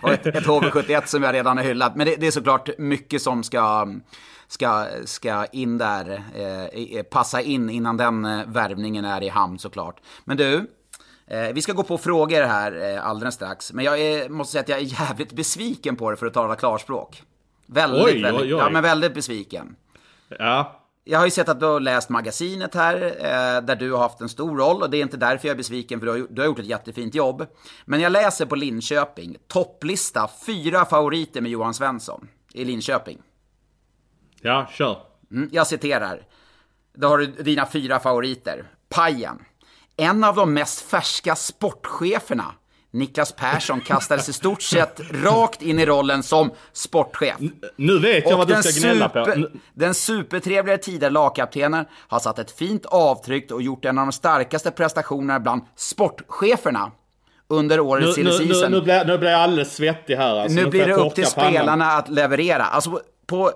och 0.02 0.12
ett, 0.12 0.26
ett, 0.26 0.46
HV71 0.46 1.02
som 1.06 1.22
jag 1.22 1.34
redan 1.34 1.56
har 1.56 1.64
hyllat. 1.64 1.96
Men 1.96 2.06
det, 2.06 2.16
det 2.16 2.26
är 2.26 2.30
såklart 2.30 2.78
mycket 2.78 3.22
som 3.22 3.42
ska 3.42 3.82
mm, 3.82 4.02
ska, 4.52 4.86
ska 5.04 5.44
in 5.44 5.78
där, 5.78 6.22
eh, 6.34 7.02
passa 7.02 7.40
in 7.40 7.70
innan 7.70 7.96
den 7.96 8.24
eh, 8.24 8.46
värvningen 8.46 9.04
är 9.04 9.22
i 9.22 9.28
hamn 9.28 9.58
såklart. 9.58 10.00
Men 10.24 10.36
du, 10.36 10.70
eh, 11.26 11.52
vi 11.54 11.62
ska 11.62 11.72
gå 11.72 11.82
på 11.82 11.98
frågor 11.98 12.42
här 12.42 12.94
eh, 12.94 13.06
alldeles 13.06 13.34
strax. 13.34 13.72
Men 13.72 13.84
jag 13.84 14.00
är, 14.00 14.28
måste 14.28 14.52
säga 14.52 14.62
att 14.62 14.68
jag 14.68 14.78
är 14.78 15.00
jävligt 15.00 15.32
besviken 15.32 15.96
på 15.96 16.10
det 16.10 16.16
för 16.16 16.26
att 16.26 16.34
tala 16.34 16.56
klarspråk. 16.56 17.22
Väldigt, 17.66 18.04
oj, 18.04 18.22
väldigt, 18.22 18.42
oj, 18.42 18.54
oj. 18.54 18.60
Ja, 18.60 18.70
men 18.70 18.82
väldigt 18.82 19.14
besviken. 19.14 19.76
Ja. 20.38 20.78
Jag 21.04 21.18
har 21.18 21.26
ju 21.26 21.30
sett 21.30 21.48
att 21.48 21.60
du 21.60 21.66
har 21.66 21.80
läst 21.80 22.08
magasinet 22.08 22.74
här, 22.74 22.94
eh, 23.04 23.64
där 23.64 23.76
du 23.76 23.92
har 23.92 23.98
haft 23.98 24.20
en 24.20 24.28
stor 24.28 24.58
roll. 24.58 24.82
Och 24.82 24.90
det 24.90 24.96
är 24.96 25.02
inte 25.02 25.16
därför 25.16 25.48
jag 25.48 25.54
är 25.54 25.58
besviken, 25.58 26.00
för 26.00 26.06
du 26.06 26.12
har, 26.12 26.26
du 26.30 26.40
har 26.40 26.46
gjort 26.46 26.58
ett 26.58 26.66
jättefint 26.66 27.14
jobb. 27.14 27.46
Men 27.84 28.00
jag 28.00 28.12
läser 28.12 28.46
på 28.46 28.54
Linköping, 28.54 29.36
topplista, 29.48 30.30
fyra 30.46 30.84
favoriter 30.84 31.40
med 31.40 31.50
Johan 31.50 31.74
Svensson 31.74 32.28
i 32.52 32.64
Linköping. 32.64 33.18
Ja, 34.42 34.66
kör. 34.72 34.96
Mm, 35.30 35.48
jag 35.52 35.66
citerar. 35.66 36.22
Då 36.94 37.08
har 37.08 37.18
du 37.18 37.26
dina 37.26 37.66
fyra 37.66 38.00
favoriter. 38.00 38.64
Pajen. 38.88 39.38
En 39.96 40.24
av 40.24 40.36
de 40.36 40.54
mest 40.54 40.80
färska 40.80 41.36
sportcheferna, 41.36 42.44
Niklas 42.90 43.32
Persson, 43.32 43.80
kastades 43.80 44.28
i 44.28 44.32
stort 44.32 44.62
sett 44.62 45.00
rakt 45.24 45.62
in 45.62 45.78
i 45.78 45.86
rollen 45.86 46.22
som 46.22 46.50
sportchef. 46.72 47.36
Nu 47.76 47.98
vet 47.98 48.24
jag 48.24 48.32
Och 48.32 48.38
vad 48.38 48.48
du 48.48 48.62
ska 48.62 48.80
gnälla 48.80 49.08
på. 49.08 49.24
super, 49.24 49.50
den 49.74 49.94
supertrevliga 49.94 50.78
tidigare 50.78 51.12
lagkaptenen 51.12 51.84
har 52.08 52.18
satt 52.18 52.38
ett 52.38 52.50
fint 52.50 52.86
avtryck 52.86 53.52
och 53.52 53.62
gjort 53.62 53.84
en 53.84 53.98
av 53.98 54.06
de 54.06 54.12
starkaste 54.12 54.70
prestationerna 54.70 55.40
bland 55.40 55.62
sportcheferna 55.76 56.90
under 57.48 57.80
årets 57.80 58.16
Nu, 58.16 58.24
nu, 58.24 58.30
nu, 58.30 58.68
nu, 58.68 58.80
blir, 58.80 59.04
nu 59.04 59.18
blir 59.18 59.30
jag 59.30 59.40
alldeles 59.40 59.74
svettig 59.74 60.16
här. 60.16 60.36
Alltså. 60.36 60.56
Nu 60.56 60.66
blir 60.66 60.86
det 60.86 60.94
upp 60.94 61.14
till 61.14 61.26
spelarna 61.26 61.86
att 61.86 62.08
leverera. 62.08 62.64
Alltså 62.64 63.00
på 63.26 63.52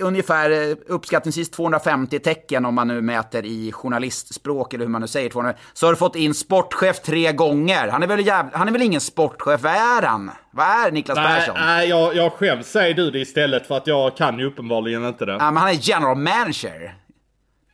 ungefär 0.00 0.50
eh, 0.50 0.76
uppskattningsvis 0.86 1.50
250 1.50 2.18
tecken 2.18 2.64
om 2.64 2.74
man 2.74 2.88
nu 2.88 3.00
mäter 3.00 3.44
i 3.44 3.72
journalistspråk 3.72 4.74
eller 4.74 4.84
hur 4.84 4.90
man 4.90 5.00
nu 5.00 5.06
säger 5.08 5.30
200, 5.30 5.54
så 5.72 5.86
har 5.86 5.92
du 5.92 5.96
fått 5.96 6.16
in 6.16 6.34
sportchef 6.34 7.00
tre 7.00 7.32
gånger. 7.32 7.88
Han 7.88 8.02
är 8.02 8.06
väl, 8.06 8.26
jäv... 8.26 8.46
han 8.52 8.68
är 8.68 8.72
väl 8.72 8.82
ingen 8.82 9.00
sportchef? 9.00 9.62
Vad 9.62 9.72
är 9.72 10.02
han? 10.02 10.30
Vad 10.50 10.66
är 10.66 10.90
Niklas 10.92 11.16
Nej, 11.16 11.40
Persson? 11.40 11.56
nej 11.58 11.88
jag, 11.88 12.16
jag 12.16 12.32
skäms. 12.32 12.66
Säg 12.66 12.94
du 12.94 13.10
det 13.10 13.18
istället 13.18 13.66
för 13.66 13.76
att 13.76 13.86
jag 13.86 14.16
kan 14.16 14.38
ju 14.38 14.44
uppenbarligen 14.46 15.04
inte 15.04 15.24
det. 15.24 15.32
Ja, 15.32 15.50
men 15.50 15.56
han 15.56 15.68
är 15.68 15.78
general 15.80 16.16
manager. 16.16 16.94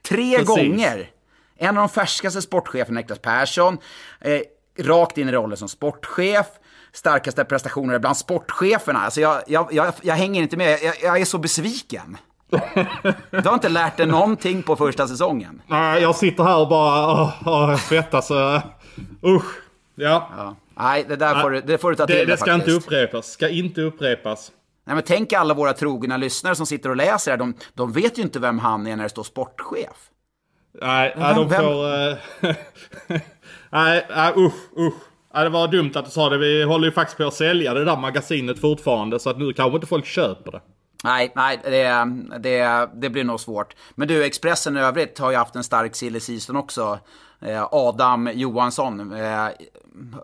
Tre 0.08 0.38
Precis. 0.38 0.48
gånger. 0.48 1.10
En 1.58 1.68
av 1.68 1.74
de 1.74 1.88
färskaste 1.88 2.42
sportcheferna, 2.42 3.00
Niklas 3.00 3.18
Persson. 3.18 3.78
Eh, 4.20 4.40
rakt 4.78 5.18
in 5.18 5.28
i 5.28 5.32
rollen 5.32 5.56
som 5.56 5.68
sportchef. 5.68 6.46
Starkaste 6.96 7.44
prestationer 7.44 7.98
bland 7.98 8.16
sportcheferna. 8.16 8.98
Alltså 9.00 9.20
jag, 9.20 9.42
jag, 9.46 9.68
jag, 9.72 9.92
jag 10.02 10.14
hänger 10.14 10.42
inte 10.42 10.56
med. 10.56 10.78
Jag, 10.82 10.94
jag 11.02 11.20
är 11.20 11.24
så 11.24 11.38
besviken. 11.38 12.16
Du 13.30 13.40
har 13.48 13.54
inte 13.54 13.68
lärt 13.68 13.96
dig 13.96 14.06
någonting 14.06 14.62
på 14.62 14.76
första 14.76 15.08
säsongen. 15.08 15.62
Nej, 15.66 16.02
jag 16.02 16.16
sitter 16.16 16.44
här 16.44 16.58
och 16.60 16.68
bara 16.68 17.22
åh, 17.22 17.70
jag 17.70 17.80
svettas. 17.80 18.30
Uh, 18.30 18.60
usch. 19.26 19.54
Ja. 19.94 20.28
Ja. 20.36 20.56
Nej, 20.78 21.04
det 21.08 21.16
där 21.16 21.40
får, 21.42 21.50
du- 21.50 21.60
det 21.60 21.78
får 21.78 21.90
du 21.90 21.96
ta 21.96 22.06
till 22.06 22.16
Det, 22.16 22.24
det 22.24 22.36
ska 22.36 22.54
inte 22.54 22.66
faktiskt. 22.66 22.86
upprepas. 22.86 23.26
Ska 23.26 23.48
inte 23.48 23.80
upprepas. 23.80 24.52
Nej, 24.86 24.94
men 24.94 25.04
tänk 25.06 25.32
alla 25.32 25.54
våra 25.54 25.72
trogna 25.72 26.16
lyssnare 26.16 26.54
som 26.54 26.66
sitter 26.66 26.88
och 26.90 26.96
läser 26.96 27.30
här. 27.30 27.38
De, 27.38 27.54
de 27.74 27.92
vet 27.92 28.18
ju 28.18 28.22
inte 28.22 28.38
vem 28.38 28.58
han 28.58 28.86
är 28.86 28.96
när 28.96 29.02
det 29.02 29.08
står 29.10 29.22
sportchef. 29.24 29.96
Nej, 30.82 31.14
Men 31.18 31.36
de 31.36 31.48
vem- 31.48 31.62
får... 31.62 32.08
eh, 32.08 32.16
nej, 33.70 34.06
nej, 34.10 34.32
usch, 34.36 34.78
usch. 34.78 34.94
Ja, 35.36 35.44
det 35.44 35.50
var 35.50 35.68
dumt 35.68 35.92
att 35.94 36.04
du 36.04 36.10
sa 36.10 36.28
det. 36.28 36.38
Vi 36.38 36.62
håller 36.62 36.86
ju 36.86 36.92
faktiskt 36.92 37.18
på 37.18 37.26
att 37.26 37.34
sälja 37.34 37.74
det 37.74 37.84
där 37.84 37.96
magasinet 37.96 38.58
fortfarande. 38.58 39.18
Så 39.18 39.30
att 39.30 39.38
nu 39.38 39.52
kanske 39.52 39.74
inte 39.74 39.86
folk 39.86 40.06
köper 40.06 40.52
det. 40.52 40.60
Nej, 41.04 41.32
nej 41.36 41.60
det, 41.64 42.06
det, 42.38 42.88
det 42.94 43.10
blir 43.10 43.24
nog 43.24 43.40
svårt. 43.40 43.76
Men 43.94 44.08
du, 44.08 44.24
Expressen 44.24 44.76
i 44.76 44.80
övrigt 44.80 45.18
har 45.18 45.30
ju 45.30 45.36
haft 45.36 45.56
en 45.56 45.64
stark 45.64 45.94
silly 45.94 46.20
season 46.20 46.56
också. 46.56 46.98
Eh, 47.40 47.68
Adam 47.70 48.30
Johansson. 48.34 49.12
Eh, 49.12 49.48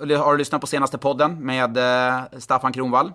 har 0.00 0.32
du 0.32 0.38
lyssnat 0.38 0.60
på 0.60 0.66
senaste 0.66 0.98
podden 0.98 1.46
med 1.46 1.76
eh, 1.76 2.22
Staffan 2.38 2.72
Kronvall? 2.72 3.12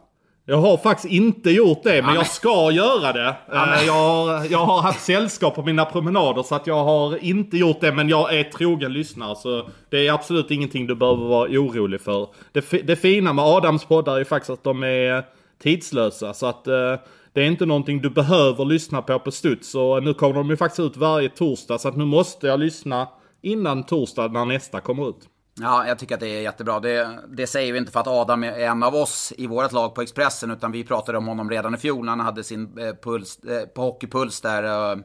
Jag 0.49 0.57
har 0.57 0.77
faktiskt 0.77 1.13
inte 1.13 1.51
gjort 1.51 1.83
det, 1.83 2.01
men 2.01 2.15
jag 2.15 2.27
ska 2.27 2.71
göra 2.71 3.13
det. 3.13 3.35
Eh, 3.53 3.85
jag, 3.85 3.93
har, 3.93 4.51
jag 4.51 4.65
har 4.65 4.81
haft 4.81 5.05
sällskap 5.05 5.55
på 5.55 5.63
mina 5.63 5.85
promenader, 5.85 6.43
så 6.43 6.55
att 6.55 6.67
jag 6.67 6.83
har 6.83 7.23
inte 7.23 7.57
gjort 7.57 7.81
det. 7.81 7.91
Men 7.91 8.09
jag 8.09 8.35
är 8.35 8.43
trogen 8.43 8.93
lyssnare, 8.93 9.35
så 9.35 9.69
det 9.89 10.07
är 10.07 10.13
absolut 10.13 10.51
ingenting 10.51 10.87
du 10.87 10.95
behöver 10.95 11.25
vara 11.25 11.49
orolig 11.49 12.01
för. 12.01 12.27
Det, 12.51 12.87
det 12.87 12.95
fina 12.95 13.33
med 13.33 13.45
Adams 13.45 13.85
poddar 13.85 14.19
är 14.19 14.23
faktiskt 14.23 14.49
att 14.49 14.63
de 14.63 14.83
är 14.83 15.23
tidslösa, 15.63 16.33
så 16.33 16.45
att 16.45 16.67
eh, 16.67 16.95
det 17.33 17.41
är 17.41 17.45
inte 17.47 17.65
någonting 17.65 18.01
du 18.01 18.09
behöver 18.09 18.65
lyssna 18.65 19.01
på 19.01 19.19
på 19.19 19.31
studs. 19.31 19.75
Och 19.75 20.03
nu 20.03 20.13
kommer 20.13 20.33
de 20.33 20.49
ju 20.49 20.57
faktiskt 20.57 20.79
ut 20.79 20.97
varje 20.97 21.29
torsdag, 21.29 21.77
så 21.77 21.87
att 21.87 21.97
nu 21.97 22.05
måste 22.05 22.47
jag 22.47 22.59
lyssna 22.59 23.07
innan 23.41 23.83
torsdag 23.83 24.27
när 24.27 24.45
nästa 24.45 24.79
kommer 24.81 25.09
ut. 25.09 25.29
Ja, 25.59 25.87
jag 25.87 25.99
tycker 25.99 26.15
att 26.15 26.21
det 26.21 26.27
är 26.27 26.41
jättebra. 26.41 26.79
Det, 26.79 27.19
det 27.27 27.47
säger 27.47 27.73
vi 27.73 27.79
inte 27.79 27.91
för 27.91 27.99
att 27.99 28.07
Adam 28.07 28.43
är 28.43 28.59
en 28.59 28.83
av 28.83 28.95
oss 28.95 29.33
i 29.37 29.47
vårt 29.47 29.71
lag 29.71 29.95
på 29.95 30.01
Expressen, 30.01 30.51
utan 30.51 30.71
vi 30.71 30.83
pratade 30.83 31.17
om 31.17 31.27
honom 31.27 31.49
redan 31.49 31.75
i 31.75 31.77
fjol 31.77 32.05
när 32.05 32.11
han 32.11 32.19
hade 32.19 32.43
sin 32.43 32.77
eh, 32.77 32.93
puls, 33.03 33.39
eh, 33.39 33.67
på 33.67 33.81
Hockeypuls 33.81 34.41
där, 34.41 34.91
eh, 34.91 34.97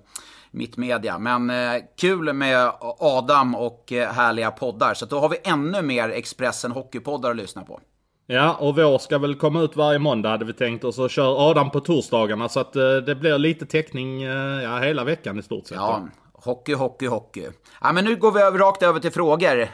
mittmedia. 0.50 1.18
Men 1.18 1.50
eh, 1.50 1.82
kul 2.00 2.32
med 2.32 2.72
Adam 2.98 3.54
och 3.54 3.84
härliga 3.90 4.50
poddar, 4.50 4.94
så 4.94 5.06
då 5.06 5.18
har 5.18 5.28
vi 5.28 5.36
ännu 5.44 5.82
mer 5.82 6.08
Expressen 6.08 6.72
Hockeypoddar 6.72 7.30
att 7.30 7.36
lyssna 7.36 7.62
på. 7.62 7.80
Ja, 8.26 8.56
och 8.60 8.76
vår 8.76 8.98
ska 8.98 9.18
väl 9.18 9.34
komma 9.34 9.60
ut 9.60 9.76
varje 9.76 9.98
måndag 9.98 10.28
hade 10.28 10.44
vi 10.44 10.52
tänkt. 10.52 10.84
Och 10.84 10.94
så 10.94 11.08
kör 11.08 11.50
Adam 11.50 11.70
på 11.70 11.80
torsdagarna. 11.80 12.48
Så 12.48 12.60
att 12.60 12.72
det 13.06 13.14
blir 13.20 13.38
lite 13.38 13.66
täckning 13.66 14.22
ja, 14.22 14.78
hela 14.78 15.04
veckan 15.04 15.38
i 15.38 15.42
stort 15.42 15.66
sett. 15.66 15.76
Ja, 15.76 16.08
hockey, 16.32 16.74
hockey, 16.74 17.06
hockey. 17.06 17.48
Ja, 17.80 17.92
men 17.92 18.04
nu 18.04 18.16
går 18.16 18.32
vi 18.32 18.40
över, 18.40 18.58
rakt 18.58 18.82
över 18.82 19.00
till 19.00 19.12
frågor. 19.12 19.68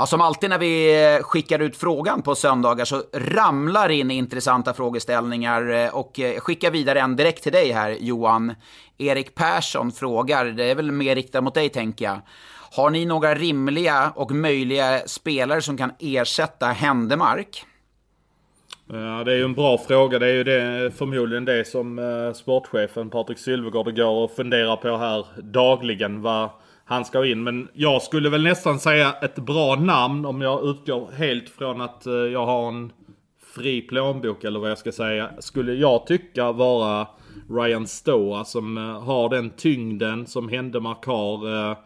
Ja, 0.00 0.06
som 0.06 0.20
alltid 0.20 0.50
när 0.50 0.58
vi 0.58 1.04
eh, 1.04 1.22
skickar 1.22 1.58
ut 1.58 1.76
frågan 1.76 2.22
på 2.22 2.34
söndagar 2.34 2.84
så 2.84 3.02
ramlar 3.12 3.88
in 3.88 4.10
intressanta 4.10 4.74
frågeställningar 4.74 5.70
eh, 5.70 5.94
och 5.94 6.20
eh, 6.20 6.40
skickar 6.40 6.70
vidare 6.70 7.00
en 7.00 7.16
direkt 7.16 7.42
till 7.42 7.52
dig 7.52 7.72
här 7.72 7.96
Johan. 8.00 8.54
Erik 8.98 9.34
Persson 9.34 9.92
frågar, 9.92 10.44
det 10.44 10.64
är 10.64 10.74
väl 10.74 10.92
mer 10.92 11.14
riktat 11.14 11.44
mot 11.44 11.54
dig 11.54 11.68
tänker 11.68 12.04
jag. 12.04 12.20
Har 12.76 12.90
ni 12.90 13.06
några 13.06 13.34
rimliga 13.34 14.12
och 14.14 14.30
möjliga 14.30 15.00
spelare 15.06 15.62
som 15.62 15.76
kan 15.76 15.92
ersätta 15.98 16.66
Händemark? 16.66 17.64
Ja, 18.88 19.24
det 19.24 19.32
är 19.32 19.36
ju 19.36 19.44
en 19.44 19.54
bra 19.54 19.78
fråga. 19.78 20.18
Det 20.18 20.26
är 20.26 20.34
ju 20.34 20.44
det, 20.44 20.90
förmodligen 20.98 21.44
det 21.44 21.64
som 21.64 22.32
sportchefen 22.36 23.10
Patrik 23.10 23.38
Sylvegård 23.38 23.96
går 23.96 24.24
och 24.24 24.30
funderar 24.30 24.76
på 24.76 24.96
här 24.96 25.26
dagligen. 25.42 26.22
Vad 26.22 26.50
han 26.90 27.04
ska 27.04 27.26
in. 27.26 27.42
Men 27.42 27.68
jag 27.72 28.02
skulle 28.02 28.28
väl 28.28 28.42
nästan 28.42 28.80
säga 28.80 29.12
ett 29.22 29.38
bra 29.38 29.76
namn 29.76 30.24
om 30.24 30.40
jag 30.40 30.64
utgår 30.64 31.10
helt 31.16 31.48
från 31.48 31.80
att 31.80 32.06
eh, 32.06 32.12
jag 32.12 32.46
har 32.46 32.68
en 32.68 32.92
fri 33.54 33.82
plånbok 33.82 34.44
eller 34.44 34.60
vad 34.60 34.70
jag 34.70 34.78
ska 34.78 34.92
säga. 34.92 35.30
Skulle 35.38 35.74
jag 35.74 36.06
tycka 36.06 36.52
vara 36.52 37.06
Ryan 37.50 37.86
Stoa 37.86 38.44
som 38.44 38.78
eh, 38.78 39.02
har 39.02 39.28
den 39.28 39.50
tyngden 39.50 40.26
som 40.26 40.48
Händemark 40.48 41.06
har. 41.06 41.68
Eh, 41.70 41.76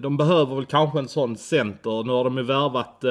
de 0.00 0.16
behöver 0.16 0.56
väl 0.56 0.66
kanske 0.66 0.98
en 0.98 1.08
sån 1.08 1.36
center. 1.36 2.04
Nu 2.04 2.12
har 2.12 2.24
de 2.24 2.36
ju 2.36 2.42
värvat 2.42 3.04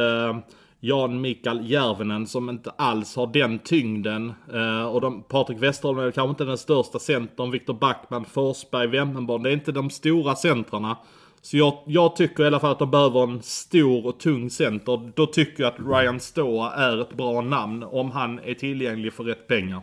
Jan 0.79 1.21
Mikael 1.21 1.71
Järvenen 1.71 2.27
som 2.27 2.49
inte 2.49 2.71
alls 2.77 3.15
har 3.15 3.27
den 3.27 3.59
tyngden. 3.59 4.33
Eh, 4.53 4.85
och 4.85 5.01
de, 5.01 5.23
Patrik 5.23 5.57
Westerholm 5.59 5.99
är 5.99 6.11
kanske 6.11 6.29
inte 6.29 6.45
den 6.45 6.57
största 6.57 6.99
centern. 6.99 7.51
Viktor 7.51 7.73
Backman, 7.73 8.25
Forsberg, 8.25 8.87
Wemmenborn. 8.87 9.43
Det 9.43 9.49
är 9.49 9.53
inte 9.53 9.71
de 9.71 9.89
stora 9.89 10.35
centrarna. 10.35 10.97
Så 11.41 11.57
jag, 11.57 11.73
jag 11.85 12.15
tycker 12.15 12.43
i 12.43 12.47
alla 12.47 12.59
fall 12.59 12.71
att 12.71 12.79
de 12.79 12.91
behöver 12.91 13.23
en 13.23 13.41
stor 13.41 14.05
och 14.05 14.19
tung 14.19 14.49
center. 14.49 15.11
Då 15.15 15.25
tycker 15.25 15.63
jag 15.63 15.73
att 15.73 15.79
Ryan 15.79 16.19
Stoa 16.19 16.73
är 16.73 17.01
ett 17.01 17.13
bra 17.13 17.41
namn 17.41 17.83
om 17.83 18.11
han 18.11 18.39
är 18.39 18.53
tillgänglig 18.53 19.13
för 19.13 19.23
rätt 19.23 19.47
pengar. 19.47 19.81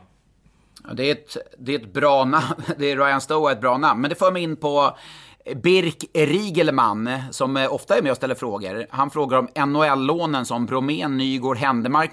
Det 0.93 1.11
är, 1.11 1.13
ett, 1.13 1.37
det 1.59 1.75
är 1.75 1.79
ett 1.79 1.93
bra 1.93 2.25
namn. 2.25 2.63
Det 2.79 2.91
är 2.91 2.97
Ryan 2.97 3.21
Stoa 3.21 3.51
är 3.51 3.55
ett 3.55 3.61
bra 3.61 3.79
namn. 3.79 4.01
Men 4.01 4.11
det 4.11 4.17
för 4.17 4.33
mig 4.33 4.43
in 4.43 4.57
på 4.57 4.97
Birk 5.55 6.05
Rigelman, 6.15 7.11
som 7.31 7.57
eh, 7.57 7.75
ofta 7.75 7.99
är 7.99 8.03
med 8.03 8.11
och 8.11 8.17
ställer 8.17 8.35
frågor. 8.35 8.87
Han 8.91 9.11
frågar 9.11 9.39
om 9.39 9.49
NHL-lånen 9.71 10.47
som 10.47 10.67
Bromén, 10.67 11.17
Nygård, 11.17 11.57
Händemark 11.57 12.13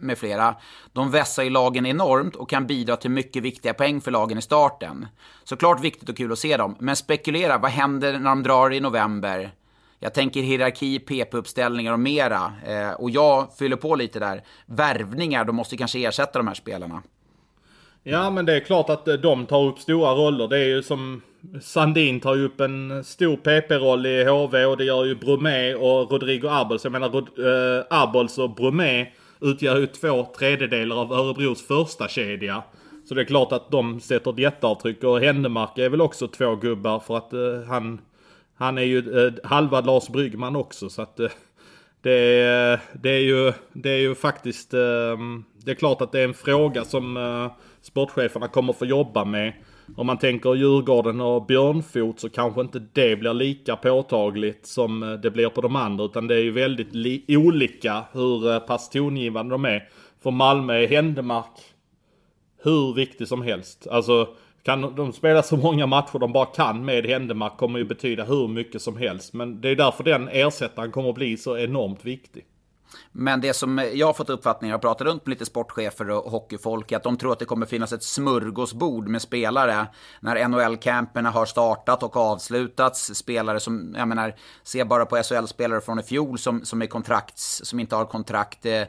med, 0.00 0.18
flera. 0.18 0.54
De 0.92 1.10
vässar 1.10 1.42
ju 1.42 1.50
lagen 1.50 1.86
enormt 1.86 2.36
och 2.36 2.50
kan 2.50 2.66
bidra 2.66 2.96
till 2.96 3.10
mycket 3.10 3.42
viktiga 3.42 3.74
poäng 3.74 4.00
för 4.00 4.10
lagen 4.10 4.38
i 4.38 4.42
starten. 4.42 5.06
Såklart 5.44 5.80
viktigt 5.80 6.08
och 6.08 6.16
kul 6.16 6.32
att 6.32 6.38
se 6.38 6.56
dem, 6.56 6.76
men 6.78 6.96
spekulera, 6.96 7.58
vad 7.58 7.70
händer 7.70 8.12
när 8.18 8.30
de 8.30 8.42
drar 8.42 8.72
i 8.72 8.80
november? 8.80 9.50
Jag 9.98 10.14
tänker 10.14 10.40
hierarki, 10.40 10.98
PP-uppställningar 10.98 11.92
och 11.92 12.00
mera. 12.00 12.52
Eh, 12.66 12.90
och 12.90 13.10
jag 13.10 13.56
fyller 13.58 13.76
på 13.76 13.96
lite 13.96 14.18
där. 14.18 14.42
Värvningar, 14.66 15.44
de 15.44 15.56
måste 15.56 15.76
kanske 15.76 15.98
ersätta 15.98 16.38
de 16.38 16.46
här 16.46 16.54
spelarna. 16.54 17.02
Ja 18.02 18.30
men 18.30 18.46
det 18.46 18.56
är 18.56 18.60
klart 18.60 18.90
att 18.90 19.08
eh, 19.08 19.14
de 19.14 19.46
tar 19.46 19.64
upp 19.64 19.78
stora 19.78 20.10
roller. 20.10 20.48
Det 20.48 20.58
är 20.58 20.64
ju 20.64 20.82
som 20.82 21.22
Sandin 21.60 22.20
tar 22.20 22.34
ju 22.34 22.44
upp 22.44 22.60
en 22.60 23.04
stor 23.04 23.36
PP-roll 23.36 24.06
i 24.06 24.24
HV 24.24 24.64
och 24.64 24.76
det 24.76 24.84
gör 24.84 25.04
ju 25.04 25.14
Bromé 25.14 25.74
och 25.74 26.10
Rodrigo 26.10 26.48
Arbols. 26.48 26.84
Jag 26.84 26.92
menar 26.92 27.08
Rod, 27.08 27.28
eh, 27.38 27.84
Arbols 27.90 28.38
och 28.38 28.54
Bromé 28.54 29.06
utgör 29.40 29.78
ju 29.78 29.86
två 29.86 30.26
tredjedelar 30.38 30.96
av 30.96 31.12
Örebros 31.12 31.66
första 31.66 32.08
kedja. 32.08 32.62
Så 33.08 33.14
det 33.14 33.20
är 33.20 33.24
klart 33.24 33.52
att 33.52 33.70
de 33.70 34.00
sätter 34.00 34.30
ett 34.30 34.38
jätteavtryck 34.38 35.04
och 35.04 35.20
Händemark 35.20 35.78
är 35.78 35.88
väl 35.88 36.00
också 36.00 36.28
två 36.28 36.56
gubbar 36.56 37.00
för 37.00 37.16
att 37.16 37.32
eh, 37.32 37.68
han, 37.68 38.00
han 38.56 38.78
är 38.78 38.82
ju 38.82 39.26
eh, 39.26 39.32
halva 39.44 39.80
Lars 39.80 40.08
Bryggman 40.08 40.56
också 40.56 40.88
så 40.88 41.02
att 41.02 41.20
eh, 41.20 41.28
det 42.02 42.40
är, 42.42 42.80
det 42.92 43.10
är 43.10 43.20
ju, 43.20 43.52
det 43.72 43.90
är 43.90 43.98
ju 43.98 44.14
faktiskt, 44.14 44.74
eh, 44.74 45.18
det 45.64 45.70
är 45.70 45.74
klart 45.74 46.00
att 46.00 46.12
det 46.12 46.20
är 46.20 46.24
en 46.24 46.34
fråga 46.34 46.84
som 46.84 47.16
eh, 47.16 47.52
sportcheferna 47.82 48.48
kommer 48.48 48.72
få 48.72 48.84
jobba 48.84 49.24
med. 49.24 49.52
Om 49.96 50.06
man 50.06 50.18
tänker 50.18 50.54
Djurgården 50.54 51.20
och 51.20 51.46
Björnfot 51.46 52.20
så 52.20 52.28
kanske 52.28 52.60
inte 52.60 52.82
det 52.92 53.16
blir 53.16 53.34
lika 53.34 53.76
påtagligt 53.76 54.66
som 54.66 55.02
eh, 55.02 55.12
det 55.12 55.30
blir 55.30 55.48
på 55.48 55.60
de 55.60 55.76
andra. 55.76 56.04
Utan 56.04 56.26
det 56.26 56.34
är 56.34 56.42
ju 56.42 56.50
väldigt 56.50 57.24
olika 57.28 58.04
hur 58.12 58.52
eh, 58.52 58.58
pass 58.58 58.90
tongivande 58.90 59.54
de 59.54 59.64
är. 59.64 59.88
För 60.22 60.30
Malmö 60.30 60.74
är 60.74 60.88
Händemark 60.88 61.60
hur 62.62 62.94
viktig 62.94 63.28
som 63.28 63.42
helst. 63.42 63.86
Alltså 63.90 64.28
kan 64.62 64.94
de 64.94 65.12
spela 65.12 65.42
så 65.42 65.56
många 65.56 65.86
matcher 65.86 66.18
de 66.18 66.32
bara 66.32 66.46
kan 66.46 66.84
med 66.84 67.06
Händemark 67.06 67.56
kommer 67.56 67.78
ju 67.78 67.84
betyda 67.84 68.24
hur 68.24 68.48
mycket 68.48 68.82
som 68.82 68.96
helst. 68.96 69.34
Men 69.34 69.60
det 69.60 69.68
är 69.68 69.76
därför 69.76 70.04
den 70.04 70.28
ersättaren 70.28 70.92
kommer 70.92 71.08
att 71.08 71.14
bli 71.14 71.36
så 71.36 71.58
enormt 71.58 72.04
viktig. 72.04 72.44
Men 73.12 73.40
det 73.40 73.54
som 73.54 73.90
jag 73.94 74.06
har 74.06 74.14
fått 74.14 74.30
uppfattning, 74.30 74.70
jag 74.70 74.80
pratar 74.80 75.04
runt 75.04 75.26
med 75.26 75.30
lite 75.30 75.46
sportchefer 75.46 76.10
och 76.10 76.30
hockeyfolk, 76.30 76.92
är 76.92 76.96
att 76.96 77.02
de 77.02 77.16
tror 77.16 77.32
att 77.32 77.38
det 77.38 77.44
kommer 77.44 77.66
finnas 77.66 77.92
ett 77.92 78.02
smörgåsbord 78.02 79.08
med 79.08 79.22
spelare 79.22 79.86
när 80.20 80.48
NHL-camperna 80.48 81.30
har 81.30 81.46
startat 81.46 82.02
och 82.02 82.16
avslutats. 82.16 83.14
Spelare 83.14 83.60
som, 83.60 83.94
jag 83.98 84.08
menar, 84.08 84.34
se 84.62 84.84
bara 84.84 85.06
på 85.06 85.16
SHL-spelare 85.16 85.80
från 85.80 85.98
i 85.98 86.02
fjol 86.02 86.38
som, 86.38 86.64
som, 86.64 86.82
är 86.82 86.86
kontrakts, 86.86 87.60
som 87.64 87.80
inte 87.80 87.96
har 87.96 88.04
kontrakt. 88.04 88.66
Eh, 88.66 88.82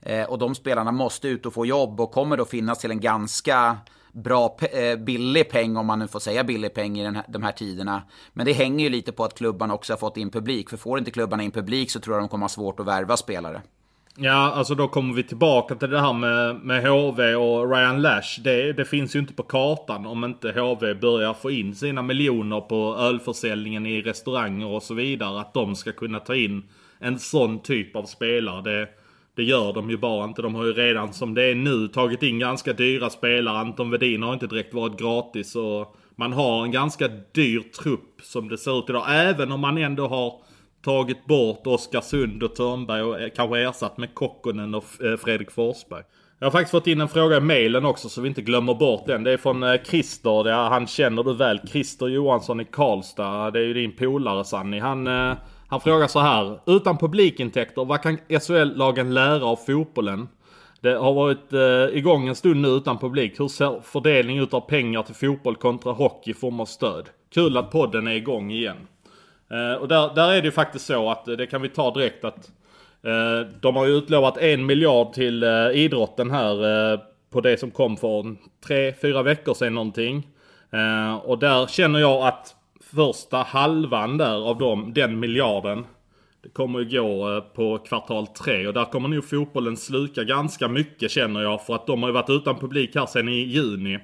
eh, 0.00 0.24
och 0.28 0.38
de 0.38 0.54
spelarna 0.54 0.92
måste 0.92 1.28
ut 1.28 1.46
och 1.46 1.54
få 1.54 1.66
jobb 1.66 2.00
och 2.00 2.12
kommer 2.12 2.36
då 2.36 2.44
finnas 2.44 2.78
till 2.78 2.90
en 2.90 3.00
ganska 3.00 3.76
bra, 4.14 4.56
eh, 4.72 4.98
billig 4.98 5.50
peng, 5.50 5.76
om 5.76 5.86
man 5.86 5.98
nu 5.98 6.08
får 6.08 6.20
säga 6.20 6.44
billig 6.44 6.74
peng 6.74 6.98
i 6.98 7.04
den 7.04 7.16
här, 7.16 7.24
de 7.28 7.42
här 7.42 7.52
tiderna. 7.52 8.02
Men 8.32 8.46
det 8.46 8.52
hänger 8.52 8.84
ju 8.84 8.90
lite 8.90 9.12
på 9.12 9.24
att 9.24 9.34
klubbarna 9.34 9.74
också 9.74 9.92
har 9.92 9.98
fått 9.98 10.16
in 10.16 10.30
publik. 10.30 10.70
För 10.70 10.76
får 10.76 10.98
inte 10.98 11.10
klubbarna 11.10 11.42
in 11.42 11.50
publik 11.50 11.90
så 11.90 12.00
tror 12.00 12.16
jag 12.16 12.22
de 12.22 12.28
kommer 12.28 12.44
ha 12.44 12.48
svårt 12.48 12.80
att 12.80 12.86
värva 12.86 13.16
spelare. 13.16 13.62
Ja, 14.16 14.52
alltså 14.52 14.74
då 14.74 14.88
kommer 14.88 15.14
vi 15.14 15.22
tillbaka 15.22 15.74
till 15.74 15.90
det 15.90 16.00
här 16.00 16.12
med, 16.12 16.56
med 16.56 16.88
HV 16.88 17.34
och 17.34 17.70
Ryan 17.70 18.02
Lash. 18.02 18.40
Det, 18.44 18.72
det, 18.72 18.84
finns 18.84 19.16
ju 19.16 19.18
inte 19.18 19.32
på 19.32 19.42
kartan 19.42 20.06
om 20.06 20.24
inte 20.24 20.48
HV 20.48 20.94
börjar 20.94 21.34
få 21.34 21.50
in 21.50 21.74
sina 21.74 22.02
miljoner 22.02 22.60
på 22.60 22.96
ölförsäljningen 22.98 23.86
i 23.86 24.02
restauranger 24.02 24.66
och 24.66 24.82
så 24.82 24.94
vidare. 24.94 25.40
Att 25.40 25.54
de 25.54 25.76
ska 25.76 25.92
kunna 25.92 26.20
ta 26.20 26.34
in 26.34 26.62
en 26.98 27.18
sån 27.18 27.62
typ 27.62 27.96
av 27.96 28.04
spelare. 28.04 28.62
Det, 28.62 28.88
det 29.36 29.42
gör 29.42 29.72
de 29.72 29.90
ju 29.90 29.96
bara 29.96 30.24
inte. 30.24 30.42
De 30.42 30.54
har 30.54 30.64
ju 30.64 30.72
redan 30.72 31.12
som 31.12 31.34
det 31.34 31.44
är 31.44 31.54
nu 31.54 31.88
tagit 31.88 32.22
in 32.22 32.38
ganska 32.38 32.72
dyra 32.72 33.10
spelare. 33.10 33.58
Anton 33.58 33.90
Wedin 33.90 34.22
har 34.22 34.32
inte 34.32 34.46
direkt 34.46 34.74
varit 34.74 34.98
gratis. 34.98 35.56
Och 35.56 35.96
man 36.16 36.32
har 36.32 36.64
en 36.64 36.70
ganska 36.70 37.08
dyr 37.32 37.60
trupp 37.60 38.20
som 38.22 38.48
det 38.48 38.58
ser 38.58 38.78
ut 38.78 38.90
idag. 38.90 39.04
Även 39.08 39.52
om 39.52 39.60
man 39.60 39.78
ändå 39.78 40.08
har 40.08 40.32
tagit 40.84 41.26
bort 41.26 41.66
Oskarsund 41.66 42.42
och 42.42 42.54
Törnberg 42.54 43.02
och 43.02 43.20
eh, 43.20 43.28
kanske 43.36 43.60
ersatt 43.60 43.98
med 43.98 44.14
Kokkonen 44.14 44.74
och 44.74 44.84
eh, 45.04 45.16
Fredrik 45.16 45.50
Forsberg. 45.50 46.02
Jag 46.38 46.46
har 46.46 46.50
faktiskt 46.50 46.70
fått 46.70 46.86
in 46.86 47.00
en 47.00 47.08
fråga 47.08 47.36
i 47.36 47.40
mailen 47.40 47.84
också 47.84 48.08
så 48.08 48.20
vi 48.20 48.28
inte 48.28 48.42
glömmer 48.42 48.74
bort 48.74 49.06
den. 49.06 49.24
Det 49.24 49.32
är 49.32 49.36
från 49.36 49.62
eh, 49.62 49.82
Christer. 49.82 50.50
Han 50.52 50.86
känner 50.86 51.22
du 51.22 51.34
väl. 51.34 51.60
Christer 51.68 52.08
Johansson 52.08 52.60
i 52.60 52.64
Karlstad. 52.64 53.50
Det 53.50 53.58
är 53.58 53.64
ju 53.64 53.74
din 53.74 53.96
polare 53.96 54.44
Sanni. 54.44 54.78
Han 54.78 55.06
eh, 55.06 55.32
han 55.74 55.80
frågar 55.80 56.08
så 56.08 56.20
här. 56.20 56.58
Utan 56.66 56.98
publikintäkter, 56.98 57.84
vad 57.84 58.02
kan 58.02 58.18
SHL-lagen 58.28 59.14
lära 59.14 59.44
av 59.44 59.56
fotbollen? 59.56 60.28
Det 60.80 60.94
har 60.94 61.12
varit 61.12 61.52
eh, 61.52 61.98
igång 61.98 62.28
en 62.28 62.34
stund 62.34 62.60
nu 62.60 62.68
utan 62.68 62.98
publik. 62.98 63.40
Hur 63.40 63.48
ser 63.48 63.80
fördelning 63.80 64.38
ut 64.38 64.54
av 64.54 64.60
pengar 64.60 65.02
till 65.02 65.14
fotboll 65.14 65.56
kontra 65.56 65.92
hockey 65.92 66.30
i 66.30 66.34
form 66.34 66.60
av 66.60 66.66
stöd? 66.66 67.08
Kul 67.34 67.56
att 67.56 67.70
podden 67.70 68.06
är 68.06 68.12
igång 68.12 68.50
igen. 68.50 68.76
Eh, 69.50 69.82
och 69.82 69.88
där, 69.88 70.14
där 70.14 70.32
är 70.32 70.42
det 70.42 70.44
ju 70.44 70.50
faktiskt 70.50 70.86
så 70.86 71.10
att, 71.10 71.28
eh, 71.28 71.36
det 71.36 71.46
kan 71.46 71.62
vi 71.62 71.68
ta 71.68 71.94
direkt 71.94 72.24
att 72.24 72.50
eh, 73.02 73.50
de 73.60 73.76
har 73.76 73.86
ju 73.86 73.92
utlovat 73.92 74.38
en 74.38 74.66
miljard 74.66 75.12
till 75.12 75.42
eh, 75.42 75.70
idrotten 75.72 76.30
här 76.30 76.92
eh, 76.92 77.00
på 77.32 77.40
det 77.40 77.60
som 77.60 77.70
kom 77.70 77.96
för 77.96 78.36
tre, 78.66 78.94
fyra 79.02 79.22
veckor 79.22 79.54
sedan 79.54 79.74
någonting. 79.74 80.28
Eh, 80.72 81.14
och 81.14 81.38
där 81.38 81.66
känner 81.66 81.98
jag 81.98 82.26
att 82.26 82.56
första 82.94 83.36
halvan 83.36 84.18
där 84.18 84.48
av 84.48 84.58
dem, 84.58 84.92
den 84.94 85.20
miljarden. 85.20 85.86
Det 86.42 86.48
kommer 86.48 86.80
ju 86.80 87.00
gå 87.00 87.36
eh, 87.36 87.40
på 87.40 87.78
kvartal 87.78 88.26
tre 88.26 88.66
och 88.66 88.74
där 88.74 88.84
kommer 88.84 89.08
nog 89.08 89.28
fotbollen 89.28 89.76
sluka 89.76 90.24
ganska 90.24 90.68
mycket 90.68 91.10
känner 91.10 91.42
jag. 91.42 91.66
För 91.66 91.74
att 91.74 91.86
de 91.86 92.02
har 92.02 92.08
ju 92.08 92.12
varit 92.12 92.30
utan 92.30 92.58
publik 92.58 92.94
här 92.94 93.06
sedan 93.06 93.28
i 93.28 93.32
juni. 93.32 93.94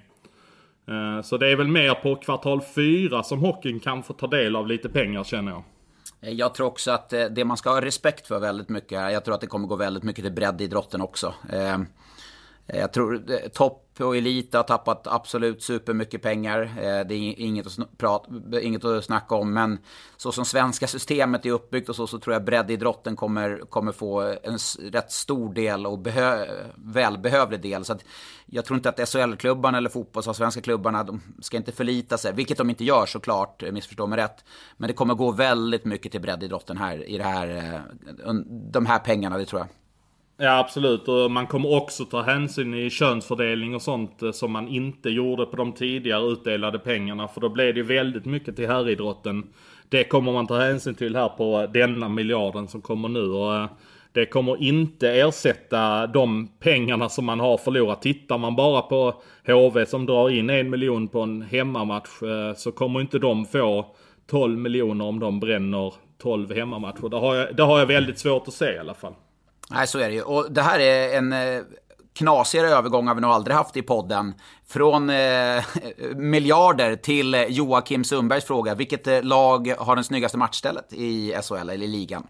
Eh, 0.88 1.22
så 1.22 1.36
det 1.36 1.48
är 1.48 1.56
väl 1.56 1.68
mer 1.68 1.94
på 1.94 2.16
kvartal 2.16 2.60
fyra 2.74 3.22
som 3.22 3.38
hockeyn 3.38 3.80
kan 3.80 4.02
få 4.02 4.12
ta 4.12 4.26
del 4.26 4.56
av 4.56 4.66
lite 4.66 4.88
pengar 4.88 5.24
känner 5.24 5.52
jag. 5.52 5.62
Eh, 6.20 6.32
jag 6.32 6.54
tror 6.54 6.66
också 6.66 6.90
att 6.90 7.10
det 7.10 7.44
man 7.44 7.56
ska 7.56 7.70
ha 7.70 7.80
respekt 7.80 8.26
för 8.26 8.40
väldigt 8.40 8.68
mycket, 8.68 9.12
jag 9.12 9.24
tror 9.24 9.34
att 9.34 9.40
det 9.40 9.46
kommer 9.46 9.68
gå 9.68 9.76
väldigt 9.76 10.02
mycket 10.02 10.24
till 10.24 10.32
breddidrotten 10.32 11.00
också. 11.00 11.34
Eh, 12.72 12.80
jag 12.80 12.92
tror 12.92 13.30
eh, 13.30 13.48
topp 13.48 13.86
och 14.00 14.16
elit 14.16 14.54
har 14.54 14.62
tappat 14.62 15.06
absolut 15.06 15.62
supermycket 15.62 16.22
pengar. 16.22 16.62
Eh, 16.62 17.06
det 17.06 17.14
är 17.14 17.40
inget 17.40 17.66
att, 17.66 17.98
prata, 17.98 18.60
inget 18.60 18.84
att 18.84 19.04
snacka 19.04 19.34
om. 19.34 19.52
Men 19.52 19.78
så 20.16 20.32
som 20.32 20.44
svenska 20.44 20.86
systemet 20.86 21.46
är 21.46 21.50
uppbyggt 21.50 21.88
och 21.88 21.96
så, 21.96 22.06
så 22.06 22.18
tror 22.18 22.34
jag 22.34 22.44
breddidrotten 22.44 23.16
kommer, 23.16 23.58
kommer 23.68 23.92
få 23.92 24.20
en 24.20 24.58
rätt 24.92 25.12
stor 25.12 25.54
del 25.54 25.86
och 25.86 25.98
behö, 25.98 26.46
välbehövlig 26.74 27.62
del. 27.62 27.84
Så 27.84 27.98
jag 28.46 28.64
tror 28.64 28.76
inte 28.76 28.88
att 28.88 29.08
SHL-klubbarna 29.08 29.78
eller 29.78 29.90
fotbollsallsvenska 29.90 30.60
klubbarna, 30.60 31.04
de 31.04 31.20
ska 31.40 31.56
inte 31.56 31.72
förlita 31.72 32.18
sig, 32.18 32.32
vilket 32.32 32.58
de 32.58 32.70
inte 32.70 32.84
gör 32.84 33.06
såklart, 33.06 33.62
missförstå 33.72 34.06
mig 34.06 34.18
rätt. 34.18 34.44
Men 34.76 34.88
det 34.88 34.94
kommer 34.94 35.14
gå 35.14 35.32
väldigt 35.32 35.84
mycket 35.84 36.12
till 36.12 36.20
breddidrotten 36.20 36.76
här, 36.76 37.08
i 37.08 37.18
det 37.18 37.24
här, 37.24 37.82
de 38.72 38.86
här 38.86 38.98
pengarna, 38.98 39.38
det 39.38 39.46
tror 39.46 39.60
jag. 39.60 39.68
Ja 40.42 40.58
absolut 40.58 41.08
och 41.08 41.30
man 41.30 41.46
kommer 41.46 41.76
också 41.76 42.04
ta 42.04 42.22
hänsyn 42.22 42.74
i 42.74 42.90
könsfördelning 42.90 43.74
och 43.74 43.82
sånt 43.82 44.22
eh, 44.22 44.30
som 44.30 44.52
man 44.52 44.68
inte 44.68 45.10
gjorde 45.10 45.46
på 45.46 45.56
de 45.56 45.72
tidigare 45.72 46.26
utdelade 46.26 46.78
pengarna. 46.78 47.28
För 47.28 47.40
då 47.40 47.48
blev 47.48 47.74
det 47.74 47.82
väldigt 47.82 48.24
mycket 48.24 48.56
till 48.56 48.68
herridrotten. 48.68 49.46
Det 49.88 50.04
kommer 50.04 50.32
man 50.32 50.46
ta 50.46 50.58
hänsyn 50.58 50.94
till 50.94 51.16
här 51.16 51.28
på 51.28 51.66
denna 51.72 52.08
miljarden 52.08 52.68
som 52.68 52.80
kommer 52.80 53.08
nu. 53.08 53.22
Och 53.22 53.54
eh, 53.54 53.68
det 54.12 54.26
kommer 54.26 54.62
inte 54.62 55.10
ersätta 55.10 56.06
de 56.06 56.48
pengarna 56.60 57.08
som 57.08 57.24
man 57.24 57.40
har 57.40 57.56
förlorat. 57.56 58.02
Tittar 58.02 58.38
man 58.38 58.56
bara 58.56 58.82
på 58.82 59.14
HV 59.46 59.86
som 59.86 60.06
drar 60.06 60.30
in 60.30 60.50
en 60.50 60.70
miljon 60.70 61.08
på 61.08 61.20
en 61.20 61.42
hemmamatch 61.42 62.22
eh, 62.22 62.54
så 62.56 62.72
kommer 62.72 63.00
inte 63.00 63.18
de 63.18 63.44
få 63.44 63.86
12 64.30 64.58
miljoner 64.58 65.04
om 65.04 65.20
de 65.20 65.40
bränner 65.40 65.94
12 66.22 66.54
hemmamatcher. 66.54 67.08
Det 67.08 67.16
har 67.16 67.34
jag, 67.34 67.56
det 67.56 67.62
har 67.62 67.78
jag 67.78 67.86
väldigt 67.86 68.18
svårt 68.18 68.48
att 68.48 68.54
se 68.54 68.72
i 68.72 68.78
alla 68.78 68.94
fall. 68.94 69.14
Nej, 69.70 69.86
så 69.86 69.98
är 69.98 70.08
det 70.08 70.14
ju. 70.14 70.22
Och 70.22 70.52
det 70.52 70.62
här 70.62 70.78
är 70.78 71.18
en 71.18 71.32
eh, 71.32 71.62
knasigare 72.12 72.68
övergång 72.68 73.06
har 73.08 73.14
vi 73.14 73.20
nog 73.20 73.30
aldrig 73.30 73.56
haft 73.56 73.76
i 73.76 73.82
podden. 73.82 74.34
Från 74.68 75.10
eh, 75.10 75.64
miljarder 76.14 76.96
till 76.96 77.34
eh, 77.34 77.44
Joakim 77.44 78.04
Sundbergs 78.04 78.44
fråga. 78.44 78.74
Vilket 78.74 79.06
eh, 79.06 79.22
lag 79.22 79.74
har 79.78 79.94
den 79.94 80.04
snyggaste 80.04 80.38
matchstället 80.38 80.92
i 80.92 81.34
SHL 81.42 81.54
eller 81.54 81.74
i 81.74 81.86
ligan? 81.86 82.26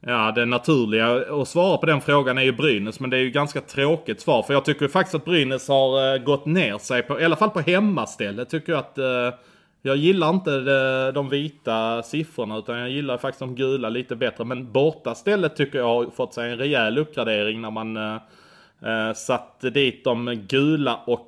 Ja, 0.00 0.32
det 0.32 0.46
naturliga 0.46 1.40
att 1.40 1.48
svara 1.48 1.78
på 1.78 1.86
den 1.86 2.00
frågan 2.00 2.38
är 2.38 2.42
ju 2.42 2.52
Brynäs. 2.52 3.00
Men 3.00 3.10
det 3.10 3.16
är 3.16 3.20
ju 3.20 3.30
ganska 3.30 3.60
tråkigt 3.60 4.20
svar. 4.20 4.42
För 4.42 4.54
jag 4.54 4.64
tycker 4.64 4.88
faktiskt 4.88 5.14
att 5.14 5.24
Brynäs 5.24 5.68
har 5.68 6.18
gått 6.18 6.46
ner 6.46 6.78
sig 6.78 7.02
på, 7.02 7.20
i 7.20 7.24
alla 7.24 7.36
fall 7.36 7.50
på 7.50 7.60
hemmastället. 7.60 8.50
Tycker 8.50 8.72
jag 8.72 8.78
att 8.78 8.98
eh, 8.98 9.38
jag 9.82 9.96
gillar 9.96 10.30
inte 10.30 10.54
eh, 10.54 11.14
de 11.14 11.28
vita 11.28 12.02
siffrorna 12.02 12.58
utan 12.58 12.78
jag 12.78 12.90
gillar 12.90 13.18
faktiskt 13.18 13.40
de 13.40 13.54
gula 13.54 13.88
lite 13.88 14.16
bättre. 14.16 14.44
Men 14.44 14.72
borta 14.72 15.14
stället 15.14 15.56
tycker 15.56 15.78
jag 15.78 15.86
har 15.86 16.10
fått 16.10 16.34
sig 16.34 16.52
en 16.52 16.58
rejäl 16.58 16.98
uppgradering 16.98 17.60
när 17.60 17.70
man 17.70 17.96
eh, 17.96 18.14
eh 18.82 19.12
satte 19.14 19.70
dit 19.70 20.04
de 20.04 20.34
gula 20.48 21.00
och 21.06 21.26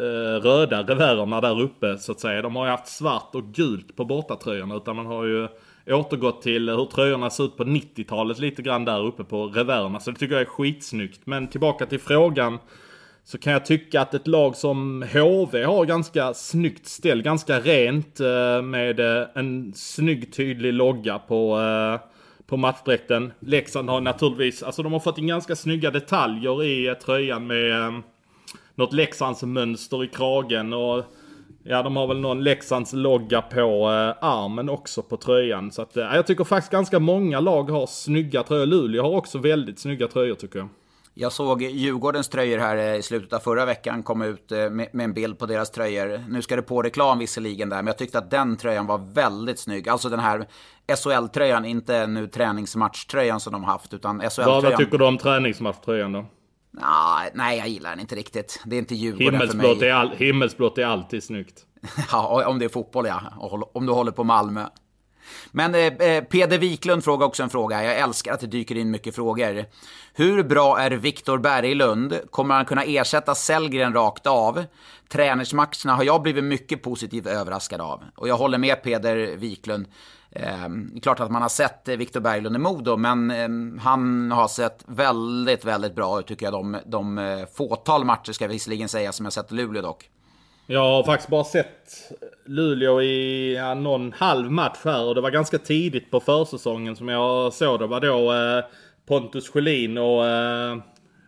eh, 0.00 0.40
röda 0.40 0.82
revärerna 0.82 1.40
där 1.40 1.60
uppe 1.60 1.98
så 1.98 2.12
att 2.12 2.20
säga. 2.20 2.42
De 2.42 2.56
har 2.56 2.64
ju 2.64 2.70
haft 2.70 2.86
svart 2.86 3.34
och 3.34 3.44
gult 3.44 3.96
på 3.96 4.04
bortatröjorna 4.04 4.76
utan 4.76 4.96
man 4.96 5.06
har 5.06 5.24
ju 5.24 5.48
återgått 5.86 6.42
till 6.42 6.68
hur 6.68 6.84
tröjorna 6.84 7.30
ser 7.30 7.44
ut 7.44 7.56
på 7.56 7.64
90-talet 7.64 8.38
lite 8.38 8.62
grann 8.62 8.84
där 8.84 9.06
uppe 9.06 9.24
på 9.24 9.46
revärerna. 9.46 10.00
Så 10.00 10.10
det 10.10 10.18
tycker 10.18 10.34
jag 10.34 10.42
är 10.42 10.46
skitsnyggt. 10.46 11.20
Men 11.24 11.48
tillbaka 11.48 11.86
till 11.86 12.00
frågan 12.00 12.58
så 13.26 13.38
kan 13.38 13.52
jag 13.52 13.66
tycka 13.66 14.00
att 14.00 14.14
ett 14.14 14.26
lag 14.26 14.56
som 14.56 15.02
HV 15.12 15.64
har 15.64 15.84
ganska 15.84 16.34
snyggt 16.34 16.86
ställ, 16.86 17.22
ganska 17.22 17.60
rent 17.60 18.20
eh, 18.20 18.62
med 18.62 19.00
eh, 19.00 19.26
en 19.34 19.72
snygg 19.74 20.32
tydlig 20.32 20.72
logga 20.72 21.18
på, 21.18 21.60
eh, 21.60 22.08
på 22.46 22.56
matchdräkten. 22.56 23.32
Leksand 23.40 23.90
har 23.90 24.00
naturligtvis, 24.00 24.62
alltså 24.62 24.82
de 24.82 24.92
har 24.92 25.00
fått 25.00 25.18
in 25.18 25.26
ganska 25.26 25.56
snygga 25.56 25.90
detaljer 25.90 26.64
i 26.64 26.94
tröjan 26.94 27.46
med 27.46 28.02
något 28.74 28.92
Leksands 28.92 29.42
mönster 29.42 30.04
i 30.04 30.08
kragen 30.08 30.72
och 30.72 31.04
Ja, 31.66 31.82
de 31.82 31.96
har 31.96 32.06
väl 32.06 32.20
någon 32.20 32.44
Leksands 32.44 32.92
logga 32.92 33.42
på 33.42 33.88
armen 34.20 34.68
också 34.68 35.02
på 35.02 35.16
tröjan. 35.16 35.70
Så 35.72 35.82
att, 35.82 35.96
jag 35.96 36.26
tycker 36.26 36.44
faktiskt 36.44 36.72
ganska 36.72 36.98
många 36.98 37.40
lag 37.40 37.70
har 37.70 37.86
snygga 37.86 38.42
tröjor. 38.42 38.66
Luleå 38.66 39.02
har 39.02 39.10
också 39.10 39.38
väldigt 39.38 39.78
snygga 39.78 40.08
tröjor 40.08 40.34
tycker 40.34 40.58
jag. 40.58 40.68
Jag 41.16 41.32
såg 41.32 41.62
Djurgårdens 41.62 42.28
tröjor 42.28 42.58
här 42.58 42.76
eh, 42.76 42.96
i 42.96 43.02
slutet 43.02 43.32
av 43.32 43.38
förra 43.38 43.64
veckan 43.64 44.02
komma 44.02 44.26
ut 44.26 44.52
eh, 44.52 44.70
med, 44.70 44.88
en 44.92 45.12
bild 45.12 45.38
på 45.38 45.46
deras 45.46 45.70
tröjor. 45.70 46.24
Nu 46.28 46.42
ska 46.42 46.56
det 46.56 46.62
på 46.62 46.82
reklam 46.82 47.18
visserligen 47.18 47.68
där, 47.68 47.76
men 47.76 47.86
jag 47.86 47.98
tyckte 47.98 48.18
att 48.18 48.30
den 48.30 48.56
tröjan 48.56 48.86
var 48.86 48.98
väldigt 49.14 49.58
snygg. 49.58 49.88
Alltså 49.88 50.08
den 50.08 50.20
här 50.20 50.46
SHL-tröjan, 50.96 51.64
inte 51.64 52.06
nu 52.06 52.26
träningsmatchtröjan 52.26 53.40
som 53.40 53.52
de 53.52 53.64
haft, 53.64 53.94
utan 53.94 54.20
SHL-tröjan. 54.20 54.62
Vad 54.62 54.76
tycker 54.76 54.98
du 54.98 55.04
om 55.04 55.18
träningsmatchtröjan 55.18 56.12
då? 56.12 56.26
Nej, 56.70 57.30
nej, 57.34 57.58
jag 57.58 57.68
gillar 57.68 57.90
den 57.90 58.00
inte 58.00 58.14
riktigt. 58.14 58.62
Det 58.66 58.76
är 58.76 58.78
inte 58.78 58.94
Djurgården 58.94 59.34
himmelsblått 59.34 59.78
för 59.78 59.80
mig. 59.80 59.88
Är 59.88 59.94
all, 59.94 60.10
himmelsblått 60.16 60.78
är 60.78 60.86
alltid 60.86 61.24
snyggt. 61.24 61.60
ja, 62.12 62.46
om 62.46 62.58
det 62.58 62.64
är 62.64 62.68
fotboll 62.68 63.06
ja. 63.06 63.20
Om 63.72 63.86
du 63.86 63.92
håller 63.92 64.12
på 64.12 64.24
Malmö. 64.24 64.66
Men 65.52 65.74
eh, 65.74 65.80
eh, 65.80 66.24
Peder 66.24 66.58
Wiklund 66.58 67.04
frågar 67.04 67.26
också 67.26 67.42
en 67.42 67.50
fråga. 67.50 67.84
Jag 67.84 67.98
älskar 67.98 68.32
att 68.32 68.40
det 68.40 68.46
dyker 68.46 68.76
in 68.76 68.90
mycket 68.90 69.14
frågor. 69.14 69.64
Hur 70.14 70.42
bra 70.42 70.78
är 70.78 70.90
Viktor 70.90 71.38
Berglund? 71.38 72.20
Kommer 72.30 72.54
han 72.54 72.64
kunna 72.64 72.82
ersätta 72.82 73.34
Sellgren 73.34 73.94
rakt 73.94 74.26
av? 74.26 74.64
Träningsmatcherna 75.08 75.94
har 75.94 76.04
jag 76.04 76.22
blivit 76.22 76.44
mycket 76.44 76.82
positivt 76.82 77.26
överraskad 77.26 77.80
av. 77.80 78.02
Och 78.16 78.28
jag 78.28 78.36
håller 78.36 78.58
med 78.58 78.82
Peder 78.82 79.36
Wiklund. 79.36 79.86
Eh, 80.30 80.68
klart 81.02 81.20
att 81.20 81.30
man 81.30 81.42
har 81.42 81.48
sett 81.48 81.88
eh, 81.88 81.96
Viktor 81.96 82.20
Berglund 82.20 82.56
i 82.56 82.58
Modo, 82.58 82.96
men 82.96 83.30
eh, 83.30 83.82
han 83.82 84.30
har 84.30 84.48
sett 84.48 84.84
väldigt, 84.86 85.64
väldigt 85.64 85.94
bra 85.94 86.20
ut 86.20 86.26
tycker 86.26 86.46
jag. 86.46 86.52
De, 86.52 86.76
de 86.86 87.18
eh, 87.18 87.46
fåtal 87.54 88.04
matcher 88.04 88.32
ska 88.32 88.44
jag 88.44 88.50
visserligen 88.50 88.88
säga 88.88 89.12
som 89.12 89.26
jag 89.26 89.32
sett 89.32 89.52
i 89.52 89.54
Luleå 89.54 89.82
dock. 89.82 90.10
Jag 90.66 90.80
har 90.80 91.04
faktiskt 91.04 91.30
bara 91.30 91.44
sett 91.44 92.12
Luleå 92.44 93.02
i 93.02 93.54
ja, 93.54 93.74
någon 93.74 94.12
halv 94.12 94.50
match 94.50 94.78
här 94.84 95.04
och 95.04 95.14
det 95.14 95.20
var 95.20 95.30
ganska 95.30 95.58
tidigt 95.58 96.10
på 96.10 96.20
försäsongen 96.20 96.96
som 96.96 97.08
jag 97.08 97.52
såg 97.52 97.80
det. 97.80 97.86
var 97.86 98.00
då 98.00 98.32
eh, 98.32 98.64
Pontus 99.06 99.48
Sjölin 99.48 99.98
och 99.98 100.26
eh, 100.26 100.76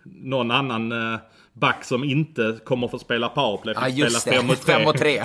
någon 0.05 0.51
annan 0.51 0.93
eh, 0.93 1.18
back 1.53 1.84
som 1.84 2.05
inte 2.05 2.59
kommer 2.64 2.89
få 2.89 2.99
spela 2.99 3.28
powerplay. 3.28 3.74
Ja, 3.80 3.89
just 3.89 4.20
spela 4.20 4.43
det. 4.43 4.57
5 4.57 4.84
mot 4.84 4.99
3. 4.99 5.16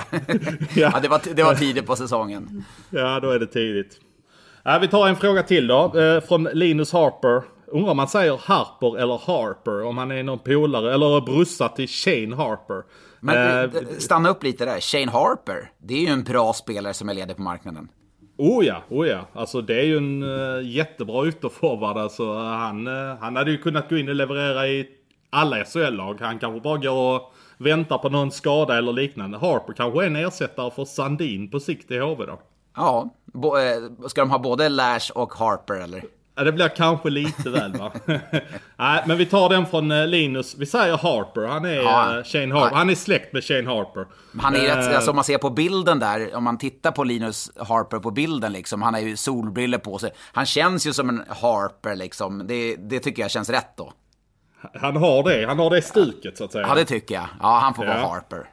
ja, 0.74 1.00
det, 1.02 1.08
var, 1.08 1.34
det 1.34 1.42
var 1.42 1.54
tidigt 1.54 1.86
på 1.86 1.96
säsongen. 1.96 2.64
Ja, 2.90 3.20
då 3.20 3.30
är 3.30 3.38
det 3.38 3.46
tidigt. 3.46 4.00
Ja, 4.62 4.78
vi 4.78 4.88
tar 4.88 5.08
en 5.08 5.16
fråga 5.16 5.42
till 5.42 5.66
då. 5.66 5.98
Eh, 6.00 6.20
från 6.20 6.48
Linus 6.52 6.92
Harper. 6.92 7.42
Undrar 7.72 7.90
om 7.90 7.96
man 7.96 8.08
säger 8.08 8.40
Harper 8.44 8.98
eller 8.98 9.18
Harper. 9.26 9.82
Om 9.82 9.98
han 9.98 10.10
är 10.10 10.22
någon 10.22 10.38
polare 10.38 10.94
eller 10.94 11.20
brorsa 11.20 11.68
till 11.68 11.88
Shane 11.88 12.36
Harper. 12.36 12.82
Men 13.20 13.64
eh, 13.64 13.82
stanna 13.98 14.28
upp 14.28 14.42
lite 14.42 14.64
där. 14.64 14.80
Shane 14.80 15.10
Harper, 15.10 15.70
det 15.78 15.94
är 15.94 16.00
ju 16.00 16.06
en 16.06 16.24
bra 16.24 16.52
spelare 16.52 16.94
som 16.94 17.08
är 17.08 17.14
ledig 17.14 17.36
på 17.36 17.42
marknaden. 17.42 17.88
Oh 18.38 18.66
ja, 18.66 18.82
oh 18.88 19.08
ja. 19.08 19.20
Alltså 19.32 19.60
det 19.60 19.80
är 19.80 19.84
ju 19.84 19.96
en 19.96 20.22
uh, 20.22 20.68
jättebra 20.68 21.28
ytterforward. 21.28 21.96
Alltså, 21.96 22.34
han, 22.34 22.86
uh, 22.86 23.16
han 23.20 23.36
hade 23.36 23.50
ju 23.50 23.58
kunnat 23.58 23.88
gå 23.88 23.96
in 23.96 24.08
och 24.08 24.14
leverera 24.14 24.68
i 24.68 24.88
alla 25.30 25.64
SHL-lag. 25.64 26.16
Han 26.20 26.38
kanske 26.38 26.60
bara 26.60 26.78
går 26.78 27.14
och 27.14 27.32
väntar 27.58 27.98
på 27.98 28.08
någon 28.08 28.30
skada 28.30 28.78
eller 28.78 28.92
liknande. 28.92 29.38
Harper 29.38 29.72
kanske 29.72 30.02
är 30.02 30.06
en 30.06 30.16
ersättare 30.16 30.70
för 30.70 30.84
Sandin 30.84 31.50
på 31.50 31.60
sikt 31.60 31.90
i 31.90 31.98
HV 31.98 32.26
då. 32.26 32.40
Ja, 32.76 33.10
eh, 33.34 34.08
ska 34.08 34.20
de 34.20 34.30
ha 34.30 34.38
både 34.38 34.68
Lash 34.68 35.12
och 35.14 35.32
Harper 35.32 35.74
eller? 35.74 36.02
Ja, 36.34 36.44
det 36.44 36.52
blir 36.52 36.68
kanske 36.68 37.10
lite 37.10 37.50
väl 37.50 37.72
va. 37.72 37.92
Nej, 38.76 39.02
men 39.06 39.18
vi 39.18 39.26
tar 39.26 39.48
den 39.48 39.66
från 39.66 39.90
eh, 39.90 40.06
Linus. 40.06 40.54
Vi 40.58 40.66
säger 40.66 40.96
Harper. 40.96 41.46
Han 41.46 41.64
är 41.64 41.74
ja. 41.74 42.16
uh, 42.18 42.24
Shane 42.24 42.54
Harper. 42.54 42.76
Han 42.76 42.90
är 42.90 42.94
släkt 42.94 43.32
med 43.32 43.44
Shane 43.44 43.70
Harper. 43.70 44.06
Han 44.40 44.54
är 44.54 44.58
uh, 44.58 44.64
rätt, 44.64 44.94
alltså 44.94 45.10
om 45.10 45.16
man 45.16 45.24
ser 45.24 45.38
på 45.38 45.50
bilden 45.50 45.98
där, 45.98 46.34
om 46.34 46.44
man 46.44 46.58
tittar 46.58 46.90
på 46.90 47.04
Linus 47.04 47.50
Harper 47.56 47.98
på 47.98 48.10
bilden 48.10 48.52
liksom. 48.52 48.82
Han 48.82 48.94
har 48.94 49.00
ju 49.00 49.16
solbriller 49.16 49.78
på 49.78 49.98
sig. 49.98 50.10
Han 50.32 50.46
känns 50.46 50.86
ju 50.86 50.92
som 50.92 51.08
en 51.08 51.22
Harper 51.28 51.96
liksom. 51.96 52.46
Det, 52.46 52.76
det 52.76 53.00
tycker 53.00 53.22
jag 53.22 53.30
känns 53.30 53.50
rätt 53.50 53.76
då. 53.76 53.92
Han 54.74 54.96
har 54.96 55.22
det. 55.22 55.46
Han 55.46 55.58
har 55.58 55.70
det 55.70 55.82
stuket 55.82 56.38
så 56.38 56.44
att 56.44 56.52
säga. 56.52 56.66
Ja, 56.68 56.74
det 56.74 56.84
tycker 56.84 57.14
jag. 57.14 57.28
Ja, 57.40 57.58
han 57.62 57.74
får 57.74 57.84
ja. 57.84 57.94
vara 57.94 58.08
Harper. 58.08 58.46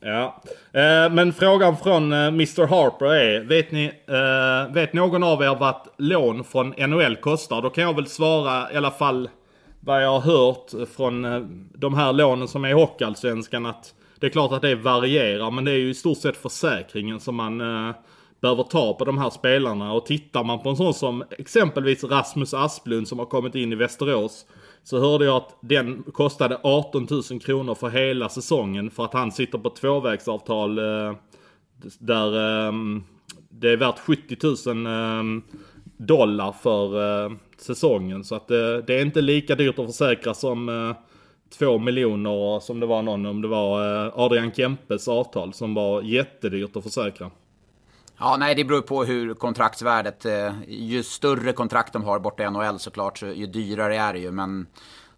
Ja, 0.00 0.42
eh, 0.72 1.12
men 1.12 1.32
frågan 1.32 1.76
från 1.76 2.12
eh, 2.12 2.26
Mr 2.26 2.66
Harper 2.66 3.06
är, 3.06 3.40
vet 3.40 3.70
ni, 3.70 3.84
eh, 3.84 4.74
vet 4.74 4.92
någon 4.92 5.22
av 5.22 5.42
er 5.42 5.56
vad 5.56 5.74
lån 5.96 6.44
från 6.44 6.68
NHL 6.68 7.16
kostar? 7.16 7.62
Då 7.62 7.70
kan 7.70 7.84
jag 7.84 7.94
väl 7.94 8.06
svara 8.06 8.72
i 8.72 8.76
alla 8.76 8.90
fall 8.90 9.28
vad 9.80 10.04
jag 10.04 10.20
har 10.20 10.20
hört 10.20 10.88
från 10.96 11.24
eh, 11.24 11.40
de 11.74 11.94
här 11.94 12.12
lånen 12.12 12.48
som 12.48 12.64
är 12.64 12.68
i 12.68 12.72
Hockeyallsvenskan 12.72 13.66
att 13.66 13.94
det 14.20 14.26
är 14.26 14.30
klart 14.30 14.52
att 14.52 14.62
det 14.62 14.74
varierar 14.74 15.50
men 15.50 15.64
det 15.64 15.70
är 15.70 15.76
ju 15.76 15.90
i 15.90 15.94
stort 15.94 16.18
sett 16.18 16.36
försäkringen 16.36 17.20
som 17.20 17.34
man 17.34 17.60
eh, 17.60 17.94
behöver 18.40 18.62
ta 18.62 18.94
på 18.94 19.04
de 19.04 19.18
här 19.18 19.30
spelarna 19.30 19.92
och 19.92 20.06
tittar 20.06 20.44
man 20.44 20.62
på 20.62 20.68
en 20.68 20.76
sån 20.76 20.94
som 20.94 21.24
exempelvis 21.38 22.04
Rasmus 22.04 22.54
Asplund 22.54 23.08
som 23.08 23.18
har 23.18 23.26
kommit 23.26 23.54
in 23.54 23.72
i 23.72 23.76
Västerås 23.76 24.46
så 24.86 24.98
hörde 25.00 25.24
jag 25.24 25.36
att 25.36 25.56
den 25.60 26.02
kostade 26.12 26.60
18 26.62 27.06
000 27.30 27.40
kronor 27.40 27.74
för 27.74 27.88
hela 27.88 28.28
säsongen 28.28 28.90
för 28.90 29.04
att 29.04 29.12
han 29.12 29.32
sitter 29.32 29.58
på 29.58 29.70
tvåvägsavtal 29.70 30.78
eh, 30.78 31.14
där 31.98 32.26
eh, 32.66 32.72
det 33.48 33.70
är 33.70 33.76
värt 33.76 33.98
70 33.98 34.36
000 34.74 34.86
eh, 34.86 35.42
dollar 35.96 36.52
för 36.52 37.24
eh, 37.24 37.32
säsongen. 37.58 38.24
Så 38.24 38.34
att 38.34 38.50
eh, 38.50 38.76
det 38.86 38.94
är 38.94 39.02
inte 39.02 39.20
lika 39.20 39.54
dyrt 39.54 39.78
att 39.78 39.86
försäkra 39.86 40.34
som 40.34 40.68
eh, 40.68 40.96
2 41.58 41.78
miljoner 41.78 42.60
som 42.60 42.80
det 42.80 42.86
var 42.86 43.02
någon 43.02 43.26
om 43.26 43.42
det 43.42 43.48
var 43.48 44.04
eh, 44.06 44.12
Adrian 44.14 44.52
Kempes 44.52 45.08
avtal 45.08 45.52
som 45.52 45.74
var 45.74 46.02
jättedyrt 46.02 46.76
att 46.76 46.84
försäkra. 46.84 47.30
Ja, 48.18 48.36
nej, 48.36 48.54
det 48.54 48.64
beror 48.64 48.80
på 48.80 49.04
hur 49.04 49.34
kontraktsvärdet... 49.34 50.24
Eh, 50.24 50.52
ju 50.68 51.02
större 51.02 51.52
kontrakt 51.52 51.92
de 51.92 52.04
har 52.04 52.18
borta 52.18 52.42
i 52.42 52.50
NHL 52.50 52.78
såklart, 52.78 53.18
så 53.18 53.26
ju 53.26 53.46
dyrare 53.46 53.96
är 53.96 54.12
det 54.12 54.18
ju. 54.18 54.30
Men 54.30 54.66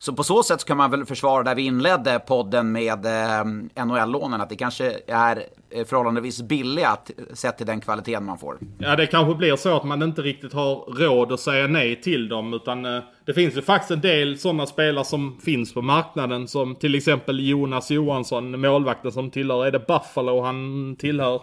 så 0.01 0.13
på 0.13 0.23
så 0.23 0.43
sätt 0.43 0.61
så 0.61 0.67
kan 0.67 0.77
man 0.77 0.91
väl 0.91 1.05
försvara 1.05 1.43
där 1.43 1.55
vi 1.55 1.63
inledde 1.63 2.19
podden 2.19 2.73
med 2.73 3.07
eh, 3.07 3.85
NHL-lånen, 3.85 4.41
att 4.41 4.49
det 4.49 4.57
kanske 4.57 4.97
är 5.07 5.45
eh, 5.71 5.85
förhållandevis 5.87 6.43
billiga, 6.43 6.97
sett 7.33 7.55
eh, 7.55 7.57
till 7.57 7.67
den 7.67 7.81
kvaliteten 7.81 8.25
man 8.25 8.39
får. 8.39 8.59
Ja, 8.79 8.97
det 8.97 9.07
kanske 9.07 9.35
blir 9.35 9.57
så 9.57 9.77
att 9.77 9.85
man 9.85 10.03
inte 10.03 10.23
riktigt 10.23 10.53
har 10.53 10.75
råd 10.75 11.33
att 11.33 11.41
säga 11.41 11.67
nej 11.67 12.01
till 12.01 12.29
dem, 12.29 12.55
utan 12.55 12.85
eh, 12.85 13.03
det 13.27 13.35
finns 13.35 13.57
ju 13.57 13.63
faktiskt 13.63 13.91
en 13.91 14.01
del 14.01 14.39
sådana 14.39 14.67
spelare 14.67 15.05
som 15.05 15.39
finns 15.45 15.75
på 15.75 15.83
marknaden, 15.83 16.49
som 16.49 16.75
till 16.75 16.95
exempel 16.95 17.49
Jonas 17.49 17.91
Johansson, 17.91 18.61
målvakten 18.61 19.13
som 19.13 19.31
tillhör, 19.31 19.67
är 19.67 19.71
det 19.71 19.87
Buffalo 19.87 20.41
han 20.43 20.97
tillhör? 20.99 21.41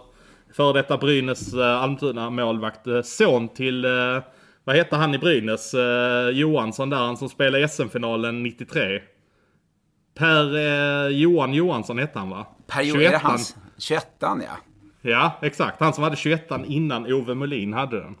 Före 0.56 0.72
detta 0.72 0.98
Brynäs 0.98 1.54
eh, 1.54 1.82
Almtuna 1.82 2.30
målvakt. 2.30 2.86
Eh, 2.86 3.02
son 3.02 3.48
till, 3.48 3.84
eh, 3.84 3.90
vad 4.64 4.76
heter 4.76 4.96
han 4.96 5.14
i 5.14 5.18
Brynäs? 5.18 5.74
Eh, 5.74 6.28
Johansson 6.28 6.90
där, 6.90 6.96
han 6.96 7.16
som 7.16 7.28
spelade 7.28 7.68
SM-finalen 7.68 8.42
93. 8.42 9.00
Per 10.14 11.08
Johan 11.08 11.54
Johansson 11.54 11.98
hette 11.98 12.18
han 12.18 12.30
va? 12.30 12.46
Per 12.66 12.82
Johan, 12.82 13.02
är 13.02 13.10
det 13.10 13.18
hans 13.18 13.56
21 13.78 14.06
ja. 14.20 14.36
Ja, 15.00 15.38
exakt. 15.42 15.80
Han 15.80 15.92
som 15.92 16.04
hade 16.04 16.16
21 16.16 16.50
innan 16.66 17.12
Ove 17.12 17.34
Molin 17.34 17.72
hade 17.72 18.00
den. 18.00 18.14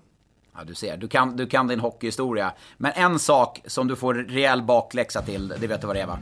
Ja, 0.56 0.64
du 0.64 0.74
ser. 0.74 0.96
Du 0.96 1.08
kan, 1.08 1.36
du 1.36 1.46
kan 1.46 1.66
din 1.66 1.80
hockeyhistoria. 1.80 2.52
Men 2.76 2.92
en 2.94 3.18
sak 3.18 3.60
som 3.66 3.88
du 3.88 3.96
får 3.96 4.14
rejäl 4.14 4.62
bakläxa 4.62 5.22
till, 5.22 5.48
det 5.48 5.66
vet 5.66 5.80
du 5.80 5.86
vad 5.86 5.96
det 5.96 6.00
är 6.00 6.06
va? 6.06 6.18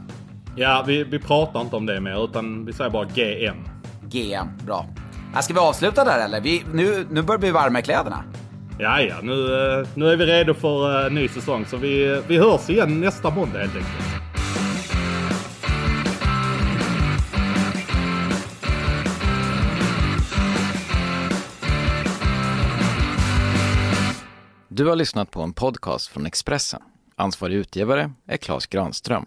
Ja, 0.57 0.85
vi, 0.87 1.05
vi 1.05 1.19
pratar 1.19 1.61
inte 1.61 1.77
om 1.77 1.87
det 1.87 2.01
mer, 2.01 2.25
utan 2.25 2.65
vi 2.65 2.73
säger 2.73 2.91
bara 2.91 3.05
GM. 3.05 3.57
GM, 4.09 4.49
bra. 4.67 4.87
Ska 5.43 5.55
vi 5.55 5.61
avsluta 5.61 6.05
där 6.05 6.25
eller? 6.25 6.41
Vi, 6.41 6.65
nu, 6.73 7.07
nu 7.11 7.23
börjar 7.23 7.41
vi 7.41 7.51
varma 7.51 7.79
i 7.79 7.83
kläderna. 7.83 8.25
Ja, 8.79 9.01
ja, 9.01 9.17
nu, 9.23 9.33
eh, 9.33 9.89
nu 9.95 10.09
är 10.09 10.17
vi 10.17 10.27
redo 10.27 10.55
för 10.55 11.05
uh, 11.07 11.13
ny 11.13 11.29
säsong. 11.29 11.67
Så 11.67 11.77
vi, 11.77 12.23
vi 12.27 12.39
hörs 12.39 12.71
igen 12.71 13.01
nästa 13.01 13.31
måndag 13.31 13.59
helt 13.59 13.77
enkelt. 13.77 13.95
Du 24.69 24.87
har 24.87 24.97
lyssnat 24.97 25.31
på 25.31 25.43
en 25.43 25.53
podcast 25.53 26.09
från 26.09 26.27
Expressen. 26.27 26.81
Ansvarig 27.17 27.55
utgivare 27.55 28.13
är 28.29 28.37
Klas 28.37 28.67
Granström. 28.67 29.27